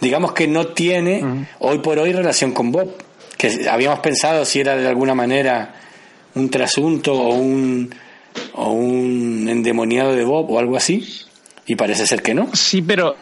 digamos 0.00 0.32
que 0.32 0.46
no 0.46 0.68
tiene 0.68 1.46
hoy 1.60 1.78
por 1.78 1.98
hoy 1.98 2.12
relación 2.12 2.52
con 2.52 2.72
Bob, 2.72 2.96
que 3.36 3.68
habíamos 3.68 4.00
pensado 4.00 4.44
si 4.44 4.60
era 4.60 4.76
de 4.76 4.88
alguna 4.88 5.14
manera 5.14 5.74
un 6.34 6.50
trasunto 6.50 7.14
o 7.14 7.34
un, 7.34 7.94
o 8.54 8.72
un 8.72 9.48
endemoniado 9.48 10.14
de 10.14 10.24
Bob 10.24 10.50
o 10.50 10.58
algo 10.58 10.76
así, 10.76 11.25
y 11.66 11.74
parece 11.76 12.06
ser 12.06 12.22
que 12.22 12.34
no. 12.34 12.48
Sí, 12.54 12.82
pero 12.82 13.16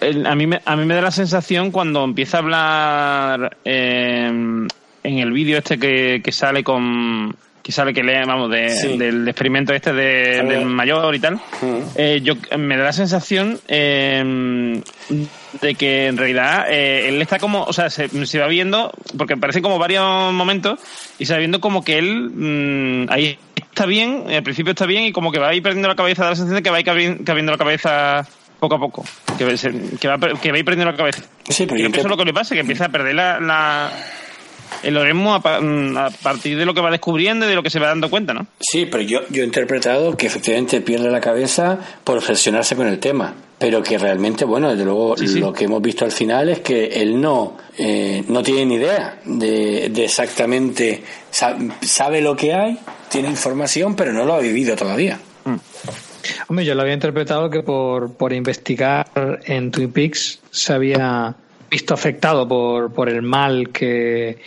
el- 0.00 0.26
a, 0.26 0.34
mí 0.34 0.46
me, 0.46 0.60
a 0.64 0.76
mí 0.76 0.84
me 0.86 0.94
da 0.94 1.02
la 1.02 1.10
sensación 1.10 1.70
cuando 1.70 2.04
empieza 2.04 2.38
a 2.38 2.40
hablar 2.40 3.56
eh, 3.64 4.26
en 5.02 5.18
el 5.18 5.32
vídeo 5.32 5.58
este 5.58 5.78
que, 5.78 6.20
que 6.24 6.32
sale 6.32 6.62
con... 6.64 7.36
Que 7.62 7.72
sale 7.72 7.92
que 7.92 8.02
lee, 8.02 8.24
vamos, 8.26 8.50
del 8.50 9.28
experimento 9.28 9.74
este 9.74 9.92
del 9.92 10.64
mayor 10.64 11.14
y 11.14 11.18
tal, 11.20 11.38
eh, 11.94 12.20
yo 12.22 12.34
me 12.58 12.74
da 12.78 12.84
la 12.84 12.92
sensación 12.94 13.60
eh, 13.68 14.80
de 15.60 15.74
que 15.74 16.06
en 16.06 16.16
realidad 16.16 16.64
eh, 16.70 17.08
él 17.08 17.20
está 17.20 17.38
como, 17.38 17.64
o 17.64 17.72
sea, 17.74 17.90
se, 17.90 18.08
va 18.38 18.46
viendo, 18.46 18.90
porque 19.18 19.36
parece 19.36 19.60
como 19.60 19.78
varios 19.78 20.32
momentos, 20.32 20.80
y 21.18 21.26
se 21.26 21.34
va 21.34 21.38
viendo 21.38 21.60
como 21.60 21.84
que 21.84 21.98
él 21.98 22.30
mm, 22.34 23.12
ahí 23.12 23.38
está 23.70 23.86
bien, 23.86 24.24
al 24.28 24.42
principio 24.42 24.72
está 24.72 24.86
bien, 24.86 25.04
y 25.04 25.12
como 25.12 25.32
que 25.32 25.38
va 25.38 25.48
a 25.48 25.54
ir 25.54 25.62
perdiendo 25.62 25.88
la 25.88 25.96
cabeza, 25.96 26.24
da 26.24 26.30
la 26.30 26.36
sensación 26.36 26.56
de 26.56 26.62
que 26.62 26.70
va 26.70 26.76
a 26.76 26.80
ir 26.80 27.24
cabiendo 27.24 27.52
la 27.52 27.58
cabeza 27.58 28.26
poco 28.58 28.74
a 28.74 28.78
poco, 28.78 29.04
que, 29.38 29.44
va, 29.44 30.18
que 30.36 30.50
va 30.50 30.56
a 30.56 30.58
ir 30.58 30.64
perdiendo 30.64 30.84
la 30.84 30.96
cabeza. 30.96 31.22
Sí, 31.48 31.66
pero 31.66 31.88
eso 31.88 32.00
es 32.00 32.06
lo 32.06 32.16
que 32.16 32.24
le 32.24 32.34
pasa, 32.34 32.54
que 32.54 32.60
empieza 32.60 32.86
a 32.86 32.88
perder 32.90 33.14
la 33.14 33.90
el 34.82 34.96
Oresmo 34.96 35.38
mm, 35.38 35.96
a, 35.96 36.10
partir 36.10 36.56
de 36.56 36.64
lo 36.64 36.74
que 36.74 36.80
va 36.80 36.90
descubriendo 36.90 37.46
y 37.46 37.48
de 37.48 37.54
lo 37.54 37.62
que 37.62 37.70
se 37.70 37.78
va 37.78 37.88
dando 37.88 38.10
cuenta, 38.10 38.34
¿no? 38.34 38.46
Sí, 38.60 38.86
pero 38.86 39.02
yo, 39.02 39.20
yo 39.30 39.42
he 39.42 39.46
interpretado 39.46 40.16
que 40.16 40.26
efectivamente 40.26 40.80
pierde 40.80 41.10
la 41.10 41.20
cabeza 41.20 41.78
por 42.04 42.18
obsesionarse 42.18 42.76
con 42.76 42.86
el 42.86 42.98
tema, 42.98 43.34
pero 43.58 43.82
que 43.82 43.98
realmente, 43.98 44.44
bueno, 44.44 44.70
desde 44.70 44.84
luego 44.84 45.14
lo 45.16 45.52
que 45.52 45.64
hemos 45.64 45.82
visto 45.82 46.04
al 46.04 46.12
final 46.12 46.48
es 46.48 46.60
que 46.60 46.86
él 46.86 47.20
no, 47.20 47.56
eh, 47.76 48.24
no 48.28 48.42
tiene 48.42 48.66
ni 48.66 48.74
idea 48.76 49.18
de, 49.24 49.86
exactamente, 50.04 51.02
sabe, 51.30 52.20
lo 52.20 52.34
que 52.36 52.54
hay, 52.54 52.78
tiene 53.10 53.28
información, 53.28 53.94
pero 53.94 54.12
no 54.12 54.24
lo 54.24 54.34
ha 54.34 54.40
vivido 54.40 54.76
todavía. 54.76 55.18
Mm. 55.44 55.56
Hombre, 56.48 56.64
yo 56.64 56.74
lo 56.74 56.82
había 56.82 56.94
interpretado 56.94 57.50
que 57.50 57.62
por, 57.62 58.14
por 58.14 58.32
investigar 58.32 59.40
en 59.44 59.70
Twin 59.70 59.92
Peaks 59.92 60.40
se 60.50 60.72
había 60.72 61.34
visto 61.70 61.94
afectado 61.94 62.46
por, 62.46 62.92
por 62.92 63.08
el 63.08 63.22
mal 63.22 63.70
que, 63.70 64.38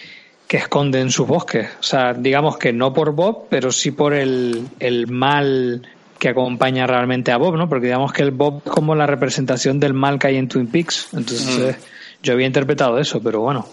que 0.48 0.58
esconde 0.58 1.00
en 1.02 1.12
sus 1.12 1.28
bosques. 1.28 1.70
O 1.80 1.84
sea, 1.84 2.14
digamos 2.14 2.58
que 2.58 2.74
no 2.74 2.94
por 2.94 3.14
Bob, 3.14 3.48
pero 3.50 3.72
sí 3.72 3.92
por 3.92 4.14
el, 4.14 4.68
el 4.80 5.08
mal 5.08 5.88
que 6.20 6.30
acompaña 6.30 6.86
realmente 6.88 7.32
a 7.32 7.38
Bob, 7.38 7.58
¿no? 7.58 7.68
Porque 7.68 7.88
digamos 7.88 8.14
que 8.14 8.24
el 8.24 8.32
Bob 8.32 8.62
es 8.66 8.72
como 8.72 8.96
la 8.96 9.06
representación 9.06 9.80
del 9.80 9.94
mal 9.94 10.20
que 10.20 10.28
hay 10.28 10.38
en 10.38 10.48
Twin 10.48 10.68
Peaks. 10.68 11.10
Entonces, 11.14 11.78
yo 12.22 12.34
había 12.34 12.48
interpretado 12.48 12.98
eso, 12.98 13.22
pero 13.22 13.42
bueno, 13.42 13.68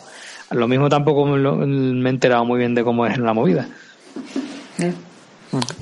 lo 0.51 0.67
mismo 0.67 0.89
tampoco 0.89 1.27
me, 1.27 2.09
he 2.09 2.11
enterado 2.11 2.45
muy 2.45 2.59
bien 2.59 2.75
de 2.75 2.83
cómo 2.83 3.07
es 3.07 3.19
la 3.19 3.33
movida. 3.35 3.69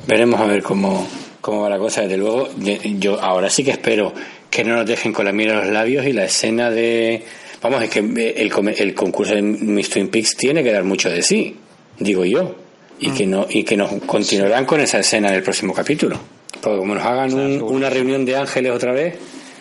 Veremos 0.07 0.41
a 0.41 0.47
ver 0.47 0.63
cómo, 0.63 1.07
cómo 1.41 1.63
va 1.63 1.69
la 1.69 1.79
cosa. 1.79 2.03
Desde 2.03 2.17
luego, 2.17 2.49
yo 2.57 3.21
ahora 3.21 3.51
sí 3.51 3.65
que 3.65 3.73
espero 3.73 4.13
que 4.51 4.65
no 4.65 4.77
nos 4.77 4.87
dejen 4.87 5.13
con 5.13 5.25
la 5.25 5.33
mira 5.33 5.53
en 5.53 5.59
los 5.59 5.69
labios 5.69 6.07
y 6.07 6.13
la 6.13 6.25
escena 6.25 6.71
de 6.71 7.25
Vamos, 7.61 7.83
es 7.83 7.91
que 7.91 7.99
el, 7.99 8.53
el 8.79 8.95
concurso 8.95 9.35
de 9.35 9.43
Miss 9.43 9.91
Twin 9.91 10.09
Peaks 10.09 10.37
tiene 10.37 10.63
que 10.63 10.73
dar 10.73 10.85
mucho 10.85 11.11
de 11.11 11.23
sí, 11.23 11.57
digo 11.99 12.25
yo, 12.25 12.55
y 13.01 13.11
que 13.11 13.27
no 13.27 13.47
y 13.49 13.65
que 13.65 13.77
nos 13.77 13.91
continuarán 14.05 14.65
con 14.65 14.81
esa 14.81 15.01
escena 15.01 15.29
en 15.29 15.35
el 15.35 15.43
próximo 15.43 15.75
capítulo. 15.75 16.19
Porque 16.61 16.79
como 16.79 16.95
nos 16.95 17.05
hagan 17.05 17.63
una 17.63 17.91
reunión 17.91 18.25
de 18.25 18.37
ángeles 18.37 18.73
otra 18.73 18.93
vez, 18.93 19.17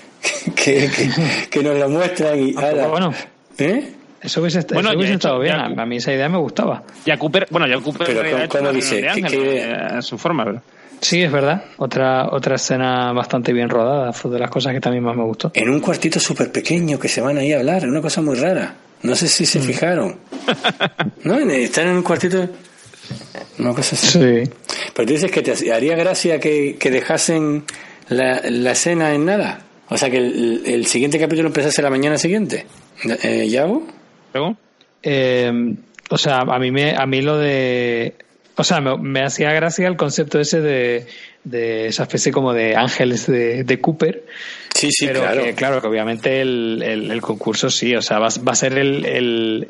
que, 0.56 0.90
que, 1.50 1.64
nos 1.64 1.78
la 1.78 1.88
muestran 1.88 2.40
y... 2.40 2.56
Ah, 2.58 2.88
bueno, 2.88 3.14
¿Eh? 3.58 3.94
Eso 4.22 4.41
hubiese, 4.41 4.65
bueno, 4.74 4.89
eso 4.89 4.97
hubiese 4.97 5.13
estado 5.13 5.39
bien. 5.39 5.55
a 5.55 5.86
mí 5.86 5.97
esa 5.97 6.11
idea 6.11 6.28
me 6.28 6.38
gustaba. 6.38 6.84
Ya 7.05 7.18
Cooper, 7.18 7.47
bueno, 7.51 7.68
ya 7.68 7.80
Cooper. 7.80 8.07
Pero 8.07 8.49
¿cómo, 8.49 8.72
dice? 8.72 9.01
De 9.01 9.57
eh, 9.57 9.74
a 9.74 10.01
su 10.01 10.18
forma, 10.18 10.43
¿verdad? 10.43 10.63
Sí, 11.01 11.22
es 11.22 11.32
verdad. 11.32 11.63
Otra, 11.78 12.30
otra 12.32 12.55
escena 12.55 13.13
bastante 13.13 13.53
bien 13.53 13.70
rodada, 13.70 14.11
fue 14.13 14.32
de 14.32 14.39
las 14.39 14.49
cosas 14.49 14.74
que 14.74 14.80
también 14.80 15.03
más 15.03 15.15
me 15.15 15.24
gustó. 15.24 15.51
En 15.53 15.70
un 15.70 15.80
cuartito 15.80 16.20
súper 16.20 16.51
pequeño 16.51 16.99
que 16.99 17.07
se 17.07 17.22
van 17.22 17.38
ahí 17.38 17.53
a 17.53 17.59
hablar, 17.59 17.88
una 17.88 18.01
cosa 18.01 18.22
muy 18.22 18.36
rara. 18.36 18.76
No 19.03 19.15
sé 19.15 19.28
si 19.28 19.45
se 19.45 19.59
mm. 19.59 19.63
fijaron. 19.63 20.18
¿No? 21.24 21.38
Están 21.38 21.89
en 21.89 21.97
un 21.97 22.03
cuartito. 22.03 22.49
Una 23.59 23.74
cosa 23.74 23.95
así. 23.95 24.07
Sí. 24.07 24.51
Pero 24.93 25.07
tú 25.07 25.13
dices 25.13 25.32
que 25.32 25.41
te 25.43 25.72
haría 25.72 25.95
gracia 25.95 26.39
que, 26.39 26.78
que 26.80 26.89
dejasen 26.89 27.63
la, 28.09 28.41
la, 28.43 28.72
escena 28.72 29.13
en 29.13 29.26
nada. 29.26 29.59
O 29.89 29.97
sea, 29.97 30.09
que 30.09 30.18
el, 30.18 30.63
el 30.65 30.86
siguiente 30.88 31.20
capítulo 31.20 31.47
empezase 31.47 31.82
la 31.82 31.89
mañana 31.89 32.18
siguiente. 32.18 32.65
Eh, 33.24 33.47
¿Yago? 33.47 33.86
Eh, 35.04 35.76
o 36.10 36.18
sea, 36.18 36.40
a 36.40 36.60
mí, 36.60 36.72
me, 36.72 36.96
a 36.96 37.06
mí 37.06 37.22
lo 37.22 37.38
de 37.38 38.16
o 38.60 38.64
sea, 38.64 38.82
me, 38.82 39.22
hacía 39.22 39.52
gracia 39.54 39.88
el 39.88 39.98
concepto 39.98 40.40
ese 40.40 40.62
de, 40.62 41.06
de, 41.44 41.88
esa 41.88 42.04
especie 42.04 42.32
como 42.32 42.54
de 42.54 42.76
ángeles 42.76 43.28
de, 43.28 43.64
de 43.64 43.80
Cooper. 43.80 44.26
Sí, 44.74 44.92
sí, 44.92 45.06
pero 45.06 45.22
claro. 45.22 45.44
Que, 45.44 45.54
claro, 45.54 45.80
que 45.80 45.88
obviamente 45.88 46.42
el, 46.42 46.82
el, 46.84 47.22
concurso 47.22 47.70
sí, 47.70 47.96
o 47.96 48.02
sea, 48.02 48.18
va, 48.18 48.30
va 48.48 48.54
a 48.54 48.56
ser 48.56 48.80
el, 48.80 49.06
el, 49.06 49.68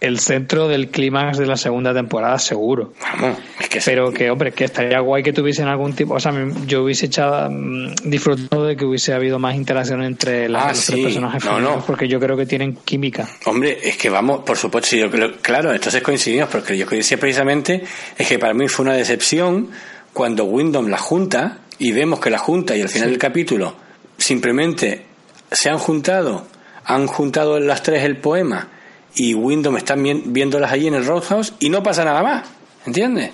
el 0.00 0.18
centro 0.18 0.68
del 0.68 0.88
clímax 0.88 1.38
de 1.38 1.46
la 1.46 1.56
segunda 1.56 1.94
temporada, 1.94 2.38
seguro. 2.38 2.92
Vamos, 3.00 3.38
es 3.60 3.68
que 3.68 3.80
Pero 3.84 4.12
que, 4.12 4.30
hombre, 4.30 4.52
que 4.52 4.64
estaría 4.64 5.00
guay 5.00 5.22
que 5.22 5.32
tuviesen 5.32 5.68
algún 5.68 5.94
tipo. 5.94 6.14
O 6.14 6.20
sea, 6.20 6.32
yo 6.66 6.82
hubiese 6.84 7.06
echado, 7.06 7.50
mm, 7.50 7.94
disfrutado 8.04 8.66
de 8.66 8.76
que 8.76 8.84
hubiese 8.84 9.14
habido 9.14 9.38
más 9.38 9.54
interacción 9.54 10.02
entre 10.02 10.48
las, 10.48 10.64
ah, 10.64 10.68
los 10.68 10.86
tres 10.86 11.00
personajes 11.00 11.44
no, 11.44 11.84
porque 11.86 12.08
yo 12.08 12.20
creo 12.20 12.36
que 12.36 12.46
tienen 12.46 12.76
química. 12.76 13.28
Hombre, 13.46 13.78
es 13.82 13.96
que 13.96 14.10
vamos, 14.10 14.40
por 14.40 14.56
supuesto, 14.56 14.96
yo 14.96 15.10
creo, 15.10 15.36
claro, 15.40 15.72
entonces 15.72 16.02
coincidimos, 16.02 16.48
porque 16.50 16.76
yo 16.76 16.86
decía 16.86 17.18
precisamente 17.18 17.84
es 18.16 18.28
que 18.28 18.38
para 18.38 18.54
mí 18.54 18.68
fue 18.68 18.84
una 18.84 18.94
decepción 18.94 19.70
cuando 20.12 20.44
Wyndham 20.44 20.88
la 20.88 20.98
junta 20.98 21.58
y 21.78 21.92
vemos 21.92 22.20
que 22.20 22.30
la 22.30 22.38
junta 22.38 22.76
y 22.76 22.82
al 22.82 22.88
final 22.88 23.10
del 23.10 23.18
capítulo 23.18 23.74
simplemente 24.16 25.06
se 25.50 25.70
han 25.70 25.78
juntado, 25.78 26.46
han 26.84 27.06
juntado 27.06 27.58
las 27.58 27.82
tres 27.82 28.04
el 28.04 28.18
poema 28.18 28.68
y 29.16 29.34
Windows 29.34 29.76
están 29.76 30.02
viéndolas 30.02 30.72
allí 30.72 30.88
en 30.88 30.94
el 30.94 31.06
Roadhouse 31.06 31.54
y 31.60 31.68
no 31.68 31.82
pasa 31.82 32.04
nada 32.04 32.22
más, 32.22 32.48
¿entiendes? 32.86 33.30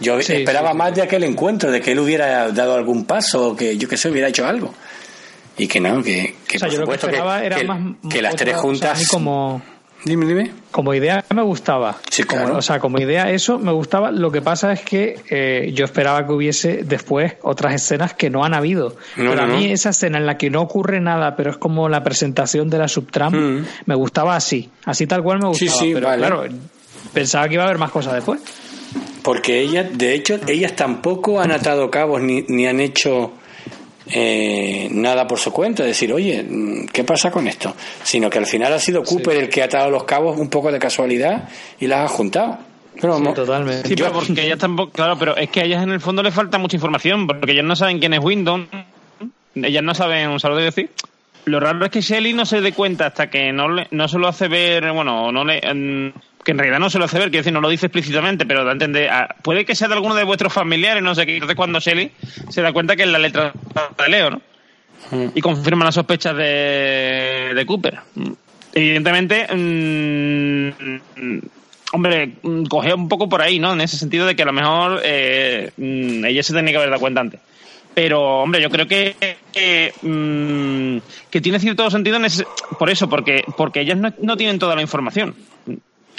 Yo 0.00 0.18
esperaba 0.18 0.72
más 0.72 0.94
de 0.94 1.02
aquel 1.02 1.24
encuentro, 1.24 1.70
de 1.70 1.80
que 1.80 1.92
él 1.92 1.98
hubiera 1.98 2.50
dado 2.52 2.74
algún 2.74 3.04
paso 3.04 3.48
o 3.48 3.56
que 3.56 3.76
yo 3.76 3.86
que 3.88 3.98
sé, 3.98 4.08
hubiera 4.08 4.28
hecho 4.28 4.46
algo. 4.46 4.72
Y 5.58 5.68
que 5.68 5.78
no, 5.78 6.02
que, 6.02 6.36
que 6.48 6.58
por 6.58 6.72
supuesto 6.72 7.08
que, 7.08 8.08
que, 8.08 8.22
las 8.22 8.34
tres 8.34 8.56
juntas... 8.56 9.06
como 9.08 9.60
Dime, 10.04 10.26
dime. 10.26 10.50
Como 10.70 10.94
idea 10.94 11.24
me 11.34 11.42
gustaba. 11.42 11.98
Sí, 12.10 12.22
claro. 12.22 12.56
o 12.56 12.62
sea, 12.62 12.78
como 12.78 12.98
idea 12.98 13.30
eso 13.30 13.58
me 13.58 13.72
gustaba. 13.72 14.10
Lo 14.10 14.30
que 14.30 14.40
pasa 14.40 14.72
es 14.72 14.80
que 14.80 15.20
eh, 15.28 15.72
yo 15.74 15.84
esperaba 15.84 16.26
que 16.26 16.32
hubiese 16.32 16.82
después 16.84 17.34
otras 17.42 17.74
escenas 17.74 18.14
que 18.14 18.30
no 18.30 18.44
han 18.44 18.54
habido. 18.54 18.96
pero 19.16 19.42
a 19.42 19.46
mí 19.46 19.70
esa 19.70 19.90
escena 19.90 20.18
en 20.18 20.26
la 20.26 20.38
que 20.38 20.48
no 20.48 20.62
ocurre 20.62 21.00
nada, 21.00 21.36
pero 21.36 21.50
es 21.50 21.58
como 21.58 21.88
la 21.88 22.02
presentación 22.02 22.70
de 22.70 22.78
la 22.78 22.88
subtrama, 22.88 23.38
mm. 23.38 23.66
me 23.86 23.94
gustaba 23.94 24.36
así. 24.36 24.70
Así 24.84 25.06
tal 25.06 25.22
cual 25.22 25.40
me 25.40 25.48
gustaba. 25.48 25.70
Sí, 25.70 25.78
sí, 25.78 25.90
pero 25.94 26.08
claro, 26.14 26.44
pensaba 27.12 27.48
que 27.48 27.54
iba 27.54 27.64
a 27.64 27.66
haber 27.66 27.78
más 27.78 27.90
cosas 27.90 28.14
después. 28.14 28.40
Porque 29.22 29.60
ellas, 29.60 29.86
de 29.92 30.14
hecho, 30.14 30.40
ellas 30.46 30.74
tampoco 30.74 31.40
han 31.40 31.50
atado 31.50 31.90
cabos 31.90 32.22
ni, 32.22 32.42
ni 32.48 32.66
han 32.66 32.80
hecho 32.80 33.32
eh, 34.12 34.88
nada 34.90 35.26
por 35.26 35.38
su 35.38 35.52
cuenta, 35.52 35.84
decir, 35.84 36.12
oye, 36.12 36.44
¿qué 36.92 37.04
pasa 37.04 37.30
con 37.30 37.46
esto? 37.46 37.74
Sino 38.02 38.28
que 38.28 38.38
al 38.38 38.46
final 38.46 38.72
ha 38.72 38.78
sido 38.78 39.02
Cooper 39.02 39.36
el 39.36 39.48
que 39.48 39.62
ha 39.62 39.66
atado 39.66 39.90
los 39.90 40.04
cabos 40.04 40.38
un 40.38 40.48
poco 40.48 40.72
de 40.72 40.78
casualidad 40.78 41.48
y 41.78 41.86
las 41.86 42.10
ha 42.10 42.14
juntado. 42.14 42.58
Pero, 43.00 43.18
sí, 43.18 43.24
totalmente. 43.34 43.88
Sí, 43.88 43.94
pero 43.96 44.12
porque 44.12 44.44
ellas 44.44 44.58
tampoco, 44.58 44.92
claro, 44.92 45.16
pero 45.18 45.36
es 45.36 45.48
que 45.48 45.60
a 45.60 45.64
ellas 45.64 45.82
en 45.82 45.90
el 45.90 46.00
fondo 46.00 46.22
les 46.22 46.34
falta 46.34 46.58
mucha 46.58 46.76
información, 46.76 47.26
porque 47.26 47.52
ellas 47.52 47.64
no 47.64 47.76
saben 47.76 47.98
quién 47.98 48.12
es 48.12 48.20
Windows, 48.20 48.66
ellas 49.54 49.82
no 49.82 49.94
saben, 49.94 50.28
un 50.28 50.40
saludo 50.40 50.58
decir. 50.58 50.90
Lo 51.46 51.58
raro 51.58 51.84
es 51.84 51.90
que 51.90 52.02
Shelly 52.02 52.34
no 52.34 52.44
se 52.44 52.60
dé 52.60 52.72
cuenta 52.72 53.06
hasta 53.06 53.30
que 53.30 53.52
no, 53.52 53.68
le, 53.68 53.86
no 53.90 54.08
se 54.08 54.18
lo 54.18 54.28
hace 54.28 54.48
ver, 54.48 54.92
bueno, 54.92 55.32
no 55.32 55.44
le, 55.44 55.60
que 56.44 56.52
en 56.52 56.58
realidad 56.58 56.78
no 56.78 56.90
se 56.90 56.98
lo 56.98 57.04
hace 57.04 57.18
ver, 57.18 57.30
quiero 57.30 57.42
decir, 57.42 57.52
no 57.52 57.60
lo 57.60 57.68
dice 57.68 57.86
explícitamente, 57.86 58.46
pero 58.46 58.64
da 58.64 58.72
entender, 58.72 59.10
ah, 59.10 59.36
puede 59.42 59.64
que 59.64 59.74
sea 59.74 59.88
de 59.88 59.94
alguno 59.94 60.14
de 60.14 60.24
vuestros 60.24 60.52
familiares, 60.52 61.02
no 61.02 61.14
sé 61.14 61.26
qué, 61.26 61.34
entonces 61.34 61.56
cuando 61.56 61.80
Shelly 61.80 62.10
se 62.48 62.62
da 62.62 62.72
cuenta 62.72 62.96
que 62.96 63.02
es 63.02 63.08
la 63.08 63.18
letra 63.18 63.52
de 63.98 64.08
Leo, 64.08 64.30
¿no? 64.30 64.40
Mm. 65.10 65.26
Y 65.34 65.40
confirma 65.40 65.84
las 65.84 65.94
sospechas 65.94 66.36
de, 66.36 67.52
de 67.54 67.66
Cooper. 67.66 67.98
Evidentemente, 68.72 69.46
mm, 69.52 70.70
hombre, 71.92 72.32
coge 72.68 72.94
un 72.94 73.08
poco 73.08 73.28
por 73.28 73.42
ahí, 73.42 73.58
¿no? 73.58 73.72
En 73.72 73.80
ese 73.80 73.96
sentido 73.96 74.26
de 74.26 74.36
que 74.36 74.42
a 74.42 74.46
lo 74.46 74.52
mejor 74.52 75.00
eh, 75.04 75.70
mm, 75.76 76.24
ella 76.24 76.42
se 76.42 76.54
tenía 76.54 76.72
que 76.72 76.76
haber 76.76 76.90
dado 76.90 77.00
cuenta 77.00 77.20
antes. 77.20 77.40
Pero, 77.92 78.42
hombre, 78.42 78.62
yo 78.62 78.70
creo 78.70 78.86
que, 78.86 79.16
que, 79.52 79.92
tiene 81.42 81.58
cierto 81.58 81.90
sentido 81.90 82.16
en 82.16 82.26
ese, 82.26 82.46
por 82.78 82.88
eso, 82.88 83.08
porque, 83.08 83.42
porque 83.56 83.80
ellas 83.80 83.98
no, 83.98 84.12
no 84.22 84.36
tienen 84.36 84.60
toda 84.60 84.76
la 84.76 84.82
información 84.82 85.34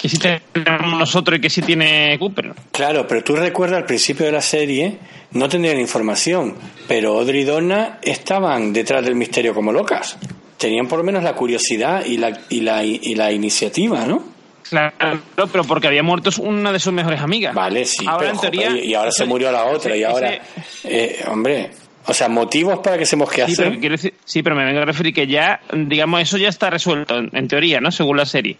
que 0.02 0.08
sí 0.08 0.18
tenemos 0.18 0.98
nosotros 0.98 1.38
y 1.38 1.40
que 1.40 1.48
sí 1.48 1.62
tiene 1.62 2.18
Cooper. 2.18 2.52
Claro, 2.72 3.06
pero 3.06 3.22
tú 3.22 3.36
recuerdas 3.36 3.78
al 3.78 3.86
principio 3.86 4.26
de 4.26 4.32
la 4.32 4.40
serie, 4.40 4.98
no 5.30 5.48
tenían 5.48 5.78
información, 5.78 6.56
pero 6.88 7.20
Audrey 7.20 7.42
y 7.42 7.44
Donna 7.44 8.00
estaban 8.02 8.72
detrás 8.72 9.04
del 9.04 9.14
misterio 9.14 9.54
como 9.54 9.70
locas. 9.70 10.18
Tenían 10.58 10.88
por 10.88 10.98
lo 10.98 11.04
menos 11.04 11.22
la 11.22 11.34
curiosidad 11.34 12.04
y 12.04 12.16
la, 12.16 12.36
y 12.48 12.62
la, 12.62 12.82
y 12.82 13.14
la 13.14 13.30
iniciativa, 13.30 14.04
¿no? 14.04 14.24
Claro, 14.68 14.92
pero 15.36 15.62
porque 15.62 15.86
había 15.86 16.02
muerto 16.02 16.30
una 16.40 16.72
de 16.72 16.80
sus 16.80 16.92
mejores 16.92 17.20
amigas. 17.20 17.54
Vale, 17.54 17.84
sí, 17.84 18.04
pero, 18.18 18.76
y 18.76 18.94
ahora 18.94 19.12
se 19.12 19.24
murió 19.24 19.52
la 19.52 19.66
otra, 19.66 19.96
y 19.96 20.02
ahora, 20.02 20.36
eh, 20.82 21.24
hombre, 21.28 21.70
o 22.06 22.14
sea, 22.14 22.28
motivos 22.28 22.80
para 22.80 22.98
que 22.98 23.06
se 23.06 23.14
mosquease. 23.14 23.54
Sí, 23.54 23.78
pero, 23.80 23.96
sí, 23.96 24.42
pero 24.42 24.56
me 24.56 24.64
vengo 24.64 24.80
a 24.80 24.84
referir 24.84 25.14
que 25.14 25.28
ya, 25.28 25.60
digamos, 25.72 26.22
eso 26.22 26.38
ya 26.38 26.48
está 26.48 26.70
resuelto, 26.70 27.18
en 27.18 27.46
teoría, 27.46 27.80
¿no? 27.80 27.92
Según 27.92 28.16
la 28.16 28.26
serie 28.26 28.56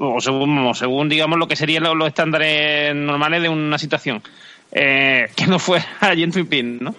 o 0.00 0.20
según, 0.20 0.74
según 0.74 1.08
digamos 1.08 1.38
lo 1.38 1.46
que 1.46 1.56
serían 1.56 1.84
los, 1.84 2.08
estándares 2.08 2.94
normales 2.94 3.42
de 3.42 3.48
una 3.48 3.78
situación. 3.78 4.22
eh, 4.72 5.28
que 5.36 5.46
no 5.46 5.58
fue 5.58 5.82
allí 6.00 6.22
en 6.22 6.32
Twin 6.32 6.78
¿no? 6.80 6.94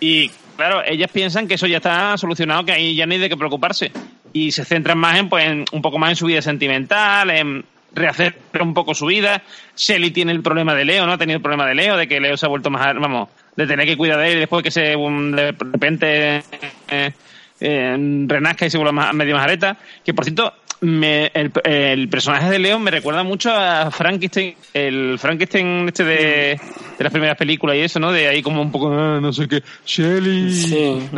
Y 0.00 0.30
claro, 0.56 0.82
ellas 0.84 1.10
piensan 1.12 1.46
que 1.46 1.54
eso 1.54 1.66
ya 1.66 1.78
está 1.78 2.16
solucionado, 2.16 2.64
que 2.64 2.72
ahí 2.72 2.94
ya 2.94 3.06
no 3.06 3.12
hay 3.12 3.18
de 3.18 3.28
qué 3.28 3.36
preocuparse. 3.36 3.92
Y 4.32 4.52
se 4.52 4.64
centran 4.64 4.98
más 4.98 5.18
en, 5.18 5.28
pues, 5.28 5.64
un 5.72 5.82
poco 5.82 5.98
más 5.98 6.10
en 6.10 6.16
su 6.16 6.26
vida 6.26 6.42
sentimental, 6.42 7.30
en 7.30 7.64
rehacer 7.94 8.36
un 8.60 8.74
poco 8.74 8.94
su 8.94 9.06
vida. 9.06 9.42
Shelly 9.74 10.10
tiene 10.10 10.32
el 10.32 10.42
problema 10.42 10.74
de 10.74 10.84
Leo, 10.84 11.06
¿no? 11.06 11.12
Ha 11.12 11.18
tenido 11.18 11.36
el 11.36 11.42
problema 11.42 11.66
de 11.66 11.74
Leo, 11.74 11.96
de 11.96 12.06
que 12.06 12.20
Leo 12.20 12.36
se 12.36 12.44
ha 12.44 12.48
vuelto 12.48 12.70
más, 12.70 12.94
vamos, 12.94 13.30
de 13.56 13.66
tener 13.66 13.86
que 13.86 13.96
cuidar 13.96 14.18
de 14.18 14.32
él 14.32 14.36
y 14.36 14.40
después 14.40 14.62
que 14.62 14.70
se 14.70 14.82
de 14.82 15.54
repente 15.58 16.42
eh, 16.90 17.12
eh, 17.60 18.24
renazca 18.26 18.66
y 18.66 18.70
se 18.70 18.78
vuelva 18.78 19.12
medio 19.12 19.34
majareta. 19.34 19.78
Que 20.04 20.12
por 20.12 20.24
cierto, 20.24 20.52
me, 20.80 21.30
el, 21.34 22.08
personaje 22.08 22.50
de 22.50 22.58
León 22.58 22.82
me 22.82 22.90
recuerda 22.90 23.22
mucho 23.22 23.50
a 23.50 23.90
Frankenstein, 23.90 24.54
el 24.74 25.18
Frankenstein 25.18 25.88
este 25.88 26.04
de, 26.04 26.60
de 26.98 27.04
las 27.04 27.12
primeras 27.12 27.36
películas 27.36 27.76
y 27.76 27.80
eso, 27.80 27.98
¿no? 27.98 28.12
De 28.12 28.28
ahí 28.28 28.42
como 28.42 28.60
un 28.60 28.70
poco, 28.70 28.92
ah, 28.92 29.18
no 29.20 29.32
sé 29.32 29.48
qué, 29.48 29.62
Shelly. 29.84 30.52
Sí, 30.52 31.08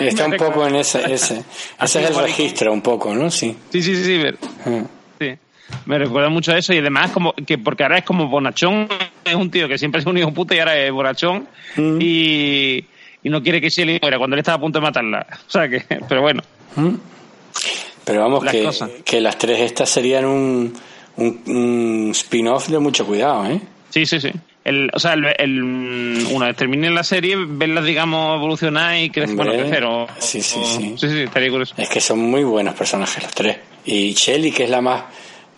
está 0.00 0.26
un 0.26 0.36
poco 0.36 0.66
en 0.66 0.76
ese, 0.76 1.00
ese. 1.12 1.44
Ese 1.80 2.02
es 2.02 2.10
el 2.10 2.16
registro 2.16 2.72
un 2.72 2.82
poco, 2.82 3.14
¿no? 3.14 3.30
Sí. 3.30 3.56
Sí, 3.70 3.82
sí, 3.82 3.96
sí, 3.96 4.04
sí. 4.04 4.22
Ah. 4.66 4.82
sí. 5.20 5.34
Me 5.86 5.98
recuerda 5.98 6.28
mucho 6.28 6.52
a 6.52 6.58
eso 6.58 6.72
y 6.74 6.78
además 6.78 7.10
como 7.10 7.32
que 7.34 7.58
porque 7.58 7.84
ahora 7.84 7.98
es 7.98 8.04
como 8.04 8.28
bonachón, 8.28 8.88
es 9.24 9.34
un 9.34 9.50
tío 9.50 9.68
que 9.68 9.78
siempre 9.78 10.00
es 10.00 10.06
un 10.06 10.18
hijo 10.18 10.32
puta 10.32 10.54
y 10.54 10.58
ahora 10.58 10.76
es 10.76 10.92
bonachón 10.92 11.48
mm. 11.76 11.98
y, 12.00 12.84
y, 13.22 13.30
no 13.30 13.42
quiere 13.42 13.60
que 13.60 13.70
Shelly 13.70 13.98
muera 14.00 14.18
cuando 14.18 14.34
él 14.34 14.40
estaba 14.40 14.56
a 14.56 14.60
punto 14.60 14.80
de 14.80 14.82
matarla. 14.82 15.26
O 15.46 15.50
sea 15.50 15.68
que, 15.68 15.84
pero 16.08 16.20
bueno. 16.20 16.42
Mm. 16.76 17.13
Pero 18.04 18.20
vamos, 18.20 18.44
que, 18.44 18.70
que, 19.04 19.20
las 19.20 19.38
tres 19.38 19.60
estas 19.60 19.88
serían 19.88 20.26
un, 20.26 20.74
un, 21.16 22.10
spin-off 22.12 22.68
de 22.68 22.78
mucho 22.78 23.06
cuidado, 23.06 23.46
¿eh? 23.46 23.60
Sí, 23.90 24.04
sí, 24.04 24.20
sí. 24.20 24.30
El, 24.64 24.90
o 24.92 24.98
sea, 24.98 25.14
el, 25.14 25.26
el, 25.38 26.26
una 26.32 26.46
vez 26.46 26.56
termine 26.56 26.90
la 26.90 27.04
serie, 27.04 27.36
verlas, 27.36 27.84
digamos, 27.84 28.36
evolucionar 28.36 28.98
y 28.98 29.10
crecer, 29.10 29.36
bueno, 29.36 29.52
crecer. 29.52 29.84
O, 29.84 30.06
sí, 30.18 30.42
sí, 30.42 30.60
sí. 30.64 30.94
Sí, 30.98 31.08
sí, 31.08 31.20
estaría 31.20 31.50
curioso. 31.50 31.74
Es 31.76 31.88
que 31.88 32.00
son 32.00 32.18
muy 32.18 32.44
buenos 32.44 32.74
personajes 32.74 33.22
los 33.22 33.32
tres. 33.32 33.58
Y 33.84 34.14
Shelly, 34.14 34.52
que 34.52 34.64
es 34.64 34.70
la 34.70 34.80
más, 34.80 35.04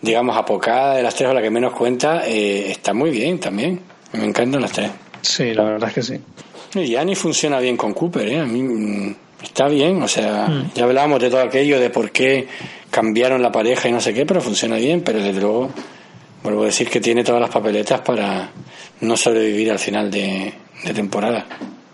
digamos, 0.01 0.35
apocada 0.35 0.95
de 0.95 1.03
las 1.03 1.15
tres 1.15 1.29
o 1.29 1.33
la 1.33 1.41
que 1.41 1.49
menos 1.49 1.73
cuenta, 1.73 2.27
eh, 2.27 2.71
está 2.71 2.93
muy 2.93 3.09
bien 3.09 3.39
también. 3.39 3.79
Me 4.13 4.25
encantan 4.25 4.61
las 4.61 4.71
tres. 4.71 4.91
Sí, 5.21 5.53
la 5.53 5.63
verdad 5.63 5.89
es 5.89 5.95
que 5.95 6.03
sí. 6.03 6.21
Y 6.75 6.95
Annie 6.95 7.15
funciona 7.15 7.59
bien 7.59 7.77
con 7.77 7.93
Cooper, 7.93 8.27
¿eh? 8.27 8.39
A 8.39 8.45
mí 8.45 8.61
mm, 8.61 9.15
está 9.41 9.67
bien, 9.67 10.01
o 10.01 10.07
sea, 10.07 10.47
mm. 10.47 10.73
ya 10.75 10.83
hablábamos 10.83 11.21
de 11.21 11.29
todo 11.29 11.41
aquello, 11.41 11.79
de 11.79 11.89
por 11.89 12.11
qué 12.11 12.47
cambiaron 12.89 13.41
la 13.41 13.51
pareja 13.51 13.87
y 13.89 13.91
no 13.91 14.01
sé 14.01 14.13
qué, 14.13 14.25
pero 14.25 14.41
funciona 14.41 14.77
bien, 14.77 15.01
pero 15.01 15.19
desde 15.19 15.39
luego, 15.39 15.69
vuelvo 16.43 16.63
a 16.63 16.65
decir 16.67 16.89
que 16.89 17.01
tiene 17.01 17.23
todas 17.23 17.41
las 17.41 17.49
papeletas 17.49 18.01
para 18.01 18.49
no 19.01 19.17
sobrevivir 19.17 19.71
al 19.71 19.79
final 19.79 20.09
de, 20.09 20.53
temporada. 20.93 21.45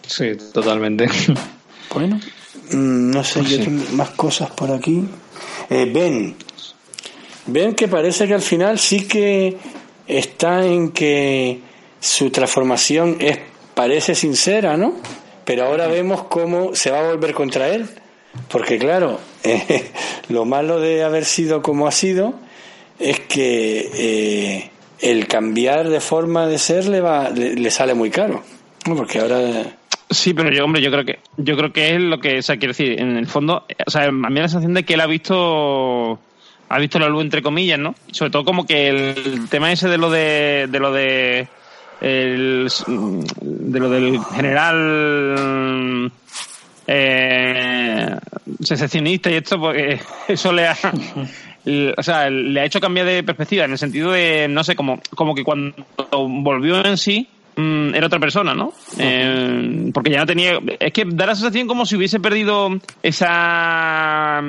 Sí, 0.08 0.32
totalmente. 0.54 1.08
Bueno, 1.94 2.16
mm, 2.72 3.12
no 3.12 3.24
sé, 3.24 3.42
pues 3.42 3.52
yo 3.52 3.64
tengo 3.66 3.84
más 3.92 4.10
cosas 4.12 4.50
por 4.50 4.72
aquí. 4.72 5.08
Eh, 5.70 5.88
ben, 5.94 6.36
Ben 7.46 7.76
que 7.76 7.88
parece 7.88 8.28
que 8.28 8.34
al 8.34 8.42
final 8.42 8.80
sí 8.80 9.02
que 9.06 9.58
está 10.08 10.66
en 10.66 10.92
que 10.92 11.60
su 12.00 12.30
transformación 12.30 13.18
es 13.20 13.38
parece 13.74 14.16
sincera, 14.16 14.78
¿no? 14.78 14.94
Pero 15.46 15.66
ahora 15.66 15.88
vemos 15.88 16.24
cómo 16.24 16.76
se 16.76 16.92
va 16.92 17.00
a 17.00 17.12
volver 17.12 17.34
contra 17.34 17.70
él, 17.70 17.88
porque 18.50 18.78
claro, 18.78 19.20
eh, 19.44 19.92
lo 20.30 20.46
malo 20.46 20.80
de 20.80 21.04
haber 21.04 21.26
sido 21.26 21.62
como 21.62 21.88
ha 21.88 21.92
sido 21.92 22.34
es 23.00 23.20
que 23.22 23.90
eh, 23.94 24.70
el 25.00 25.28
cambiar 25.28 25.90
de 25.90 26.00
forma 26.00 26.48
de 26.48 26.58
ser 26.58 26.88
le 26.88 27.02
va 27.02 27.30
le, 27.30 27.72
sale 27.72 27.94
muy 27.94 28.10
caro, 28.10 28.44
porque 28.86 29.20
ahora 29.20 29.78
Sí, 30.10 30.36
pero 30.36 30.52
yo, 30.52 30.66
hombre, 30.66 30.82
yo 30.82 30.92
creo 30.92 31.06
que 31.06 31.20
yo 31.38 31.58
creo 31.58 31.74
que 31.74 31.96
es 31.96 32.00
lo 32.00 32.20
que, 32.20 32.38
o 32.38 32.42
sea, 32.44 32.58
quiero 32.58 32.72
decir, 32.72 33.00
en 33.00 33.18
el 33.18 33.26
fondo, 33.28 33.66
o 33.86 33.90
sea, 33.90 34.04
a 34.04 34.12
mí 34.12 34.40
la 34.40 34.48
sensación 34.48 34.76
de 34.76 34.84
que 34.84 34.94
él 34.94 35.02
ha 35.02 35.08
visto 35.08 36.20
ha 36.70 36.80
visto 36.80 37.00
la 37.00 37.10
luz 37.10 37.24
entre 37.24 37.42
comillas, 37.42 37.80
¿no? 37.80 37.96
Sobre 38.12 38.32
todo 38.32 38.46
como 38.46 38.66
que 38.66 38.90
el 38.90 39.48
tema 39.50 39.72
ese 39.72 39.90
de 39.90 39.98
lo 39.98 40.10
de, 40.10 40.68
de 40.70 40.80
lo 40.80 40.92
de 40.92 41.48
el, 42.04 42.70
de 43.42 43.80
lo 43.80 43.90
del 43.90 44.20
general 44.36 46.12
eh, 46.86 48.16
y 49.30 49.34
esto, 49.36 49.60
porque 49.60 50.00
eso 50.28 50.52
le 50.52 50.68
ha, 50.68 50.78
o 51.98 52.04
sea, 52.04 52.30
le 52.30 52.60
ha 52.60 52.66
hecho 52.66 52.82
cambiar 52.82 53.06
de 53.08 53.24
perspectiva 53.24 53.66
en 53.66 53.72
el 53.72 53.78
sentido 53.78 54.12
de, 54.12 54.48
no 54.50 54.64
sé, 54.64 54.76
como, 54.76 55.00
como 55.16 55.34
que 55.34 55.44
cuando 55.44 55.74
volvió 56.12 56.86
en 56.86 56.98
sí, 56.98 57.30
Mm, 57.56 57.94
era 57.94 58.08
otra 58.08 58.20
persona, 58.20 58.56
¿no? 58.56 58.74
Eh, 58.98 59.92
porque 59.94 60.10
ya 60.10 60.20
no 60.20 60.26
tenía. 60.26 60.60
Es 60.80 60.92
que 60.92 61.06
da 61.06 61.28
la 61.28 61.36
sensación 61.36 61.68
como 61.68 61.86
si 61.86 61.96
hubiese 61.96 62.20
perdido 62.20 62.70
esa 63.04 64.42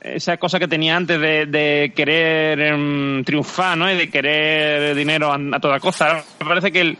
esa 0.00 0.36
cosa 0.36 0.58
que 0.60 0.68
tenía 0.68 0.96
antes 0.96 1.20
de, 1.20 1.92
querer 1.94 2.60
em, 2.60 3.24
triunfar, 3.24 3.76
¿no? 3.76 3.90
Y 3.90 3.96
de 3.96 4.10
querer 4.10 4.94
dinero 4.94 5.32
a, 5.32 5.60
toda 5.60 5.80
costa. 5.80 6.22
Me 6.40 6.46
parece 6.46 6.70
que 6.70 6.80
el. 6.80 6.98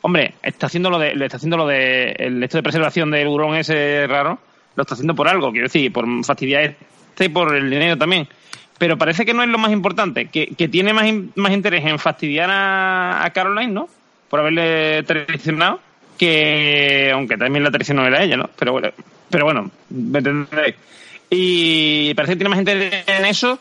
Hombre, 0.00 0.34
está 0.42 0.66
haciendo 0.66 0.90
lo 0.90 0.98
de, 0.98 1.12
está 1.12 1.36
haciendo 1.36 1.56
lo 1.56 1.66
de 1.66 2.12
el 2.18 2.42
hecho 2.42 2.58
de 2.58 2.62
preservación 2.62 3.10
del 3.10 3.28
hurón 3.28 3.56
ese 3.56 4.06
raro, 4.06 4.38
lo 4.74 4.82
está 4.82 4.94
haciendo 4.94 5.14
por 5.14 5.28
algo, 5.28 5.50
quiero 5.50 5.66
decir, 5.66 5.92
por 5.92 6.06
fastidiar 6.24 6.62
este 6.62 7.24
y 7.24 7.28
por 7.28 7.54
el 7.54 7.68
dinero 7.68 7.96
también 7.98 8.28
pero 8.78 8.96
parece 8.96 9.26
que 9.26 9.34
no 9.34 9.42
es 9.42 9.48
lo 9.48 9.58
más 9.58 9.72
importante, 9.72 10.26
que, 10.26 10.54
que 10.54 10.68
tiene 10.68 10.92
más, 10.92 11.04
más 11.34 11.52
interés 11.52 11.84
en 11.84 11.98
fastidiar 11.98 12.48
a, 12.48 13.24
a 13.24 13.30
Caroline, 13.32 13.72
¿no? 13.72 13.88
Por 14.28 14.40
haberle 14.40 15.02
traicionado, 15.04 15.80
que 16.16 17.10
aunque 17.12 17.36
también 17.36 17.64
la 17.64 17.70
traicionó 17.70 18.06
era 18.06 18.22
ella, 18.22 18.36
¿no? 18.36 18.50
Pero 18.58 18.72
bueno, 18.72 18.90
pero 19.30 19.44
bueno, 19.44 19.70
me 19.90 20.18
entendéis. 20.18 20.74
Y 21.30 22.14
parece 22.14 22.32
que 22.32 22.36
tiene 22.36 22.48
más 22.48 22.58
gente 22.58 23.04
en 23.06 23.24
eso 23.24 23.58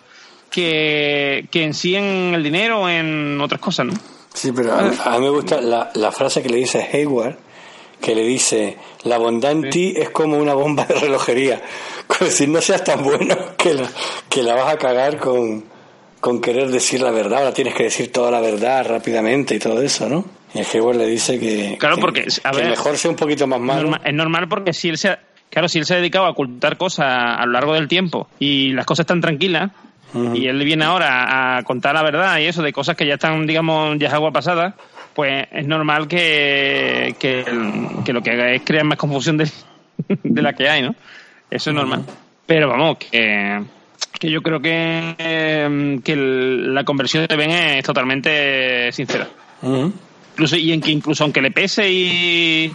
que, 0.50 1.48
que 1.52 1.64
en 1.64 1.74
sí 1.74 1.96
en 1.96 2.34
el 2.34 2.44
dinero 2.44 2.82
o 2.82 2.90
en 2.90 3.40
otras 3.42 3.60
cosas, 3.60 3.88
¿no? 3.88 3.94
Sí, 4.34 4.52
pero 4.52 4.74
a, 4.74 5.18
mí 5.18 5.20
me 5.20 5.30
gusta 5.30 5.60
la, 5.62 5.90
la 5.96 6.12
frase 6.12 6.44
que 6.44 6.50
le 6.50 6.58
dice 6.58 6.88
Hayward, 6.94 7.38
que 8.00 8.14
le 8.14 8.24
dice, 8.24 8.78
la 9.04 9.18
bondad 9.18 9.52
en 9.52 9.70
ti 9.70 9.94
es 9.98 10.10
como 10.12 10.38
una 10.38 10.54
bomba 10.54 10.86
de 10.86 10.96
relojería. 10.96 11.62
Como 12.08 12.30
decir, 12.30 12.48
no 12.48 12.62
seas 12.62 12.86
tan 12.86 13.04
bueno 13.04 13.36
que 13.58 13.74
la, 13.74 13.90
que 14.30 14.42
la 14.42 14.56
vas 14.56 14.74
a 14.74 14.78
cagar 14.78 15.18
con, 15.18 15.66
con 16.22 16.40
querer 16.40 16.72
decir 16.72 17.02
la 17.02 17.12
verdad, 17.12 17.40
ahora 17.40 17.54
tienes 17.54 17.74
que 17.74 17.84
decir 17.84 18.14
toda 18.14 18.32
la 18.32 18.40
verdad 18.40 18.88
rápidamente 18.88 19.56
y 19.56 19.60
todo 19.60 19.82
eso, 19.82 20.08
¿no? 20.08 20.24
Y 20.54 20.60
Hayward 20.60 20.98
le 20.98 21.08
dice 21.08 21.40
que, 21.40 21.78
claro, 21.78 21.98
porque, 21.98 22.26
a 22.44 22.52
ver, 22.52 22.70
mejor 22.70 22.98
sea 22.98 23.12
un 23.12 23.18
poquito 23.18 23.48
más 23.48 23.60
malo. 23.60 23.92
es 24.04 24.14
normal 24.14 24.48
porque 24.48 24.74
si 24.74 24.90
él 24.90 24.98
se 24.98 25.18
claro, 25.50 25.68
si 25.68 25.80
él 25.80 25.86
se 25.86 25.94
ha 25.94 25.98
dedicado 25.98 26.26
a 26.26 26.30
ocultar 26.30 26.78
cosas 26.78 27.08
a 27.08 27.46
lo 27.46 27.54
largo 27.54 27.74
del 27.74 27.88
tiempo 27.88 28.28
y 28.40 28.74
las 28.74 28.86
cosas 28.86 29.04
están 29.04 29.22
tranquilas, 29.22 29.72
y 30.34 30.48
él 30.48 30.64
viene 30.64 30.86
ahora 30.86 31.58
a 31.58 31.64
contar 31.64 31.94
la 31.94 32.02
verdad 32.02 32.40
y 32.40 32.46
eso 32.46 32.64
de 32.64 32.72
cosas 32.72 32.96
que 32.96 33.06
ya 33.06 33.16
están, 33.16 33.46
digamos, 33.46 33.98
ya 34.00 34.08
es 34.08 34.14
agua 34.14 34.32
pasada, 34.32 34.76
pues 35.14 35.48
es 35.52 35.68
normal 35.68 36.08
que, 36.08 37.16
que, 37.20 37.44
lo 38.14 38.22
que 38.22 38.32
haga 38.32 38.52
es 38.54 38.62
crear 38.64 38.86
más 38.86 38.98
confusión 38.98 39.38
de, 39.38 39.50
de 40.24 40.42
la 40.42 40.54
que 40.54 40.70
hay, 40.70 40.82
¿no? 40.82 40.96
Eso 41.52 41.70
es 41.72 41.76
normal. 41.76 42.06
Pero 42.46 42.70
vamos, 42.70 42.98
que, 42.98 43.64
que 44.18 44.32
yo 44.32 44.42
creo 44.42 44.62
que, 44.62 46.00
que 46.04 46.16
la 46.16 46.84
conversión 46.84 47.28
de 47.28 47.36
Ben 47.36 47.52
es 47.52 47.84
totalmente 47.84 48.92
sincera 48.94 49.28
incluso 50.38 50.56
y 50.56 50.72
en 50.72 50.82
que 50.82 50.92
incluso 50.92 51.24
aunque 51.24 51.42
le 51.42 51.50
pese 51.50 51.90
y, 51.90 52.72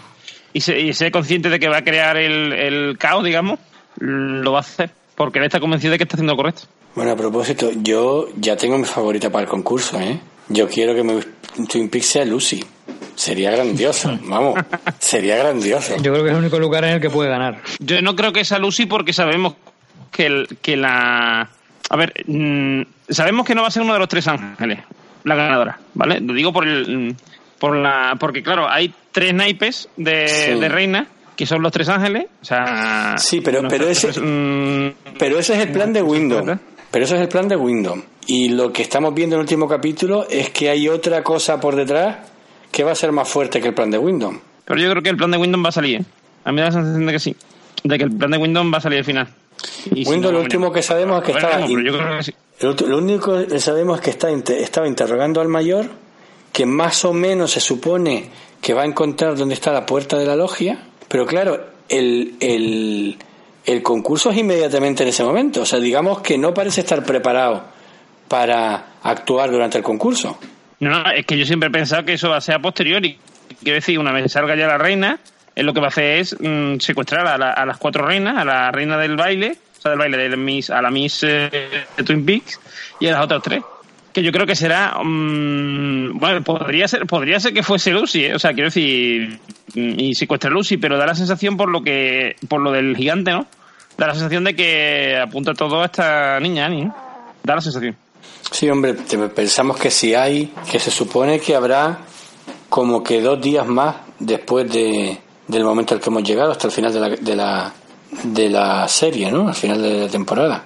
y, 0.53 0.61
sea 0.61 1.11
consciente 1.13 1.49
de 1.49 1.61
que 1.61 1.69
va 1.69 1.79
a 1.79 1.85
crear 1.85 2.17
el, 2.17 2.53
el 2.53 2.99
caos, 2.99 3.25
digamos, 3.25 3.61
lo 3.99 4.51
va 4.51 4.59
a 4.59 4.63
hacer 4.63 4.91
porque 5.15 5.39
él 5.39 5.45
está 5.45 5.61
convencido 5.61 5.93
de 5.93 5.99
que 5.99 6.05
está 6.05 6.17
haciendo 6.17 6.33
lo 6.33 6.37
correcto. 6.39 6.63
Bueno, 6.97 7.13
a 7.13 7.17
propósito, 7.17 7.71
yo 7.77 8.29
ya 8.37 8.57
tengo 8.57 8.77
mi 8.77 8.85
favorita 8.85 9.31
para 9.31 9.45
el 9.45 9.49
concurso, 9.49 10.01
¿eh? 10.01 10.19
Yo 10.49 10.69
quiero 10.69 10.95
que 10.95 11.05
mi 11.05 11.21
Twin 11.69 11.89
Peaks 11.89 12.07
sea 12.07 12.25
Lucy. 12.25 12.65
Sería 13.15 13.53
grandioso, 13.53 14.19
vamos, 14.25 14.59
sería 14.99 15.37
grandioso. 15.37 15.97
Yo 15.99 16.13
creo 16.13 16.25
que 16.25 16.31
es 16.31 16.37
el 16.37 16.43
único 16.43 16.59
lugar 16.59 16.85
en 16.85 16.95
el 16.95 17.01
que 17.01 17.11
puede 17.11 17.31
ganar. 17.31 17.63
Yo 17.79 18.03
no 18.03 18.17
creo 18.17 18.33
que 18.33 18.45
sea 18.45 18.59
Lucy 18.59 18.87
porque 18.87 19.13
sabemos 19.13 19.55
que, 20.11 20.27
el, 20.27 20.59
que 20.61 20.77
la... 20.77 21.49
A 21.89 21.97
ver, 21.97 22.13
mm, 22.27 22.83
sabemos 23.09 23.47
que 23.47 23.55
no 23.55 23.63
va 23.63 23.69
a 23.69 23.71
ser 23.71 23.83
uno 23.83 23.93
de 23.93 24.01
los 24.01 24.09
tres 24.09 24.27
ángeles, 24.27 24.81
la 25.25 25.37
ganadora, 25.37 25.79
¿vale? 25.95 26.21
Lo 26.21 26.35
digo 26.35 26.53
por 26.53 26.67
el 26.67 27.15
por 27.63 27.77
la 27.77 28.17
porque 28.19 28.43
claro 28.43 28.69
hay 28.69 28.93
tres 29.13 29.33
naipes 29.33 29.89
de, 29.97 30.69
reina 30.69 31.07
que 31.37 31.47
son 31.47 31.63
los 31.63 31.71
tres 31.71 31.89
ángeles 31.89 32.27
o 32.43 32.45
sea 32.45 33.15
sí 33.17 33.41
pero 33.41 33.63
pero 33.69 33.87
ese 33.87 34.09
mm, 34.21 35.15
pero 35.17 35.39
ese 35.39 35.55
es 35.55 35.61
el 35.61 35.71
plan 35.71 35.93
de 35.93 36.03
Windows 36.03 36.59
pero 36.91 37.05
ese 37.05 37.15
es 37.15 37.21
el 37.21 37.29
plan 37.29 37.47
de 37.47 37.55
Windows 37.55 38.01
y 38.27 38.49
lo 38.49 38.73
que 38.73 38.83
estamos 38.83 39.15
viendo 39.15 39.37
en 39.37 39.43
el 39.43 39.45
último 39.45 39.69
capítulo 39.69 40.27
es 40.29 40.51
que 40.51 40.71
hay 40.71 40.89
otra 40.89 41.23
cosa 41.23 41.61
por 41.61 41.77
detrás 41.77 42.17
que 42.73 42.83
va 42.83 42.91
a 42.91 42.97
ser 42.97 43.13
más 43.13 43.29
fuerte 43.29 43.61
que 43.61 43.69
el 43.69 43.75
plan 43.75 43.93
de 43.93 43.99
Windows 43.99 44.39
pero 44.65 44.81
yo 44.81 44.91
creo 44.91 45.03
que 45.05 45.11
el 45.11 45.17
plan 45.17 45.31
de 45.31 45.39
Windows 45.39 45.65
va 45.65 45.69
a 45.69 45.73
salir. 45.73 46.01
¿eh? 46.01 46.05
a 46.45 46.51
mí 46.51 46.57
me 46.57 46.63
da 46.63 46.67
la 46.67 46.73
sensación 46.73 47.07
de 47.07 47.13
que 47.13 47.19
sí 47.21 47.37
de 47.85 47.97
que 47.97 48.05
el 48.05 48.11
plan 48.11 48.33
de 48.33 48.39
Windows 48.39 48.67
va 48.75 48.79
a 48.79 48.81
salir 48.81 48.99
al 48.99 49.05
final. 49.05 49.29
Windows 50.05 50.35
lo 50.35 50.41
último 50.41 50.73
que 50.73 50.83
sabemos 50.83 51.21
es 51.21 51.27
que 51.27 51.33
estaba 51.33 51.65
lo, 52.89 52.99
único 52.99 53.47
que 53.47 53.61
sabemos 53.61 53.99
es 53.99 54.05
que 54.05 54.11
está, 54.11 54.31
estaba 54.31 54.89
interrogando 54.89 55.41
al 55.41 55.49
mayor 55.49 56.02
que 56.53 56.67
más 56.67 57.05
o 57.05 57.13
menos 57.13 57.53
se 57.53 57.61
supone 57.61 58.31
que 58.61 58.75
va 58.75 58.83
a 58.83 58.87
encontrar 58.87 59.37
dónde 59.37 59.55
está 59.55 59.73
la 59.73 59.87
puerta 59.87 60.19
de 60.19 60.27
la 60.27 60.37
logia, 60.37 60.79
pero 61.09 61.27
claro, 61.27 61.67
el, 61.89 62.35
el, 62.41 63.17
el 63.65 63.83
concurso 63.83 64.31
es 64.31 64.39
inmediatamente 64.39 65.03
en 65.03 65.09
ese 65.09 65.25
momento. 65.25 65.63
O 65.63 65.67
sea, 65.67 65.81
digamos 65.81 66.21
que 66.21 66.39
no 66.39 66.55
parece 66.55 66.83
estar 66.83 67.05
preparado 67.05 67.65
para 68.29 68.95
actuar 69.03 69.51
durante 69.51 69.79
el 69.79 69.85
concurso. 69.85 70.39
No, 70.81 71.11
es 71.11 71.27
que 71.27 71.37
yo 71.37 71.45
siempre 71.45 71.69
he 71.69 71.73
pensado 71.73 72.05
que 72.05 72.15
eso 72.15 72.31
va 72.31 72.39
a 72.39 72.41
ser 72.41 72.57
a 72.57 72.59
posteriori. 72.59 73.19
Quiero 73.63 73.75
decir, 73.75 73.99
una 73.99 74.13
vez 74.13 74.33
salga 74.33 74.57
ya 74.57 74.67
la 74.67 74.79
reina, 74.79 75.21
es 75.55 75.65
lo 75.65 75.73
que 75.73 75.81
va 75.81 75.87
a 75.87 75.89
hacer 75.89 76.19
es 76.19 76.37
mm, 76.41 76.79
secuestrar 76.79 77.27
a, 77.27 77.53
a, 77.53 77.67
las 77.67 77.79
cuatro 77.79 78.07
reinas, 78.07 78.37
a 78.37 78.45
la 78.45 78.71
reina 78.71 78.99
del 78.99 79.17
baile, 79.17 79.57
o 79.79 79.81
sea, 79.81 79.91
del 79.91 79.99
baile 79.99 80.17
de 80.29 80.65
a 80.71 80.83
la 80.83 80.91
Miss 80.91 81.23
eh, 81.25 81.51
de 81.97 82.05
Twin 82.05 82.25
Peaks 82.25 82.59
y 83.01 83.07
a 83.09 83.13
las 83.13 83.25
otras 83.25 83.43
tres. 83.43 83.63
Que 84.13 84.23
yo 84.23 84.31
creo 84.31 84.47
que 84.47 84.55
será, 84.55 84.99
mm, 85.03 86.19
bueno, 86.19 86.43
podría 86.43 86.87
ser, 86.87 87.07
podría 87.07 87.41
ser 87.41 87.55
que 87.55 87.63
fuese 87.63 87.91
Lucy, 87.91 88.27
¿eh? 88.27 88.35
o 88.35 88.39
sea, 88.39 88.53
quiero 88.53 88.69
decir, 88.69 89.39
mm, 89.75 90.01
y 90.01 90.15
secuestra 90.15 90.51
Lucy, 90.51 90.77
pero 90.77 90.99
da 90.99 91.07
la 91.07 91.15
sensación 91.15 91.57
por 91.57 91.71
lo 91.71 91.83
que, 91.83 92.37
por 92.49 92.61
lo 92.61 92.73
del 92.73 92.97
gigante, 92.97 93.31
¿no? 93.31 93.47
Da 93.97 94.07
la 94.07 94.15
sensación 94.15 94.45
de 94.45 94.55
que 94.55 95.17
apunta 95.17 95.55
todo 95.55 95.83
a 95.83 95.87
esta 95.87 96.39
niña, 96.41 96.67
Annie, 96.67 96.85
¿no? 96.85 96.95
Da 97.43 97.55
la 97.55 97.61
sensación. 97.61 97.97
Sí, 98.51 98.69
hombre, 98.69 98.95
pensamos 99.35 99.79
que 99.79 99.91
si 99.91 100.15
hay, 100.15 100.53
que 100.71 100.79
se 100.79 100.91
supone 100.91 101.41
que 101.41 101.55
habrá 101.55 101.99
como 102.69 103.03
que 103.03 103.21
dos 103.21 103.41
días 103.41 103.67
más 103.67 103.97
después 104.19 104.71
de, 104.71 105.19
del 105.49 105.65
momento 105.65 105.95
al 105.95 106.01
que 106.01 106.11
hemos 106.11 106.23
llegado, 106.23 106.53
hasta 106.53 106.67
el 106.67 106.73
final 106.73 106.93
de 106.93 107.01
la, 107.01 107.09
de 107.09 107.37
la, 107.37 107.73
de 108.25 108.49
la 108.49 108.89
serie, 108.89 109.31
¿no? 109.31 109.49
Al 109.49 109.55
final 109.55 109.81
de 109.83 110.01
la 110.01 110.09
temporada. 110.09 110.65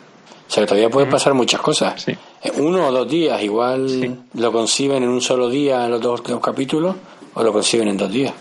O 0.48 0.50
sea 0.50 0.62
que 0.62 0.68
todavía 0.68 0.90
pueden 0.90 1.10
pasar 1.10 1.34
muchas 1.34 1.60
cosas. 1.60 2.08
Eh, 2.08 2.16
uno 2.58 2.88
o 2.88 2.92
dos 2.92 3.08
días, 3.08 3.42
igual 3.42 4.18
lo 4.34 4.52
conciben 4.52 5.02
en 5.02 5.08
un 5.08 5.20
solo 5.20 5.48
día 5.48 5.88
los 5.88 6.00
dos, 6.00 6.22
dos 6.22 6.40
capítulos 6.40 6.96
o 7.34 7.42
lo 7.42 7.52
conciben 7.52 7.88
en 7.88 7.96
dos 7.96 8.10
días. 8.10 8.32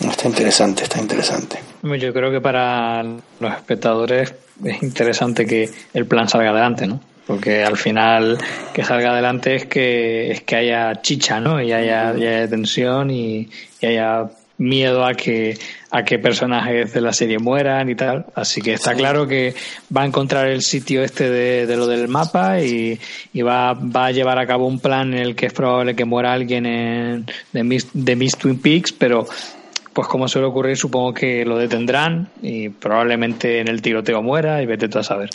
Está 0.00 0.28
interesante, 0.28 0.84
está 0.84 1.00
interesante. 1.00 1.60
Yo 1.82 2.12
creo 2.12 2.30
que 2.30 2.40
para 2.40 3.02
los 3.02 3.52
espectadores 3.54 4.34
es 4.64 4.82
interesante 4.82 5.46
que 5.46 5.70
el 5.94 6.06
plan 6.06 6.28
salga 6.28 6.50
adelante, 6.50 6.86
¿no? 6.86 7.00
porque 7.26 7.64
al 7.64 7.76
final 7.76 8.38
que 8.72 8.84
salga 8.84 9.12
adelante 9.12 9.54
es 9.54 9.66
que 9.66 10.32
es 10.32 10.42
que 10.42 10.56
haya 10.56 11.00
chicha 11.02 11.40
no 11.40 11.62
y 11.62 11.72
haya, 11.72 12.10
haya 12.10 12.48
tensión 12.48 13.10
y, 13.10 13.48
haya 13.82 14.28
miedo 14.58 15.04
a 15.04 15.14
que 15.14 15.58
a 15.94 16.04
que 16.04 16.18
personajes 16.18 16.94
de 16.94 17.02
la 17.02 17.12
serie 17.12 17.38
mueran 17.38 17.90
y 17.90 17.94
tal. 17.94 18.24
Así 18.34 18.62
que 18.62 18.72
está 18.72 18.94
claro 18.94 19.28
que 19.28 19.54
va 19.94 20.02
a 20.02 20.06
encontrar 20.06 20.48
el 20.48 20.62
sitio 20.62 21.04
este 21.04 21.28
de, 21.28 21.76
lo 21.76 21.86
del 21.86 22.08
mapa 22.08 22.60
y, 22.60 22.98
y, 23.34 23.42
va, 23.42 23.74
va 23.74 24.06
a 24.06 24.10
llevar 24.10 24.38
a 24.38 24.46
cabo 24.46 24.66
un 24.66 24.80
plan 24.80 25.12
en 25.12 25.20
el 25.20 25.36
que 25.36 25.46
es 25.46 25.52
probable 25.52 25.94
que 25.94 26.06
muera 26.06 26.32
alguien 26.32 26.64
en, 26.64 27.26
de, 27.52 27.62
Miss, 27.62 27.88
de 27.92 28.16
Miss 28.16 28.38
Twin 28.38 28.58
Peaks 28.58 28.92
pero 28.92 29.26
pues 29.92 30.08
como 30.08 30.28
suele 30.28 30.48
ocurrir 30.48 30.78
supongo 30.78 31.12
que 31.12 31.44
lo 31.44 31.58
detendrán 31.58 32.30
y 32.40 32.70
probablemente 32.70 33.60
en 33.60 33.68
el 33.68 33.82
tiroteo 33.82 34.22
muera 34.22 34.62
y 34.62 34.66
vete 34.66 34.88
tú 34.88 34.98
a 34.98 35.02
saber. 35.02 35.28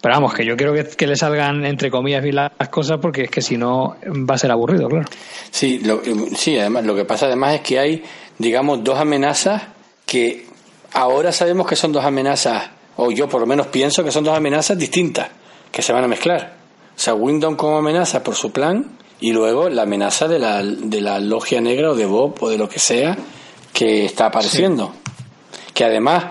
Pero 0.00 0.14
vamos, 0.14 0.32
que 0.32 0.46
yo 0.46 0.56
quiero 0.56 0.74
que, 0.74 1.06
le 1.08 1.16
salgan 1.16 1.66
entre 1.66 1.90
comillas 1.90 2.22
bien 2.22 2.36
las 2.36 2.68
cosas 2.70 2.98
porque 3.02 3.22
es 3.22 3.30
que 3.32 3.42
si 3.42 3.56
no 3.56 3.96
va 4.06 4.36
a 4.36 4.38
ser 4.38 4.52
aburrido, 4.52 4.88
claro. 4.88 5.08
Sí, 5.50 5.80
lo, 5.80 6.00
sí, 6.36 6.56
además, 6.56 6.84
lo 6.84 6.94
que 6.94 7.04
pasa 7.04 7.26
además 7.26 7.56
es 7.56 7.60
que 7.62 7.80
hay, 7.80 8.04
digamos, 8.38 8.84
dos 8.84 8.96
amenazas 8.96 9.60
que 10.08 10.46
ahora 10.94 11.32
sabemos 11.32 11.66
que 11.66 11.76
son 11.76 11.92
dos 11.92 12.02
amenazas, 12.02 12.70
o 12.96 13.10
yo 13.10 13.28
por 13.28 13.42
lo 13.42 13.46
menos 13.46 13.66
pienso 13.66 14.02
que 14.02 14.10
son 14.10 14.24
dos 14.24 14.34
amenazas 14.34 14.78
distintas, 14.78 15.28
que 15.70 15.82
se 15.82 15.92
van 15.92 16.02
a 16.02 16.08
mezclar. 16.08 16.56
O 16.96 16.98
sea, 16.98 17.14
Wyndham 17.14 17.56
como 17.56 17.76
amenaza 17.76 18.24
por 18.24 18.34
su 18.34 18.50
plan 18.50 18.96
y 19.20 19.32
luego 19.32 19.68
la 19.68 19.82
amenaza 19.82 20.26
de 20.26 20.38
la, 20.38 20.62
de 20.62 21.00
la 21.02 21.20
logia 21.20 21.60
negra 21.60 21.90
o 21.90 21.94
de 21.94 22.06
Bob 22.06 22.42
o 22.42 22.48
de 22.48 22.56
lo 22.56 22.70
que 22.70 22.78
sea 22.78 23.18
que 23.74 24.06
está 24.06 24.26
apareciendo. 24.26 24.94
Que 25.74 25.84
además 25.84 26.24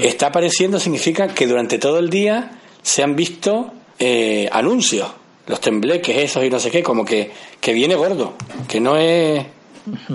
está 0.00 0.26
apareciendo 0.26 0.78
significa 0.78 1.28
que 1.28 1.46
durante 1.46 1.78
todo 1.78 1.98
el 1.98 2.10
día 2.10 2.60
se 2.82 3.02
han 3.02 3.16
visto 3.16 3.72
eh, 3.98 4.46
anuncios, 4.52 5.08
los 5.46 5.58
tembleques 5.58 6.18
esos 6.18 6.44
y 6.44 6.50
no 6.50 6.60
sé 6.60 6.70
qué, 6.70 6.82
como 6.82 7.02
que, 7.02 7.30
que 7.58 7.72
viene 7.72 7.94
gordo, 7.94 8.34
que 8.68 8.78
no 8.78 8.98
es, 8.98 9.44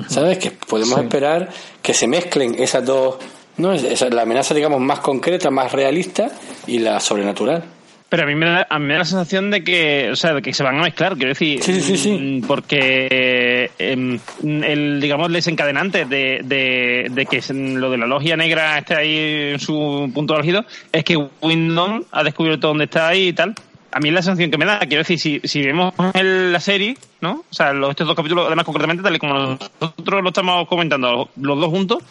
¿sabes? 0.08 0.38
Que 0.38 0.52
podemos 0.52 1.00
esperar 1.00 1.50
que 1.82 1.94
se 1.94 2.08
mezclen 2.08 2.56
esas 2.60 2.86
dos, 2.86 3.18
¿no? 3.58 3.74
Esa, 3.74 4.10
la 4.10 4.24
amenaza, 4.24 4.54
digamos, 4.54 4.80
más 4.80 5.00
concreta, 5.00 5.50
más 5.50 5.72
realista 5.72 6.30
y 6.66 6.80
la 6.80 7.00
sobrenatural. 7.00 7.64
Pero 8.10 8.24
a 8.24 8.26
mí 8.26 8.36
me 8.36 8.46
da, 8.46 8.68
a 8.70 8.80
mí 8.80 8.86
me 8.86 8.94
da 8.94 9.00
la 9.00 9.06
sensación 9.06 9.52
de 9.52 9.66
que, 9.66 10.10
o 10.12 10.16
sea, 10.16 10.34
de 10.34 10.42
que 10.42 10.54
se 10.54 10.64
van 10.64 10.80
a 10.80 10.84
mezclar, 10.84 11.16
quiero 11.16 11.30
decir, 11.30 11.62
sí, 11.62 11.82
sí, 11.82 11.98
sí. 11.98 12.12
Mm, 12.12 12.48
porque 12.48 13.70
em, 13.78 14.18
el, 14.44 15.02
digamos, 15.02 15.32
desencadenante 15.32 16.06
de, 16.06 16.40
de, 16.44 17.08
de, 17.12 17.26
que 17.26 17.42
lo 17.54 17.92
de 17.92 17.98
la 17.98 18.08
logia 18.08 18.38
negra 18.38 18.78
esté 18.78 18.96
ahí 18.96 19.52
en 19.52 19.60
su 19.60 20.10
punto 20.14 20.36
álgido 20.36 20.64
es 20.94 21.04
que 21.04 21.18
Wyndham 21.42 22.06
ha 22.12 22.24
descubierto 22.24 22.70
dónde 22.70 22.86
está 22.86 23.10
ahí 23.10 23.30
y 23.30 23.34
tal. 23.34 23.54
A 23.98 24.00
mí 24.00 24.10
es 24.10 24.14
la 24.14 24.22
sensación 24.22 24.52
que 24.52 24.60
me 24.60 24.66
da, 24.66 24.78
quiero 24.82 25.00
decir, 25.00 25.18
si, 25.18 25.42
si 25.44 25.64
vemos 25.64 25.92
la 26.14 26.60
serie, 26.60 26.96
¿no? 27.20 27.44
O 27.50 27.54
sea, 27.54 27.74
los, 27.74 27.90
estos 27.90 28.06
dos 28.06 28.16
capítulos, 28.16 28.46
además 28.46 28.64
concretamente, 28.64 29.02
tal 29.02 29.16
y 29.16 29.18
como 29.18 29.34
nosotros 29.34 30.22
lo 30.22 30.30
estamos 30.30 30.68
comentando, 30.68 31.28
los 31.36 31.60
dos 31.60 31.70
juntos, 31.72 32.04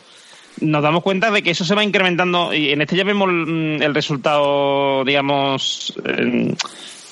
nos 0.63 0.83
damos 0.83 1.05
cuenta 1.05 1.31
de 1.31 1.45
que 1.45 1.53
eso 1.53 1.65
se 1.65 1.77
va 1.77 1.85
incrementando 1.85 2.53
y 2.53 2.71
en 2.71 2.81
este 2.81 2.97
ya 2.97 3.05
vemos 3.05 3.29
mm, 3.31 3.83
el 3.83 3.95
resultado, 3.95 5.05
digamos, 5.05 5.95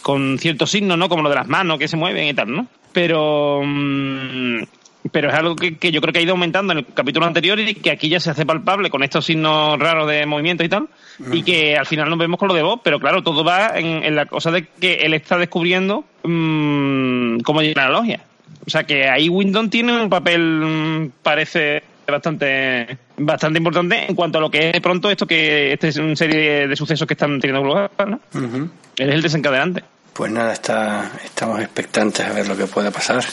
con 0.02 0.40
ciertos 0.40 0.72
signos, 0.72 0.98
¿no? 0.98 1.08
Como 1.08 1.22
lo 1.22 1.28
de 1.28 1.36
las 1.36 1.46
manos 1.46 1.78
que 1.78 1.86
se 1.86 1.96
mueven 1.96 2.26
y 2.26 2.34
tal, 2.34 2.52
¿no? 2.52 2.66
Pero, 2.92 3.62
mm, 3.64 4.62
pero 5.12 5.28
es 5.28 5.34
algo 5.34 5.55
que, 5.55 5.92
yo 5.92 6.00
creo 6.00 6.12
que 6.12 6.20
ha 6.20 6.22
ido 6.22 6.32
aumentando 6.32 6.72
en 6.72 6.80
el 6.80 6.86
capítulo 6.86 7.26
anterior 7.26 7.59
y 7.61 7.74
que 7.74 7.90
aquí 7.90 8.09
ya 8.09 8.20
se 8.20 8.30
hace 8.30 8.46
palpable 8.46 8.90
con 8.90 9.02
estos 9.02 9.24
signos 9.24 9.78
raros 9.78 10.09
de 10.09 10.24
movimiento 10.26 10.64
y 10.64 10.68
tal, 10.68 10.88
y 11.32 11.42
que 11.42 11.76
al 11.76 11.86
final 11.86 12.09
nos 12.09 12.18
vemos 12.18 12.38
con 12.38 12.48
lo 12.48 12.55
de 12.55 12.62
Bob, 12.62 12.80
pero 12.82 12.98
claro, 12.98 13.22
todo 13.22 13.44
va 13.44 13.72
en, 13.74 14.14
la 14.14 14.26
cosa 14.26 14.50
de 14.50 14.66
que 14.66 14.94
él 14.94 15.14
está 15.14 15.36
descubriendo 15.36 16.05
mmm, 16.22 17.38
cómo 17.40 17.61
llegar 17.61 17.86
a 17.86 17.90
la 17.90 17.98
logia. 17.98 18.20
O 18.66 18.70
sea 18.70 18.84
que 18.84 19.09
ahí 19.09 19.28
Windon 19.28 19.68
tiene 19.68 20.00
un 20.00 20.09
papel, 20.09 21.12
parece 21.22 21.82
bastante 22.07 22.98
bastante 23.16 23.59
importante 23.59 24.07
en 24.09 24.14
cuanto 24.14 24.38
a 24.38 24.40
lo 24.40 24.50
que 24.50 24.68
es 24.68 24.72
de 24.72 24.80
pronto 24.80 25.11
esto 25.11 25.26
que 25.26 25.72
esta 25.72 25.88
es 25.88 25.96
una 25.96 26.16
serie 26.16 26.66
de 26.68 26.76
sucesos 26.76 27.07
que 27.07 27.14
están 27.14 27.40
teniendo 27.40 27.66
lugar, 27.66 27.90
¿no? 28.07 28.20
Él 28.32 29.09
es 29.09 29.14
el 29.14 29.22
desencadenante. 29.22 29.84
Pues 30.12 30.30
nada, 30.30 30.52
está, 30.52 31.11
estamos 31.24 31.61
expectantes 31.61 32.24
a 32.24 32.32
ver 32.32 32.46
lo 32.46 32.57
que 32.57 32.66
pueda 32.66 32.90
pasar, 32.90 33.24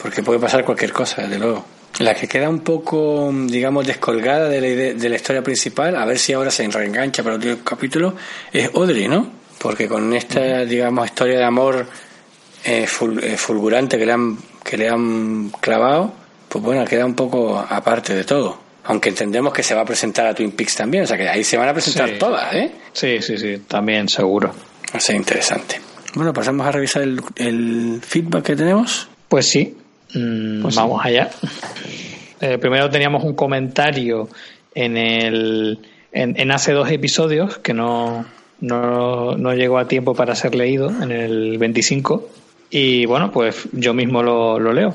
porque 0.00 0.22
puede 0.22 0.38
pasar 0.38 0.64
cualquier 0.64 0.92
cosa, 0.92 1.22
desde 1.22 1.38
luego. 1.38 1.64
La 1.98 2.14
que 2.14 2.26
queda 2.26 2.48
un 2.48 2.60
poco, 2.60 3.30
digamos, 3.32 3.86
descolgada 3.86 4.48
de 4.48 4.60
la, 4.60 5.00
de 5.00 5.08
la 5.08 5.16
historia 5.16 5.42
principal, 5.42 5.96
a 5.96 6.04
ver 6.04 6.18
si 6.18 6.32
ahora 6.32 6.50
se 6.50 6.66
reengancha 6.68 7.22
para 7.22 7.36
el 7.36 7.62
capítulo, 7.62 8.14
es 8.52 8.70
Audrey, 8.74 9.08
¿no? 9.08 9.30
Porque 9.58 9.88
con 9.88 10.12
esta, 10.14 10.64
digamos, 10.64 11.06
historia 11.06 11.38
de 11.38 11.44
amor 11.44 11.86
eh, 12.64 12.86
eh, 12.86 13.36
fulgurante 13.36 13.98
que 13.98 14.06
le 14.06 14.12
han, 14.12 14.38
que 14.62 14.76
le 14.76 14.88
han 14.88 15.50
clavado, 15.60 16.12
pues 16.48 16.64
bueno, 16.64 16.84
queda 16.84 17.04
un 17.04 17.14
poco 17.14 17.58
aparte 17.58 18.14
de 18.14 18.24
todo. 18.24 18.58
Aunque 18.84 19.10
entendemos 19.10 19.52
que 19.52 19.62
se 19.62 19.74
va 19.74 19.82
a 19.82 19.84
presentar 19.84 20.26
a 20.26 20.34
Twin 20.34 20.52
Peaks 20.52 20.76
también, 20.76 21.04
o 21.04 21.06
sea 21.06 21.16
que 21.16 21.28
ahí 21.28 21.44
se 21.44 21.56
van 21.56 21.68
a 21.68 21.72
presentar 21.72 22.18
todas, 22.18 22.52
¿eh? 22.54 22.72
Sí, 22.92 23.20
sí, 23.20 23.36
sí, 23.38 23.62
también 23.68 24.08
seguro. 24.08 24.48
Va 24.48 24.98
a 24.98 25.00
ser 25.00 25.16
interesante. 25.16 25.80
Bueno, 26.14 26.32
pasamos 26.32 26.66
a 26.66 26.72
revisar 26.72 27.02
el, 27.02 28.00
feedback 28.02 28.44
que 28.44 28.56
tenemos. 28.56 29.08
Pues 29.28 29.48
sí, 29.48 29.76
mm, 30.14 30.62
pues 30.62 30.74
vamos 30.74 31.04
allá. 31.04 31.30
Eh, 32.40 32.58
primero 32.58 32.88
teníamos 32.88 33.22
un 33.24 33.34
comentario 33.34 34.28
en 34.74 34.96
el 34.96 35.78
en, 36.12 36.50
hace 36.50 36.72
dos 36.72 36.90
episodios 36.90 37.58
que 37.58 37.74
no, 37.74 38.24
no, 38.60 39.36
no, 39.36 39.54
llegó 39.54 39.78
a 39.78 39.86
tiempo 39.86 40.14
para 40.14 40.34
ser 40.34 40.54
leído, 40.54 40.88
en 40.88 41.12
el 41.12 41.58
25. 41.58 42.28
Y 42.70 43.04
bueno, 43.06 43.30
pues 43.30 43.68
yo 43.72 43.94
mismo 43.94 44.22
lo, 44.22 44.58
lo 44.58 44.72
leo 44.72 44.94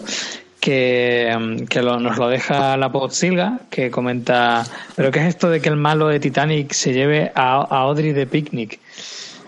que, 0.65 1.31
mm, 1.37 1.65
que 1.65 1.81
nos 1.83 2.17
lo 2.17 2.27
deja 2.27 2.75
la 2.75 2.91
Silga, 3.11 3.59
que 3.69 3.91
comenta, 3.91 4.65
pero 4.95 5.11
¿qué 5.11 5.19
es 5.19 5.27
esto 5.27 5.47
de 5.49 5.61
que 5.61 5.69
el 5.69 5.75
malo 5.75 6.07
de 6.07 6.19
Titanic 6.19 6.71
se 6.73 6.91
lleve 6.91 7.31
a, 7.35 7.61
Audrey 7.61 8.13
de 8.13 8.25
picnic? 8.25 8.79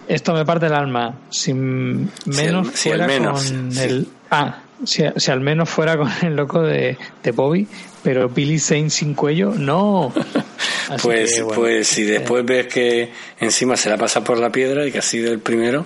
Esto 0.08 0.34
me 0.34 0.46
parte 0.46 0.68
el 0.68 0.74
alma. 0.74 1.16
Si 1.32 1.56
menos 1.56 2.68
fuera 2.70 3.08
con 3.08 3.78
el... 3.78 4.08
Ah, 4.30 4.60
si, 4.86 5.04
al 5.04 5.42
menos 5.42 5.70
fuera 5.70 5.98
con 5.98 6.12
el 6.22 6.36
loco 6.36 6.62
de, 6.62 6.98
de 7.24 7.32
Bobby, 7.32 7.68
pero 8.04 8.30
Billy 8.30 8.60
Zane 8.60 8.90
sin 8.90 9.14
cuello, 9.14 9.54
no. 9.54 10.14
pues, 11.02 11.44
pues 11.54 11.88
si 11.88 12.04
después 12.04 12.46
ves 12.46 12.68
que 12.68 13.12
encima 13.40 13.76
se 13.76 13.90
la 13.90 13.98
pasa 13.98 14.24
por 14.24 14.38
la 14.38 14.52
piedra 14.52 14.86
y 14.86 14.92
que 14.92 15.00
ha 15.00 15.04
sido 15.04 15.32
el 15.32 15.40
primero, 15.40 15.86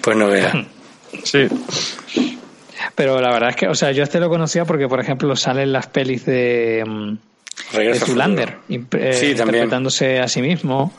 pues 0.00 0.16
no 0.16 0.28
veas. 0.28 0.54
Sí. 1.24 1.48
Pero 2.94 3.20
la 3.20 3.32
verdad 3.32 3.50
es 3.50 3.56
que, 3.56 3.66
o 3.66 3.74
sea, 3.74 3.90
yo 3.90 4.04
este 4.04 4.20
lo 4.20 4.28
conocía 4.28 4.64
porque, 4.64 4.86
por 4.86 5.00
ejemplo, 5.00 5.34
salen 5.34 5.72
las 5.72 5.88
pelis 5.88 6.24
de. 6.24 6.84
Mm, 7.72 7.76
Regreso 7.76 8.04
al 8.04 8.10
Zulander, 8.10 8.56
eh, 8.68 9.12
Sí, 9.12 9.26
interpretándose 9.30 10.20
a 10.20 10.28
sí 10.28 10.42
mismo. 10.42 10.92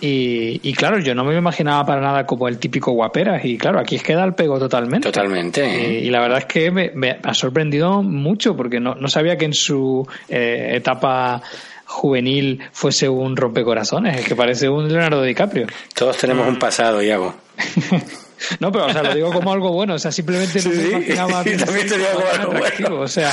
Y, 0.00 0.60
y 0.62 0.72
claro, 0.74 0.98
yo 0.98 1.14
no 1.14 1.24
me 1.24 1.36
imaginaba 1.36 1.84
para 1.86 2.00
nada 2.00 2.26
como 2.26 2.48
el 2.48 2.58
típico 2.58 2.92
guaperas. 2.92 3.44
Y 3.44 3.58
claro, 3.58 3.78
aquí 3.80 3.96
es 3.96 4.02
que 4.02 4.14
da 4.14 4.24
el 4.24 4.34
pego 4.34 4.58
totalmente. 4.58 5.10
Totalmente. 5.10 5.64
¿eh? 5.64 6.00
Y, 6.00 6.06
y 6.06 6.10
la 6.10 6.20
verdad 6.20 6.38
es 6.38 6.46
que 6.46 6.70
me, 6.70 6.90
me 6.94 7.18
ha 7.22 7.34
sorprendido 7.34 8.02
mucho 8.02 8.56
porque 8.56 8.80
no, 8.80 8.94
no 8.94 9.08
sabía 9.08 9.36
que 9.36 9.44
en 9.46 9.54
su 9.54 10.06
eh, 10.28 10.72
etapa 10.74 11.42
juvenil 11.84 12.60
fuese 12.72 13.08
un 13.08 13.36
rompecorazones, 13.36 14.18
es 14.18 14.26
que 14.26 14.34
parece 14.34 14.68
un 14.68 14.88
Leonardo 14.88 15.22
DiCaprio. 15.22 15.66
Todos 15.94 16.16
tenemos 16.16 16.48
un 16.48 16.58
pasado, 16.58 17.02
Iago. 17.02 17.34
No, 18.60 18.70
pero 18.72 18.86
o 18.86 18.92
sea, 18.92 19.02
lo 19.02 19.14
digo 19.14 19.32
como 19.32 19.52
algo 19.52 19.72
bueno, 19.72 19.94
o 19.94 19.98
sea, 19.98 20.10
simplemente 20.12 20.56
no 20.62 20.62
Sí, 20.62 20.68
me 20.70 20.82
sí. 20.82 20.88
imaginaba 20.90 21.44
Sí, 21.44 21.56
también 21.56 21.86
te 21.88 21.96
lo 21.98 22.04
digo 22.04 22.10
como 22.20 22.28
algo 22.32 22.52
atractivo, 22.56 22.88
bueno. 22.90 23.04
o 23.04 23.08
sea, 23.08 23.32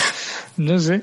no 0.57 0.79
sé. 0.79 1.01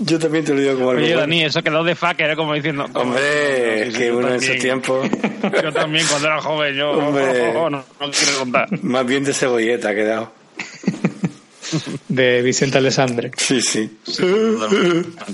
Yo 0.00 0.18
también 0.18 0.44
te 0.44 0.54
lo 0.54 0.60
digo 0.60 0.74
como 0.74 0.90
algo 0.90 1.02
Oye, 1.02 1.08
bueno. 1.14 1.20
Dani, 1.22 1.44
eso 1.44 1.62
quedó 1.62 1.82
de 1.84 1.94
fucker, 1.94 2.36
como 2.36 2.54
diciendo. 2.54 2.86
Hombre, 2.94 3.90
que 3.96 4.10
uno 4.12 4.28
en 4.28 4.34
también. 4.34 4.54
su 4.54 4.58
tiempo, 4.62 5.02
Yo 5.62 5.72
también, 5.72 6.06
cuando 6.08 6.28
era 6.28 6.40
joven, 6.40 6.74
yo. 6.74 6.90
Hombre. 6.92 7.52
no, 7.52 7.70
no 7.70 7.84
quiero 7.98 8.38
contar. 8.40 8.68
más 8.82 9.06
bien 9.06 9.24
de 9.24 9.32
cebolleta 9.34 9.90
ha 9.90 9.94
quedado. 9.94 10.32
De 12.08 12.42
Vicente 12.42 12.78
Alessandre. 12.78 13.30
Sí, 13.36 13.60
sí. 13.62 13.90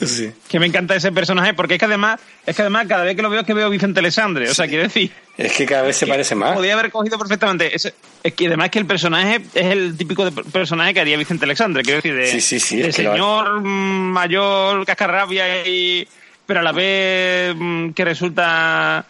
Sí. 0.06 0.30
Que 0.48 0.58
me 0.60 0.66
encanta 0.66 0.94
ese 0.96 1.12
personaje 1.12 1.54
porque 1.54 1.74
es 1.74 1.78
que 1.78 1.84
además, 1.86 2.20
es 2.46 2.54
que 2.56 2.62
además 2.62 2.86
cada 2.88 3.04
vez 3.04 3.16
que 3.16 3.22
lo 3.22 3.30
veo 3.30 3.40
es 3.40 3.46
que 3.46 3.54
veo 3.54 3.66
a 3.66 3.70
Vicente 3.70 4.00
Alessandre. 4.00 4.48
O 4.50 4.54
sea, 4.54 4.66
quiero 4.68 4.84
decir, 4.84 5.10
Es 5.36 5.52
que 5.52 5.66
cada 5.66 5.82
vez 5.82 5.96
se 5.96 6.06
parece 6.06 6.34
más. 6.34 6.54
podía 6.54 6.74
haber 6.74 6.90
cogido 6.90 7.18
perfectamente. 7.18 7.74
ese- 7.74 7.94
es 8.22 8.32
que 8.34 8.46
además 8.46 8.70
que 8.70 8.78
el 8.78 8.86
personaje 8.86 9.40
es 9.54 9.66
el 9.66 9.96
típico 9.96 10.24
de 10.24 10.32
personaje 10.44 10.94
que 10.94 11.00
haría 11.00 11.16
Vicente 11.16 11.44
Alessandre. 11.44 11.82
Quiero 11.82 11.98
decir, 11.98 12.14
de, 12.14 12.26
Sí, 12.30 12.40
sí, 12.40 12.58
sí, 12.60 12.76
de 12.78 12.88
es 12.88 12.96
señor 12.96 13.60
mayor, 13.62 14.84
cascarrabia 14.86 15.66
y. 15.66 16.06
Pero 16.46 16.60
a 16.60 16.62
la 16.62 16.72
vez 16.72 17.54
mm, 17.56 17.90
que 17.90 18.04
resulta. 18.04 19.06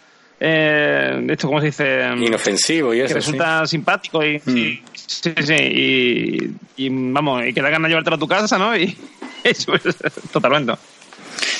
Eh, 0.46 1.24
esto, 1.30 1.46
¿cómo 1.48 1.60
se 1.60 1.66
dice? 1.66 2.02
Inofensivo 2.18 2.92
y 2.92 2.98
que 2.98 3.04
eso. 3.04 3.14
resulta 3.14 3.66
simpático 3.66 4.22
y, 4.22 4.40
Mm. 4.44 4.56
y- 4.58 4.82
sí, 4.94 5.32
sí, 5.42 5.54
y, 5.54 6.50
y, 6.76 6.88
vamos, 6.90 7.46
y 7.46 7.54
que 7.54 7.62
da 7.62 7.70
ganas 7.70 7.84
de 7.88 7.88
llevártelo 7.90 8.16
a 8.16 8.18
tu 8.18 8.28
casa, 8.28 8.58
¿no? 8.58 8.76
Y 8.76 8.94
eso 9.44 9.74
es 9.74 9.96
totalmente. 10.30 10.74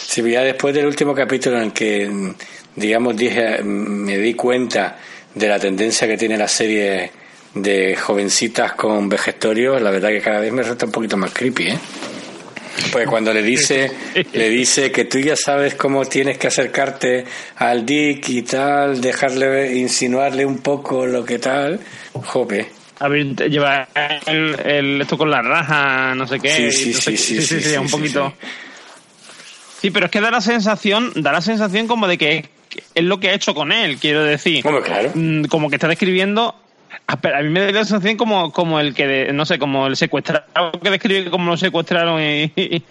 Sí, 0.07 0.23
ya 0.31 0.43
después 0.43 0.75
del 0.75 0.85
último 0.87 1.15
capítulo 1.15 1.57
en 1.57 1.63
el 1.65 1.73
que, 1.73 2.11
digamos, 2.77 3.17
dije, 3.17 3.63
me 3.65 4.19
di 4.19 4.35
cuenta 4.35 4.99
de 5.35 5.49
la 5.49 5.59
tendencia 5.59 6.07
que 6.07 6.19
tiene 6.19 6.37
la 6.37 6.47
serie 6.47 7.11
de 7.55 7.97
jovencitas 7.97 8.73
con 8.75 9.09
vejestorios, 9.09 9.81
la 9.81 9.91
verdad 9.91 10.11
que 10.11 10.21
cada 10.21 10.41
vez 10.41 10.53
me 10.53 10.63
resulta 10.63 10.85
un 10.87 10.93
poquito 10.93 11.17
más 11.17 11.33
creepy, 11.33 11.69
¿eh? 11.69 11.79
Porque 12.93 13.07
cuando 13.07 13.33
le 13.33 13.43
dice, 13.43 13.91
le 14.33 14.49
dice 14.49 14.91
que 14.91 15.05
tú 15.05 15.19
ya 15.19 15.37
sabes 15.37 15.75
cómo 15.75 16.05
tienes 16.05 16.39
que 16.39 16.49
acercarte 16.49 17.25
al 17.57 17.85
Dick 17.87 18.29
y 18.31 18.43
tal, 18.43 19.01
dejarle, 19.01 19.77
insinuarle 19.77 20.45
un 20.45 20.59
poco 20.59 21.07
lo 21.07 21.25
que 21.25 21.39
tal, 21.39 21.81
jope. 22.13 22.67
A 23.01 23.09
ver, 23.09 23.35
lleva 23.51 23.89
el, 24.27 24.57
el- 24.65 25.01
esto 25.03 25.19
con 25.19 25.31
la 25.31 25.43
raja, 25.43 26.15
no 26.15 26.27
sé 26.27 26.39
qué. 26.41 26.71
Sí, 26.71 26.71
sí, 26.73 26.93
no 26.95 27.01
sé 27.01 27.17
sí, 27.17 27.37
sí, 27.41 27.43
sí, 27.43 27.61
sí, 27.61 27.77
un 27.77 27.89
poquito. 27.91 28.33
Sí, 29.81 29.91
pero 29.91 30.07
es 30.07 30.13
que 30.13 30.21
da 30.21 30.31
la 30.31 30.41
sensación, 30.41 31.13
da 31.17 31.33
la 31.33 31.41
sensación 31.41 31.87
como 31.87 32.09
de 32.09 32.17
que 32.19 32.49
es 32.95 33.05
lo 33.05 33.21
que 33.21 33.29
ha 33.29 33.35
hecho 33.35 33.55
con 33.55 33.71
él, 33.73 33.99
quiero 33.99 34.23
decir. 34.25 34.67
Hombre, 34.67 34.83
claro. 34.83 35.11
Mm, 35.15 35.45
Como 35.45 35.69
que 35.69 35.77
está 35.77 35.89
describiendo. 35.89 36.55
A 37.07 37.17
pero 37.21 37.37
a 37.37 37.43
mí 37.43 37.51
me 37.51 37.61
da 37.61 37.71
la 37.73 37.85
sensación 37.85 38.17
como, 38.17 38.51
como 38.53 38.81
el 38.81 38.95
que, 38.95 39.07
de- 39.07 39.33
no 39.33 39.45
sé, 39.45 39.59
como 39.59 39.87
el 39.87 39.97
secuestrado 39.97 40.45
que 40.83 40.91
describe 40.91 41.31
cómo 41.31 41.51
lo 41.51 41.57
secuestraron 41.57 42.21
y, 42.21 42.45
y, 42.57 42.83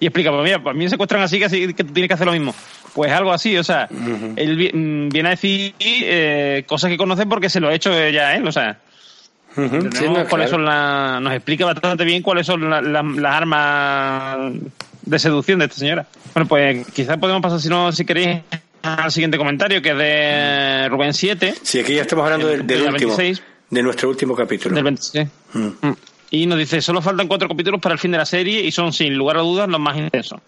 y 0.00 0.06
explica, 0.06 0.30
pues 0.30 0.44
mira, 0.44 0.62
pues 0.62 0.74
a 0.74 0.78
mí 0.78 0.84
me 0.84 0.90
secuestran 0.90 1.22
así 1.22 1.38
que, 1.38 1.44
así 1.44 1.74
que 1.74 1.84
tú 1.84 1.92
tienes 1.92 2.08
que 2.08 2.14
hacer 2.14 2.26
lo 2.26 2.32
mismo. 2.32 2.54
Pues 2.94 3.12
algo 3.12 3.32
así, 3.32 3.56
o 3.58 3.64
sea, 3.64 3.88
él 4.36 4.70
mm, 4.72 5.08
viene 5.08 5.28
a 5.28 5.30
decir 5.32 5.74
eh, 5.80 6.64
cosas 6.66 6.90
que 6.90 6.96
conoce 6.96 7.26
porque 7.26 7.50
se 7.50 7.60
lo 7.60 7.68
ha 7.68 7.74
hecho 7.74 7.90
ya 8.10 8.34
él, 8.36 8.46
o 8.46 8.52
sea. 8.52 8.78
Sí, 9.54 9.60
no, 9.60 10.26
cuáles 10.26 10.28
claro. 10.28 10.48
son 10.48 10.64
la- 10.64 11.18
nos 11.20 11.32
explica 11.34 11.64
bastante 11.66 12.04
bien 12.04 12.22
cuáles 12.22 12.46
son 12.46 12.68
la- 12.70 12.80
la- 12.80 13.02
las 13.02 13.34
armas 13.34 14.52
de 15.02 15.18
seducción 15.18 15.58
de 15.58 15.66
esta 15.66 15.76
señora. 15.76 16.06
Bueno, 16.34 16.48
pues 16.48 16.86
quizás 16.92 17.18
podemos 17.18 17.42
pasar, 17.42 17.60
si 17.60 17.68
no, 17.68 17.92
si 17.92 18.04
queréis, 18.04 18.38
al 18.84 19.10
siguiente 19.12 19.36
comentario, 19.38 19.80
que 19.82 19.90
es 19.90 19.98
de 19.98 20.88
Rubén 20.88 21.14
7, 21.14 21.54
Sí, 21.62 21.80
aquí 21.80 21.94
ya 21.94 22.02
estamos 22.02 22.24
hablando 22.24 22.46
del, 22.48 22.66
del 22.66 22.80
Del 22.84 22.92
último, 22.92 23.16
26. 23.16 23.42
de 23.70 23.82
nuestro 23.82 24.08
último 24.10 24.34
capítulo. 24.34 24.74
del 24.74 24.84
26. 24.84 25.28
Mm. 25.54 25.58
Mm. 25.80 25.96
Y 26.30 26.46
nos 26.46 26.58
dice, 26.58 26.80
solo 26.82 27.00
faltan 27.00 27.28
cuatro 27.28 27.48
capítulos 27.48 27.80
para 27.80 27.94
el 27.94 27.98
fin 27.98 28.10
de 28.10 28.18
la 28.18 28.26
serie 28.26 28.60
y 28.60 28.70
son, 28.72 28.92
sin 28.92 29.14
lugar 29.16 29.36
a 29.36 29.40
dudas, 29.40 29.68
los 29.68 29.80
más 29.80 29.96
intensos. 29.96 30.40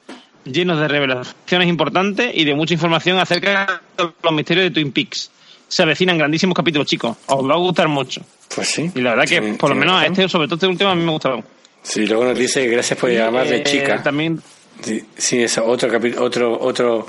Llenos 0.45 0.79
de 0.81 0.87
revelaciones 0.89 1.69
importantes 1.69 2.31
y 2.35 2.45
de 2.45 2.55
mucha 2.55 2.75
información 2.75 3.19
acerca 3.19 3.81
de 3.97 4.09
los 4.23 4.33
misterios 4.33 4.65
de 4.67 4.71
Twin 4.71 4.93
Peaks. 4.93 5.31
Se 5.69 5.83
avecinan 5.83 6.19
grandísimos 6.19 6.55
capítulos, 6.55 6.87
chicos. 6.87 7.17
Os 7.27 7.49
va 7.49 7.55
a 7.55 7.59
gustar 7.59 7.89
mucho. 7.89 8.23
Pues 8.55 8.69
sí. 8.69 8.91
Y 8.95 9.01
la 9.01 9.11
verdad 9.17 9.27
que, 9.27 9.43
por 9.55 9.71
lo 9.71 9.77
menos, 9.77 10.01
a 10.01 10.07
este, 10.07 10.29
sobre 10.29 10.47
todo 10.47 10.55
este 10.57 10.67
último, 10.69 10.91
a 10.91 10.95
mí 10.95 11.03
me 11.03 11.09
ha 11.09 11.13
gustado. 11.13 11.43
Sí, 11.83 12.07
luego 12.07 12.25
nos 12.27 12.39
dice 12.39 12.63
que 12.63 12.69
gracias 12.69 12.99
por 12.99 13.11
llamarle 13.11 13.57
Eh, 13.59 13.63
chica. 13.65 14.03
También 14.03 14.41
Sí, 14.83 15.03
sí, 15.17 15.43
eso, 15.43 15.65
otro 15.65 15.89
capi- 15.91 16.17
otro 16.19 16.61
otro 16.61 17.07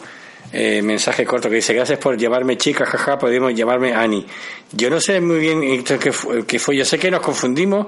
eh, 0.54 0.82
mensaje 0.82 1.26
corto 1.26 1.50
que 1.50 1.56
dice 1.56 1.74
gracias 1.74 2.00
por 2.00 2.18
llamarme 2.18 2.58
chica, 2.58 2.86
jaja, 2.86 3.18
podemos 3.18 3.54
llamarme 3.54 3.94
Ani. 3.94 4.26
Yo 4.72 4.90
no 4.90 5.00
sé 5.00 5.20
muy 5.22 5.40
bien 5.40 5.64
esto 5.64 5.98
qué 6.00 6.12
fue, 6.12 6.46
qué 6.46 6.60
fue. 6.60 6.76
yo 6.78 6.86
sé 6.86 6.98
que 7.00 7.10
nos 7.12 7.22
confundimos 7.22 7.88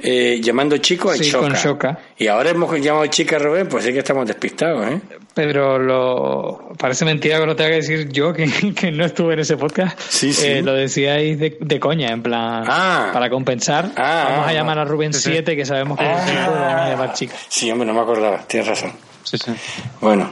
eh, 0.00 0.38
llamando 0.40 0.76
chico 0.78 1.10
a 1.10 1.14
Sí, 1.16 1.28
Choca. 1.28 1.48
con 1.48 1.56
Choca. 1.56 1.98
Y 2.16 2.28
ahora 2.28 2.50
hemos 2.50 2.72
llamado 2.80 3.04
chica 3.06 3.34
a 3.34 3.38
Rubén, 3.40 3.66
pues 3.68 3.84
sí 3.84 3.92
que 3.92 3.98
estamos 3.98 4.26
despistados, 4.26 4.86
¿eh? 4.86 5.00
Pero 5.34 5.78
lo 5.78 6.72
parece 6.78 7.04
mentira 7.04 7.40
que 7.40 7.46
lo 7.46 7.56
tenga 7.56 7.70
que 7.70 7.76
decir 7.76 8.08
yo, 8.10 8.32
que, 8.32 8.48
que 8.76 8.92
no 8.92 9.04
estuve 9.04 9.34
en 9.34 9.40
ese 9.40 9.56
podcast. 9.56 9.98
Sí, 10.00 10.32
sí. 10.32 10.46
Eh, 10.46 10.62
lo 10.62 10.72
decíais 10.74 11.38
de, 11.40 11.56
de 11.60 11.80
coña, 11.80 12.10
en 12.10 12.22
plan, 12.22 12.64
Ah. 12.68 13.10
para 13.12 13.28
compensar. 13.28 13.90
Ah, 13.96 14.26
vamos 14.30 14.46
ah, 14.46 14.50
a 14.50 14.52
llamar 14.52 14.78
ah. 14.78 14.82
a 14.82 14.84
Rubén 14.84 15.12
Sí, 15.12 15.20
sí. 15.20 15.30
7, 15.32 15.56
que 15.56 15.66
sabemos 15.66 15.98
que 15.98 16.04
es 16.04 16.10
Ah. 16.16 16.24
chico, 16.26 16.40
lo 16.54 16.60
vamos 16.60 16.80
a 16.82 16.88
llamar 16.90 17.12
chica. 17.14 17.34
Sí, 17.48 17.70
hombre, 17.72 17.86
no 17.88 17.94
me 17.94 18.00
acordaba, 18.00 18.38
tienes 18.46 18.68
razón. 18.68 18.92
Sí, 19.24 19.36
sí. 19.36 19.52
Bueno, 20.00 20.30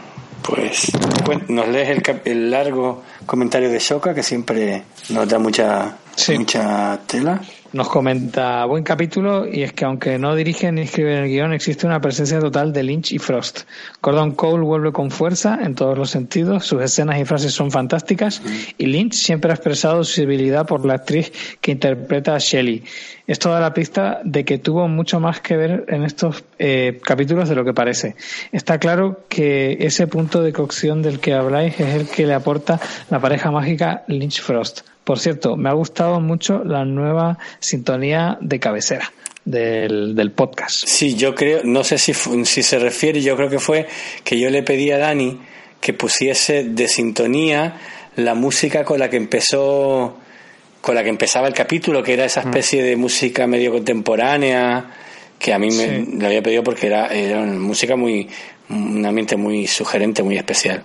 pues 1.25 1.49
nos 1.49 1.69
lees 1.69 1.89
el, 1.91 2.21
el 2.25 2.51
largo 2.51 3.03
comentario 3.27 3.71
de 3.71 3.79
Choca, 3.79 4.15
que 4.15 4.23
siempre 4.23 4.83
nos 5.11 5.29
da 5.29 5.39
mucha, 5.39 5.97
Sí. 6.15 6.39
mucha 6.39 6.99
tela. 7.07 7.41
Nos 7.77 7.91
comenta, 7.91 8.65
buen 8.65 8.85
capítulo, 8.85 9.47
y 9.47 9.63
es 9.63 9.75
que 9.75 9.85
aunque 9.85 10.19
no 10.19 10.35
dirigen 10.35 10.77
ni 10.77 10.81
escriben 10.81 11.25
el 11.25 11.29
guion, 11.29 11.53
existe 11.53 11.87
una 11.87 12.01
presencia 12.01 12.41
total 12.41 12.73
de 12.73 12.83
Lynch 12.83 13.13
y 13.13 13.19
Frost. 13.19 13.65
Gordon 14.01 14.33
Cole 14.33 14.65
vuelve 14.65 14.93
con 14.93 15.11
fuerza 15.11 15.59
en 15.63 15.75
todos 15.75 15.99
los 15.99 16.09
sentidos, 16.09 16.65
sus 16.65 16.81
escenas 16.81 17.21
y 17.21 17.27
frases 17.27 17.53
son 17.53 17.71
fantásticas, 17.71 18.41
y 18.79 18.87
Lynch 18.87 19.13
siempre 19.13 19.51
ha 19.51 19.55
expresado 19.57 20.05
su 20.05 20.23
debilidad 20.23 20.67
por 20.67 20.87
la 20.87 20.95
actriz 20.95 21.31
que 21.61 21.73
interpreta 21.73 22.35
a 22.35 22.39
Shelley. 22.39 22.83
Esto 23.27 23.51
da 23.51 23.61
la 23.61 23.75
pista 23.75 24.23
de 24.25 24.47
que 24.47 24.57
tuvo 24.57 24.89
mucho 24.89 25.21
más 25.21 25.43
que 25.43 25.59
ver 25.59 25.85
en 25.89 26.03
estos 26.03 26.45
eh, 26.59 26.99
capítulos 27.05 27.51
de 27.51 27.57
lo 27.57 27.65
que 27.67 27.75
parece. 27.75 28.17
Está 28.53 28.79
claro 28.79 29.21
que 29.29 29.77
ese 29.81 30.07
punto 30.07 30.43
de 30.43 30.55
cocción 30.55 31.03
del 31.03 31.21
que 31.21 31.35
habláis 31.35 31.79
es 31.79 31.95
el 31.95 32.09
que 32.09 32.27
le 32.27 32.33
aporta 32.33 32.81
la 33.11 33.21
pareja 33.21 33.51
mágica 33.51 34.05
Lynch-Frost. 34.09 34.96
Por 35.07 35.21
cierto, 35.21 35.57
me 35.57 35.69
ha 35.69 35.73
gustado 35.73 36.19
mucho 36.19 36.65
la 36.65 36.85
nueva 36.85 37.39
sintonía 37.61 38.39
de 38.41 38.59
cabecera 38.59 39.13
del, 39.45 40.17
del 40.17 40.33
podcast. 40.33 40.85
Sí, 40.85 41.15
yo 41.15 41.33
creo, 41.33 41.61
no 41.63 41.85
sé 41.85 41.97
si, 41.97 42.13
si 42.13 42.65
se 42.65 42.81
refiere, 42.81 43.23
yo 43.23 43.37
creo 43.37 43.49
que 43.49 43.61
fue 43.61 43.87
que 44.25 44.37
yo 44.37 44.51
le 44.51 44.65
pedí 44.65 44.91
a 44.91 44.99
Dani 44.99 45.39
que 45.81 45.93
pusiese 45.93 46.65
de 46.65 46.89
sintonía 46.89 47.77
la 48.17 48.35
música 48.35 48.83
con 48.83 48.99
la 48.99 49.09
que 49.09 49.17
empezó, 49.17 50.17
con 50.81 50.97
la 50.97 51.05
que 51.05 51.11
empezaba 51.11 51.47
el 51.47 51.55
capítulo, 51.55 52.03
que 52.03 52.15
era 52.15 52.25
esa 52.25 52.41
especie 52.41 52.83
de 52.83 52.97
música 52.97 53.47
medio 53.47 53.71
contemporánea, 53.71 54.91
que 55.39 55.55
a 55.55 55.59
mí 55.61 55.69
me 55.71 56.05
le 56.19 56.27
había 56.27 56.43
pedido 56.43 56.65
porque 56.65 56.89
era, 56.89 57.15
era 57.15 57.43
una 57.43 57.61
música 57.61 57.95
muy, 57.95 58.29
un 58.71 59.07
ambiente 59.07 59.37
muy 59.37 59.69
sugerente, 59.69 60.25
muy 60.25 60.37
especial. 60.37 60.83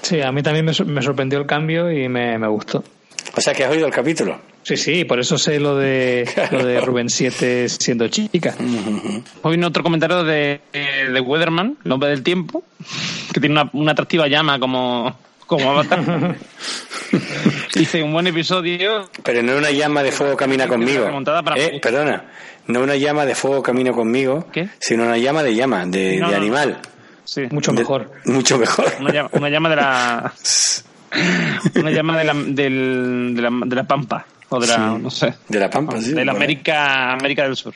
Sí, 0.00 0.22
a 0.22 0.32
mí 0.32 0.42
también 0.42 0.64
me, 0.64 0.72
me 0.86 1.02
sorprendió 1.02 1.38
el 1.38 1.44
cambio 1.44 1.92
y 1.92 2.08
me, 2.08 2.38
me 2.38 2.48
gustó. 2.48 2.82
O 3.34 3.40
sea 3.40 3.54
que 3.54 3.64
has 3.64 3.70
oído 3.70 3.86
el 3.86 3.92
capítulo. 3.92 4.38
Sí, 4.62 4.76
sí, 4.76 5.04
por 5.04 5.18
eso 5.20 5.38
sé 5.38 5.58
lo 5.60 5.76
de, 5.76 6.28
lo 6.50 6.64
de 6.64 6.80
Rubén 6.80 7.08
7 7.08 7.68
siendo 7.68 8.08
chica. 8.08 8.54
Hoy 9.42 9.50
viene 9.52 9.66
otro 9.66 9.82
comentario 9.82 10.24
de, 10.24 10.60
de 10.72 11.20
Weatherman, 11.20 11.78
el 11.84 11.92
hombre 11.92 12.10
del 12.10 12.22
tiempo, 12.22 12.64
que 13.32 13.40
tiene 13.40 13.60
una, 13.60 13.70
una 13.72 13.92
atractiva 13.92 14.26
llama 14.28 14.58
como, 14.58 15.16
como 15.46 15.70
avatar. 15.70 16.36
Dice, 17.74 18.02
un 18.02 18.12
buen 18.12 18.26
episodio. 18.26 19.08
Pero 19.22 19.42
no 19.42 19.56
una 19.56 19.70
llama 19.70 20.02
de 20.02 20.12
fuego 20.12 20.36
camina 20.36 20.66
conmigo. 20.66 21.08
Eh, 21.56 21.78
perdona, 21.80 22.24
no 22.66 22.80
una 22.80 22.96
llama 22.96 23.24
de 23.24 23.34
fuego 23.34 23.62
camina 23.62 23.92
conmigo, 23.92 24.46
¿Qué? 24.52 24.68
sino 24.78 25.04
una 25.04 25.16
llama 25.16 25.42
de 25.42 25.54
llama, 25.54 25.86
de, 25.86 26.16
No, 26.18 26.26
de 26.26 26.32
no, 26.32 26.36
animal. 26.36 26.78
Sí, 27.24 27.42
Mucho 27.50 27.72
De- 27.72 27.78
mejor. 27.80 28.10
mucho 28.24 28.58
mejor. 28.58 28.86
una 29.00 29.12
llama, 29.12 29.30
una 29.32 29.48
llama 29.50 29.68
de 29.70 29.76
la... 29.76 30.32
Una 31.76 31.90
llama 31.90 32.18
de 32.18 32.24
la, 32.24 32.34
del, 32.34 33.32
de 33.34 33.42
la, 33.42 33.50
de 33.64 33.76
la 33.76 33.84
Pampa. 33.84 34.26
O 34.50 34.60
de 34.60 34.66
la, 34.66 34.74
Sí. 34.76 35.02
no 35.02 35.10
sé. 35.10 35.34
De 35.48 35.58
la 35.58 35.68
Pampa, 35.70 36.00
sí. 36.00 36.12
de 36.12 36.24
la. 36.24 36.32
América, 36.32 37.12
América 37.12 37.42
del 37.44 37.56
Sur. 37.56 37.74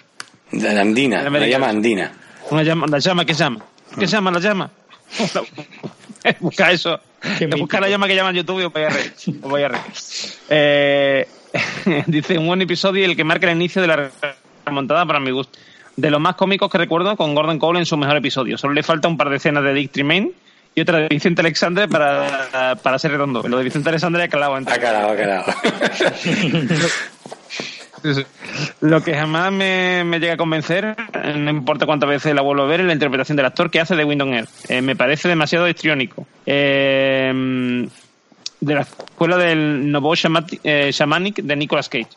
De 0.51 0.73
la 0.73 0.81
andina, 0.83 1.23
de 1.23 1.31
la 1.31 1.47
llama 1.47 1.69
andina. 1.69 2.13
Una 2.51 2.63
llama, 2.63 2.87
la 2.87 2.99
llama, 2.99 3.25
¿qué 3.25 3.35
llama? 3.35 3.65
¿Qué 3.99 4.07
llama 4.07 4.31
la 4.31 4.39
llama? 4.39 4.71
busca 6.41 6.71
eso. 6.71 6.99
Busca 7.59 7.81
la 7.81 7.89
llama 7.89 8.07
que 8.07 8.15
llama 8.17 8.31
en 8.31 8.37
YouTube 8.37 8.61
y 8.61 8.65
os 8.65 8.73
voy 8.73 8.83
a 8.83 8.89
reír. 8.91 9.13
Os 9.43 9.51
voy 9.51 9.63
a 9.63 9.69
reír. 9.69 9.83
Eh, 10.49 11.29
dice 12.07 12.39
un 12.39 12.47
buen 12.47 12.63
episodio 12.63 13.03
y 13.03 13.05
el 13.05 13.17
que 13.17 13.25
marca 13.25 13.51
el 13.51 13.57
inicio 13.57 13.81
de 13.83 13.89
la 13.89 14.11
remontada 14.67 15.07
para 15.07 15.21
mi 15.21 15.31
gusto. 15.31 15.59
De 15.97 16.11
los 16.11 16.21
más 16.21 16.37
cómicos 16.37 16.71
que 16.71 16.79
recuerdo 16.79 17.17
con 17.17 17.35
Gordon 17.35 17.59
Cole 17.59 17.79
en 17.79 17.87
su 17.87 17.97
mejor 17.97 18.17
episodio. 18.17 18.57
Solo 18.57 18.73
le 18.75 18.83
falta 18.83 19.09
un 19.09 19.17
par 19.17 19.29
de 19.31 19.37
escenas 19.37 19.63
de 19.63 19.75
Dick 19.75 19.93
Tremaine 19.93 20.33
y 20.75 20.81
otra 20.81 20.99
de 20.99 21.09
Vicente 21.09 21.41
Alexander 21.43 21.89
para, 21.89 22.77
para 22.83 22.99
ser 22.99 23.11
redondo. 23.13 23.43
Lo 23.47 23.59
de 23.59 23.65
Vicente 23.65 23.89
Alexander 23.91 24.23
ha 24.23 24.29
calado. 24.29 24.55
Ha 24.55 24.63
calado, 24.79 25.11
ha 25.11 25.17
calado. 25.17 25.45
Lo 28.81 29.03
que 29.03 29.15
jamás 29.15 29.53
me, 29.53 30.05
llega 30.19 30.35
a 30.35 30.37
convencer, 30.37 30.97
no 31.37 31.51
importa 31.51 31.87
cuántas 31.87 32.09
veces 32.09 32.35
la 32.35 32.43
vuelvo 32.43 32.65
a 32.65 32.67
ver, 32.67 32.81
es 32.81 32.87
la 32.87 32.93
interpretación 32.93 33.37
del 33.37 33.47
actor 33.47 33.71
que 33.71 33.81
hace 33.81 33.95
de 33.95 34.05
Windows 34.05 34.31
Air. 34.33 34.49
Eh, 34.69 34.83
me 34.83 34.97
parece 34.97 35.29
demasiado 35.29 35.69
histriónico. 35.69 36.27
Eh, 36.45 37.89
de 38.61 38.75
la 38.75 38.83
escuela 38.83 39.37
del 39.37 39.91
Novo 39.91 40.15
eh, 40.15 40.91
Shamanic 40.93 41.37
de 41.37 41.57
Nicolas 41.57 41.89
Cage. 41.89 42.09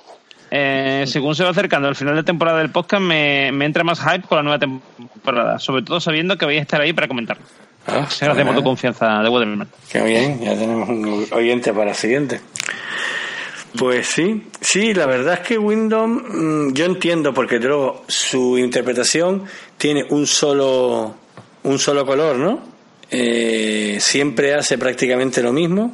según 1.07 1.35
se 1.35 1.43
va 1.43 1.49
acercando 1.49 1.87
al 1.87 1.95
final 1.95 2.15
de 2.15 2.23
temporada 2.23 2.59
del 2.59 2.69
podcast, 2.69 3.01
me, 3.01 3.47
entra 3.47 3.83
más 3.83 3.99
hype 3.99 4.27
con 4.27 4.37
la 4.37 4.43
nueva 4.43 4.59
temporada, 4.59 5.59
sobre 5.59 5.83
todo 5.83 5.99
sabiendo 5.99 6.37
que 6.37 6.45
vais 6.45 6.59
a 6.59 6.61
estar 6.61 6.81
ahí 6.81 6.93
para 6.93 7.07
comentarlo. 7.07 7.43
Ah, 7.87 8.07
Gracias 8.19 8.45
por 8.45 8.55
tu 8.55 8.63
confianza 8.63 9.21
de 9.21 9.29
Waterman. 9.29 9.67
Qué 9.91 10.01
bien, 10.01 10.39
ya 10.39 10.55
tenemos 10.55 10.89
un 10.89 11.27
oyente 11.31 11.71
para 11.73 11.91
el 11.91 11.95
siguiente. 11.95 12.41
Pues 13.77 14.07
sí, 14.07 14.43
sí, 14.61 14.93
la 14.93 15.05
verdad 15.05 15.35
es 15.35 15.39
que 15.41 15.57
Wyndham, 15.57 16.69
mm, 16.69 16.73
yo 16.73 16.85
entiendo, 16.85 17.33
porque 17.33 17.59
luego 17.59 18.03
su 18.07 18.57
interpretación 18.57 19.43
tiene 19.77 20.05
un 20.09 20.25
solo, 20.25 21.15
un 21.63 21.79
solo 21.79 22.05
color, 22.05 22.37
¿no? 22.37 22.61
Eh, 23.11 23.97
siempre 23.99 24.53
hace 24.53 24.77
prácticamente 24.77 25.43
lo 25.43 25.51
mismo. 25.51 25.91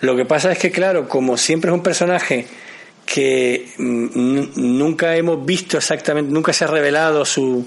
Lo 0.00 0.16
que 0.16 0.24
pasa 0.24 0.52
es 0.52 0.58
que, 0.58 0.70
claro, 0.70 1.08
como 1.08 1.36
siempre 1.36 1.70
es 1.70 1.74
un 1.74 1.82
personaje 1.82 2.46
que 3.04 3.68
mm, 3.78 4.78
nunca 4.78 5.16
hemos 5.16 5.44
visto 5.44 5.76
exactamente, 5.76 6.32
nunca 6.32 6.52
se 6.52 6.64
ha 6.64 6.68
revelado 6.68 7.24
su, 7.24 7.66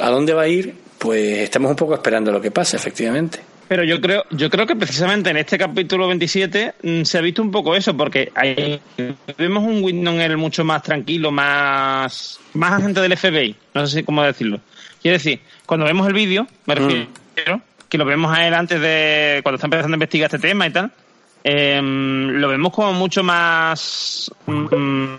a 0.00 0.10
dónde 0.10 0.32
va 0.32 0.42
a 0.42 0.48
ir, 0.48 0.74
pues 1.00 1.38
estamos 1.38 1.70
un 1.70 1.76
poco 1.76 1.94
esperando 1.94 2.30
lo 2.30 2.42
que 2.42 2.50
pasa, 2.50 2.76
efectivamente. 2.76 3.40
Pero 3.66 3.84
yo 3.84 4.02
creo, 4.02 4.24
yo 4.30 4.50
creo 4.50 4.66
que 4.66 4.76
precisamente 4.76 5.30
en 5.30 5.38
este 5.38 5.56
capítulo 5.56 6.06
27 6.08 6.74
mm, 6.82 7.02
se 7.04 7.16
ha 7.16 7.22
visto 7.22 7.40
un 7.40 7.50
poco 7.50 7.74
eso, 7.74 7.96
porque 7.96 8.30
ahí 8.34 8.78
vemos 9.38 9.64
un 9.64 9.82
Windows 9.82 10.36
mucho 10.36 10.62
más 10.62 10.82
tranquilo, 10.82 11.30
más, 11.30 12.38
más 12.52 12.72
agente 12.72 13.00
del 13.00 13.16
FBI, 13.16 13.56
no 13.72 13.86
sé 13.86 14.04
cómo 14.04 14.22
decirlo. 14.22 14.60
Quiero 15.00 15.16
decir, 15.16 15.40
cuando 15.64 15.86
vemos 15.86 16.06
el 16.06 16.12
vídeo, 16.12 16.46
me 16.66 16.74
refiero, 16.74 17.06
mm. 17.56 17.62
que 17.88 17.96
lo 17.96 18.04
vemos 18.04 18.36
a 18.36 18.46
él 18.46 18.52
antes 18.52 18.78
de, 18.78 19.40
cuando 19.42 19.56
está 19.56 19.68
empezando 19.68 19.94
a 19.94 19.96
investigar 19.96 20.26
este 20.26 20.48
tema 20.48 20.66
y 20.66 20.70
tal, 20.70 20.92
em, 21.44 22.28
lo 22.32 22.48
vemos 22.48 22.74
como 22.74 22.92
mucho 22.92 23.22
más, 23.22 24.30
mm, 24.44 25.14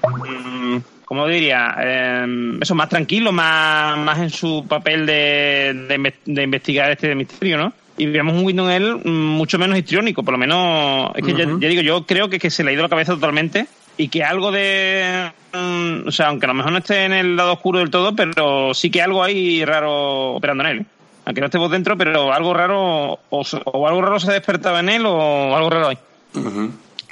¿cómo 1.11 1.27
diría? 1.27 1.75
Em, 1.77 2.61
eso, 2.61 2.73
más 2.73 2.87
tranquilo, 2.87 3.33
más, 3.33 3.97
más 3.97 4.17
en 4.19 4.29
su 4.29 4.65
papel 4.65 5.05
de, 5.05 6.13
de 6.25 6.41
investigar 6.41 6.89
este 6.89 7.13
misterio, 7.15 7.57
¿no? 7.57 7.73
y 7.97 8.05
veamos 8.05 8.35
un 8.35 8.45
Windows 8.45 8.71
él 8.71 8.95
mucho 9.03 9.59
menos 9.59 9.77
histriónico, 9.77 10.23
por 10.23 10.31
lo 10.31 10.37
menos, 10.37 11.11
es 11.13 11.25
que 11.25 11.33
ya, 11.33 11.45
digo, 11.45 11.81
yo 11.81 12.05
creo 12.05 12.29
que, 12.29 12.39
que 12.39 12.49
se 12.49 12.63
le 12.63 12.69
ha 12.69 12.73
ido 12.73 12.83
la 12.83 12.87
cabeza 12.87 13.13
totalmente 13.13 13.67
y 13.97 14.07
que 14.07 14.23
algo 14.23 14.53
de, 14.53 15.33
mm, 15.51 16.07
o 16.07 16.11
sea, 16.13 16.29
aunque 16.29 16.45
a 16.45 16.47
lo 16.47 16.53
mejor 16.53 16.71
no 16.71 16.77
esté 16.77 17.03
en 17.03 17.11
el 17.11 17.35
lado 17.35 17.51
oscuro 17.51 17.79
del 17.79 17.89
todo, 17.89 18.15
pero 18.15 18.73
sí 18.73 18.89
que 18.89 19.01
algo 19.01 19.21
hay 19.21 19.65
raro 19.65 20.35
operando 20.35 20.63
en 20.63 20.69
él. 20.69 20.85
Aunque 21.25 21.41
no 21.41 21.47
estemos 21.47 21.69
dentro, 21.69 21.97
pero 21.97 22.31
algo 22.31 22.53
raro, 22.53 23.19
o, 23.29 23.87
algo 23.87 24.01
raro 24.01 24.17
se 24.17 24.31
ha 24.31 24.33
despertado 24.33 24.79
en 24.79 24.87
él 24.87 25.05
o 25.05 25.57
algo 25.57 25.69
raro 25.69 25.89
hay. 25.89 25.97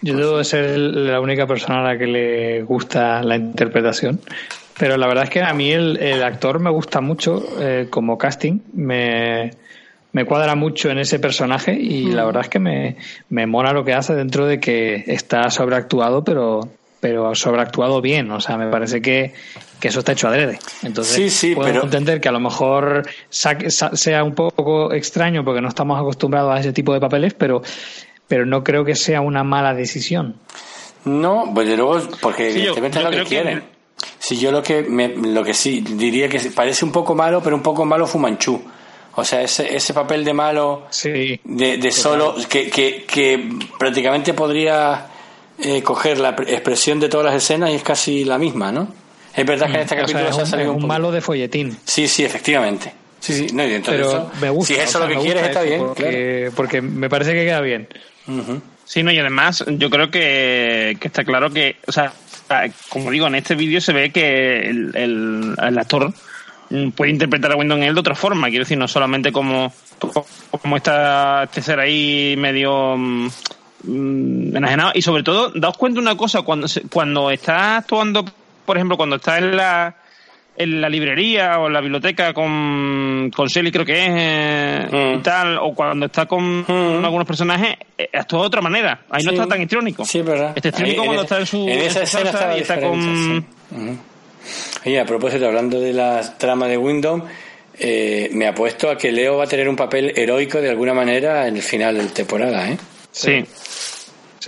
Yo 0.02 0.16
debo 0.16 0.44
ser 0.44 0.78
la 0.78 1.20
única 1.20 1.46
persona 1.46 1.82
a 1.82 1.94
la 1.94 1.98
que 1.98 2.08
le 2.08 2.64
gusta 2.64 3.22
la 3.22 3.36
interpretación, 3.36 4.20
pero 4.78 4.96
la 4.98 5.08
verdad 5.08 5.26
es 5.26 5.30
que 5.30 5.42
a 5.42 5.54
mí 5.54 5.72
el, 5.72 6.24
actor 6.24 6.60
me 6.60 6.70
gusta 6.70 7.02
mucho 7.02 7.44
eh, 7.60 7.88
como 7.90 8.18
casting. 8.18 8.60
Me, 8.74 9.52
me 10.14 10.26
cuadra 10.26 10.56
mucho 10.56 10.90
en 10.90 11.00
ese 11.00 11.20
personaje 11.20 11.74
y 11.74 12.06
la 12.06 12.26
verdad 12.26 12.44
es 12.44 12.50
que 12.50 12.60
me, 12.60 12.96
me 13.30 13.46
mola 13.46 13.74
lo 13.74 13.84
que 13.84 13.94
hace 13.94 14.16
dentro 14.16 14.48
de 14.48 14.60
que 14.60 15.04
está 15.08 15.50
sobreactuado, 15.50 16.24
pero, 16.24 16.70
pero 17.00 17.36
sobreactuado 17.36 18.02
bien. 18.02 18.32
O 18.32 18.40
sea, 18.40 18.58
me 18.58 18.70
parece 18.72 19.02
que, 19.02 19.34
eso 19.82 20.00
está 20.00 20.14
hecho 20.14 20.28
adrede. 20.28 20.60
Entonces, 20.84 21.34
sí, 21.34 21.56
puedo 21.56 21.84
entender 21.84 22.20
que 22.20 22.30
a 22.30 22.32
lo 22.32 22.40
mejor 22.40 23.04
sea 23.30 24.24
un 24.24 24.34
poco 24.34 24.94
extraño 24.94 25.44
porque 25.44 25.62
no 25.62 25.68
estamos 25.68 26.00
acostumbrados 26.00 26.56
a 26.56 26.60
ese 26.60 26.74
tipo 26.74 26.94
de 26.94 27.00
papeles, 27.00 27.34
pero, 27.34 27.62
pero 28.30 28.46
no 28.46 28.64
creo 28.64 28.86
que 28.86 28.96
sea 28.96 29.20
una 29.20 29.44
mala 29.44 29.74
decisión. 29.74 30.36
No, 31.04 31.52
pues 31.54 31.68
de 31.68 31.76
luego, 31.76 32.00
porque 32.22 32.52
evidentemente 32.52 33.00
es 33.00 33.04
lo 33.04 33.12
que 33.12 33.24
quieren. 33.24 33.64
Si 34.18 34.38
yo 34.38 34.52
lo 34.54 34.64
que, 34.64 34.84
me, 34.84 35.10
lo 35.10 35.44
que 35.44 35.54
sí 35.54 35.82
diría 35.82 36.30
que 36.30 36.40
parece 36.56 36.86
un 36.86 36.94
poco 36.94 37.14
malo, 37.14 37.42
pero 37.44 37.58
un 37.58 37.64
poco 37.64 37.84
malo 37.84 38.08
Fumanchu 38.08 38.62
o 39.20 39.26
sea, 39.26 39.42
ese, 39.42 39.76
ese 39.76 39.94
papel 39.94 40.24
de 40.24 40.34
malo, 40.34 40.88
de, 41.44 41.92
solo, 41.92 42.36
que, 42.48 42.70
que, 42.70 43.50
prácticamente 43.78 44.34
podría 44.34 45.08
eh, 45.58 45.84
coger 45.84 46.20
la 46.20 46.30
expresión 46.30 47.00
de 47.00 47.10
todas 47.10 47.26
las 47.26 47.44
escenas 47.44 47.72
y 47.72 47.76
es 47.76 47.84
casi 47.84 48.24
la 48.24 48.38
misma, 48.38 48.72
¿no? 48.72 48.88
Es 49.36 49.46
verdad 49.46 49.68
que 49.68 49.74
en 49.74 49.82
este 49.82 49.96
mm, 49.96 50.00
capítulo 50.00 50.34
se 50.34 50.42
ha 50.42 50.46
salido 50.46 50.74
un, 50.74 50.88
malo 50.88 51.12
de 51.12 51.22
folletín. 51.22 51.78
Sí, 51.84 52.08
sí, 52.08 52.24
efectivamente. 52.24 52.94
Sí, 53.20 53.34
sí, 53.34 53.48
no, 53.54 53.64
y 53.66 53.80
Pero 53.80 54.32
me 54.42 54.50
gusta, 54.50 54.74
si 54.74 54.80
eso 54.80 55.04
es 55.04 55.10
lo 55.10 55.16
que 55.16 55.22
quieres, 55.22 55.44
está 55.44 55.62
bien. 55.62 55.80
Porque, 55.80 56.52
porque 56.56 56.82
me 56.82 57.10
parece 57.10 57.34
que 57.34 57.46
queda 57.46 57.62
bien. 57.62 57.88
Sí, 58.86 59.04
no, 59.04 59.12
y 59.12 59.20
además 59.20 59.64
yo 59.68 59.90
creo 59.90 60.10
que, 60.10 60.98
que, 61.00 61.08
está 61.08 61.24
claro 61.24 61.52
que, 61.52 61.78
o 61.88 61.92
sea, 61.92 62.14
como 62.90 63.12
digo, 63.12 63.28
en 63.28 63.36
este 63.36 63.56
vídeo 63.56 63.82
se 63.82 63.94
ve 63.94 64.12
que 64.12 64.62
el, 64.62 64.96
el, 64.96 65.56
el 65.62 65.78
actor 65.78 66.14
Mm, 66.70 66.90
puede 66.92 67.12
interpretar 67.12 67.52
a 67.52 67.56
Windows 67.56 67.82
él 67.82 67.94
de 67.94 68.00
otra 68.00 68.16
forma. 68.16 68.50
Quiero 68.50 68.64
decir, 68.64 68.78
no 68.78 68.88
solamente 68.88 69.32
como, 69.32 69.74
como 70.62 70.78
está 70.78 71.44
este 71.44 71.62
ser 71.62 71.80
ahí 71.80 72.36
medio 72.38 72.96
mm, 72.98 74.56
enajenado. 74.56 74.92
Y 74.94 75.02
sobre 75.02 75.24
todo, 75.24 75.52
daos 75.56 75.78
cuenta 75.78 76.00
una 76.00 76.16
cosa, 76.16 76.44
cuando, 76.44 76.68
cuando 76.92 77.32
está 77.32 77.78
actuando, 77.78 78.26
por 78.66 78.78
ejemplo, 78.78 78.98
cuando 78.98 79.16
está 79.16 79.38
en 79.40 79.58
la, 79.58 79.96
en 80.60 80.82
la 80.82 80.90
librería 80.90 81.58
o 81.58 81.68
en 81.68 81.74
la 81.74 81.80
biblioteca 81.80 82.34
con, 82.34 83.32
con 83.34 83.48
Shelly, 83.48 83.72
creo 83.72 83.86
que 83.86 83.94
es, 83.94 84.10
eh, 84.12 84.88
mm. 84.92 85.20
y 85.20 85.22
tal, 85.22 85.58
o 85.58 85.74
cuando 85.74 86.08
está 86.08 86.26
con 86.26 86.66
algunos 86.68 87.26
personajes, 87.26 87.78
eh, 87.98 88.10
actúa 88.14 88.42
de 88.42 88.48
otra 88.48 88.62
manera. 88.62 89.06
Ahí 89.10 89.24
no 89.24 89.32
está 89.32 89.48
tan 89.48 89.62
histrónico. 89.62 90.04
Sí, 90.04 90.22
verdad. 90.22 90.52
Este 90.54 90.68
histriónico 90.68 91.06
cuando 91.06 91.24
está 91.24 91.40
en 91.40 91.46
su. 91.46 91.66
En 91.66 91.80
esa 91.80 92.04
escena 92.04 92.56
está 92.58 92.82
con. 92.82 93.46
Oye, 94.86 95.00
a 95.00 95.06
propósito, 95.06 95.46
hablando 95.46 95.80
de 95.80 95.94
la 95.94 96.38
trama 96.38 96.68
de 96.68 96.78
Windows, 96.78 97.24
eh, 97.80 98.30
me 98.34 98.46
apuesto 98.46 98.90
a 98.90 98.98
que 98.98 99.14
Leo 99.14 99.38
va 99.38 99.46
a 99.46 99.48
tener 99.48 99.70
un 99.70 99.78
papel 99.78 100.12
heroico 100.14 100.60
de 100.60 100.70
alguna 100.70 100.94
manera 100.94 101.48
en 101.48 101.56
el 101.56 101.62
final 101.62 101.96
de 101.96 102.04
la 102.04 102.10
temporada, 102.10 102.70
¿eh? 102.70 102.78
Sí. 103.12 103.46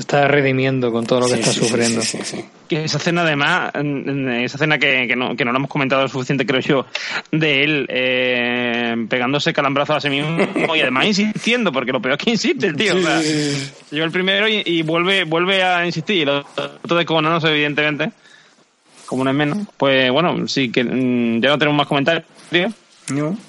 Se 0.01 0.03
está 0.03 0.27
redimiendo 0.27 0.91
con 0.91 1.05
todo 1.05 1.19
lo 1.19 1.27
que 1.27 1.35
está 1.35 1.51
sufriendo. 1.51 2.01
Que 2.67 2.85
esa 2.85 2.97
escena, 2.97 3.21
además, 3.21 3.71
esa 3.75 4.57
escena 4.57 4.79
que, 4.79 5.05
que, 5.07 5.15
no, 5.15 5.35
que 5.35 5.45
no 5.45 5.51
lo 5.51 5.59
hemos 5.59 5.69
comentado 5.69 6.01
lo 6.01 6.07
suficiente, 6.07 6.43
creo 6.43 6.59
yo, 6.59 6.87
de 7.31 7.63
él 7.63 7.85
eh, 7.87 8.95
pegándose 9.07 9.53
calambrazos 9.53 9.97
a 9.97 10.01
sí 10.01 10.09
mismo 10.09 10.75
y 10.75 10.81
además 10.81 11.05
insistiendo, 11.05 11.71
porque 11.71 11.91
lo 11.91 12.01
peor 12.01 12.13
es 12.13 12.23
que 12.23 12.31
insiste 12.31 12.65
el 12.65 12.75
tío. 12.75 12.95
yo 13.91 14.03
el 14.03 14.11
primero 14.11 14.47
y, 14.47 14.81
vuelve 14.81 15.23
vuelve 15.25 15.61
a 15.61 15.85
insistir, 15.85 16.17
y 16.17 16.21
el 16.21 16.29
otro 16.29 16.97
descojonándose, 16.97 17.49
evidentemente 17.49 18.11
como 19.05 19.25
no 19.25 19.29
es 19.29 19.35
menos. 19.35 19.67
Pues 19.77 20.09
bueno, 20.09 20.47
sí 20.47 20.71
que 20.71 20.83
mm, 20.83 21.41
ya 21.41 21.49
no 21.49 21.57
tenemos 21.59 21.77
más 21.77 21.87
comentarios. 21.87 22.25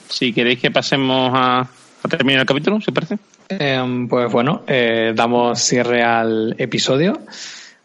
Si 0.08 0.32
queréis 0.32 0.58
que 0.58 0.70
pasemos 0.70 1.30
a, 1.32 1.66
terminar 2.10 2.40
el 2.40 2.46
capítulo, 2.46 2.80
¿se 2.80 2.90
parece? 2.92 3.16
Em, 3.60 4.08
pues 4.08 4.30
bueno, 4.32 4.62
eh, 4.66 5.12
damos 5.14 5.60
cierre 5.60 6.02
al 6.02 6.54
episodio. 6.58 7.20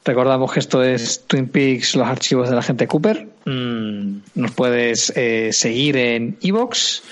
Recordamos 0.04 0.54
que 0.54 0.60
esto 0.60 0.84
es 0.84 1.26
Twin 1.28 1.50
Peaks, 1.50 1.96
los 1.96 2.08
archivos 2.08 2.50
de 2.50 2.56
la 2.56 2.62
gente 2.62 2.88
Cooper. 2.88 3.28
Mm, 3.46 4.20
nos 4.36 4.52
puedes 4.52 5.12
eh, 5.16 5.50
seguir 5.52 5.98
en 5.98 6.38
Evox 6.42 7.04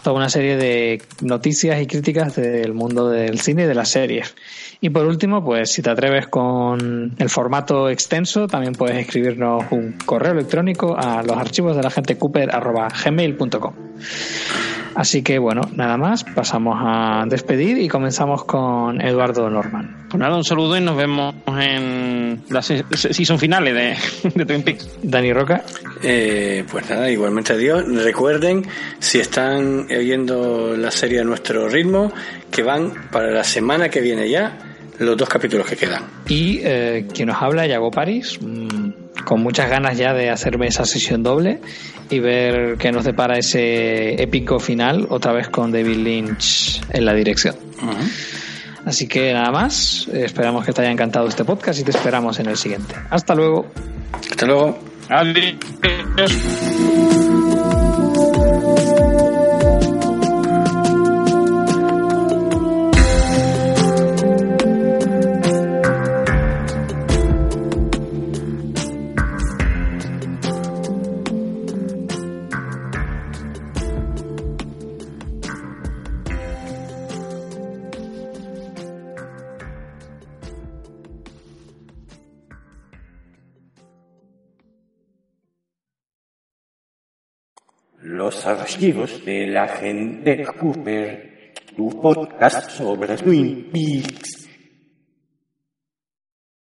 toda 0.03 0.15
una 0.15 0.29
serie 0.29 0.57
de 0.57 1.01
noticias 1.21 1.79
y 1.81 1.85
críticas 1.85 2.35
del 2.35 2.73
mundo 2.73 3.09
del 3.09 3.39
cine 3.39 3.63
y 3.63 3.65
de 3.67 3.75
las 3.75 3.89
series. 3.89 4.35
Y 4.81 4.89
por 4.89 5.05
último, 5.05 5.43
pues 5.43 5.71
si 5.71 5.81
te 5.81 5.89
atreves 5.89 6.27
con 6.27 7.15
el 7.17 7.29
formato 7.29 7.89
extenso, 7.89 8.47
también 8.47 8.73
puedes 8.73 8.97
escribirnos 8.97 9.65
un 9.71 9.93
correo 10.05 10.33
electrónico 10.33 10.97
a 10.97 11.21
los 11.21 11.37
archivos 11.37 11.75
de 11.75 11.83
la 11.83 11.91
gente 11.91 12.17
Cooper 12.17 12.49
gmail.com. 13.05 13.73
Así 14.97 15.21
que 15.21 15.37
bueno, 15.37 15.61
nada 15.75 15.95
más, 15.95 16.23
pasamos 16.23 16.75
a 16.81 17.23
despedir 17.27 17.77
y 17.77 17.87
comenzamos 17.87 18.45
con 18.45 18.99
Eduardo 18.99 19.47
Norman. 19.47 20.07
Pues 20.09 20.19
nada, 20.19 20.35
un 20.35 20.43
saludo 20.43 20.75
y 20.75 20.81
nos 20.81 20.97
vemos 20.97 21.35
en 21.45 22.41
las 22.49 22.65
season 22.65 23.37
finales 23.37 23.75
de, 23.75 24.29
de 24.33 24.45
Twin 24.47 24.63
Peaks. 24.63 24.97
Dani 25.03 25.31
Roca. 25.33 25.61
Eh, 26.01 26.65
pues 26.71 26.89
nada, 26.89 27.11
igualmente 27.11 27.53
adiós. 27.53 27.85
Recuerden, 27.87 28.65
si 28.97 29.19
están 29.19 29.85
oyendo 29.91 30.75
la 30.75 30.89
serie 30.89 31.21
a 31.21 31.23
nuestro 31.23 31.69
ritmo, 31.69 32.11
que 32.49 32.63
van 32.63 32.91
para 33.11 33.29
la 33.29 33.43
semana 33.43 33.89
que 33.89 34.01
viene 34.01 34.27
ya 34.27 34.57
los 34.97 35.15
dos 35.15 35.29
capítulos 35.29 35.67
que 35.67 35.75
quedan. 35.75 36.05
Y 36.27 36.61
eh, 36.63 37.05
quien 37.13 37.27
nos 37.27 37.39
habla, 37.39 37.67
Yago 37.67 37.91
Paris, 37.91 38.39
mmm, 38.41 38.89
con 39.27 39.43
muchas 39.43 39.69
ganas 39.69 39.97
ya 39.97 40.13
de 40.13 40.29
hacerme 40.29 40.67
esa 40.67 40.85
sesión 40.85 41.21
doble 41.21 41.59
y 42.09 42.19
ver 42.19 42.77
qué 42.77 42.93
nos 42.93 43.03
depara 43.03 43.37
ese 43.37 44.23
épico 44.23 44.57
final, 44.57 45.05
otra 45.09 45.33
vez 45.33 45.49
con 45.49 45.69
David 45.69 45.97
Lynch 45.97 46.81
en 46.93 47.03
la 47.03 47.13
dirección. 47.13 47.53
Uh 47.81 47.87
-huh. 47.87 48.85
Así 48.85 49.05
que 49.05 49.33
nada 49.33 49.51
más, 49.51 50.07
esperamos 50.13 50.65
que 50.65 50.71
te 50.71 50.81
haya 50.81 50.91
encantado 50.91 51.27
este 51.27 51.43
podcast 51.43 51.77
y 51.77 51.83
te 51.83 51.91
esperamos 51.91 52.39
en 52.39 52.45
el 52.45 52.55
siguiente. 52.55 52.95
Hasta 53.09 53.35
luego. 53.35 53.65
Hasta 54.31 54.45
luego. 54.45 54.79
Adiós. 55.09 55.57
Los 88.27 88.45
archivos 88.45 89.23
de 89.23 89.47
la 89.47 89.69
gente 89.69 90.45
Cooper, 90.59 91.53
tu 91.77 92.01
podcast 92.01 92.71
sobre 92.71 93.15
Twin 93.15 93.69
Peaks. 93.71 94.46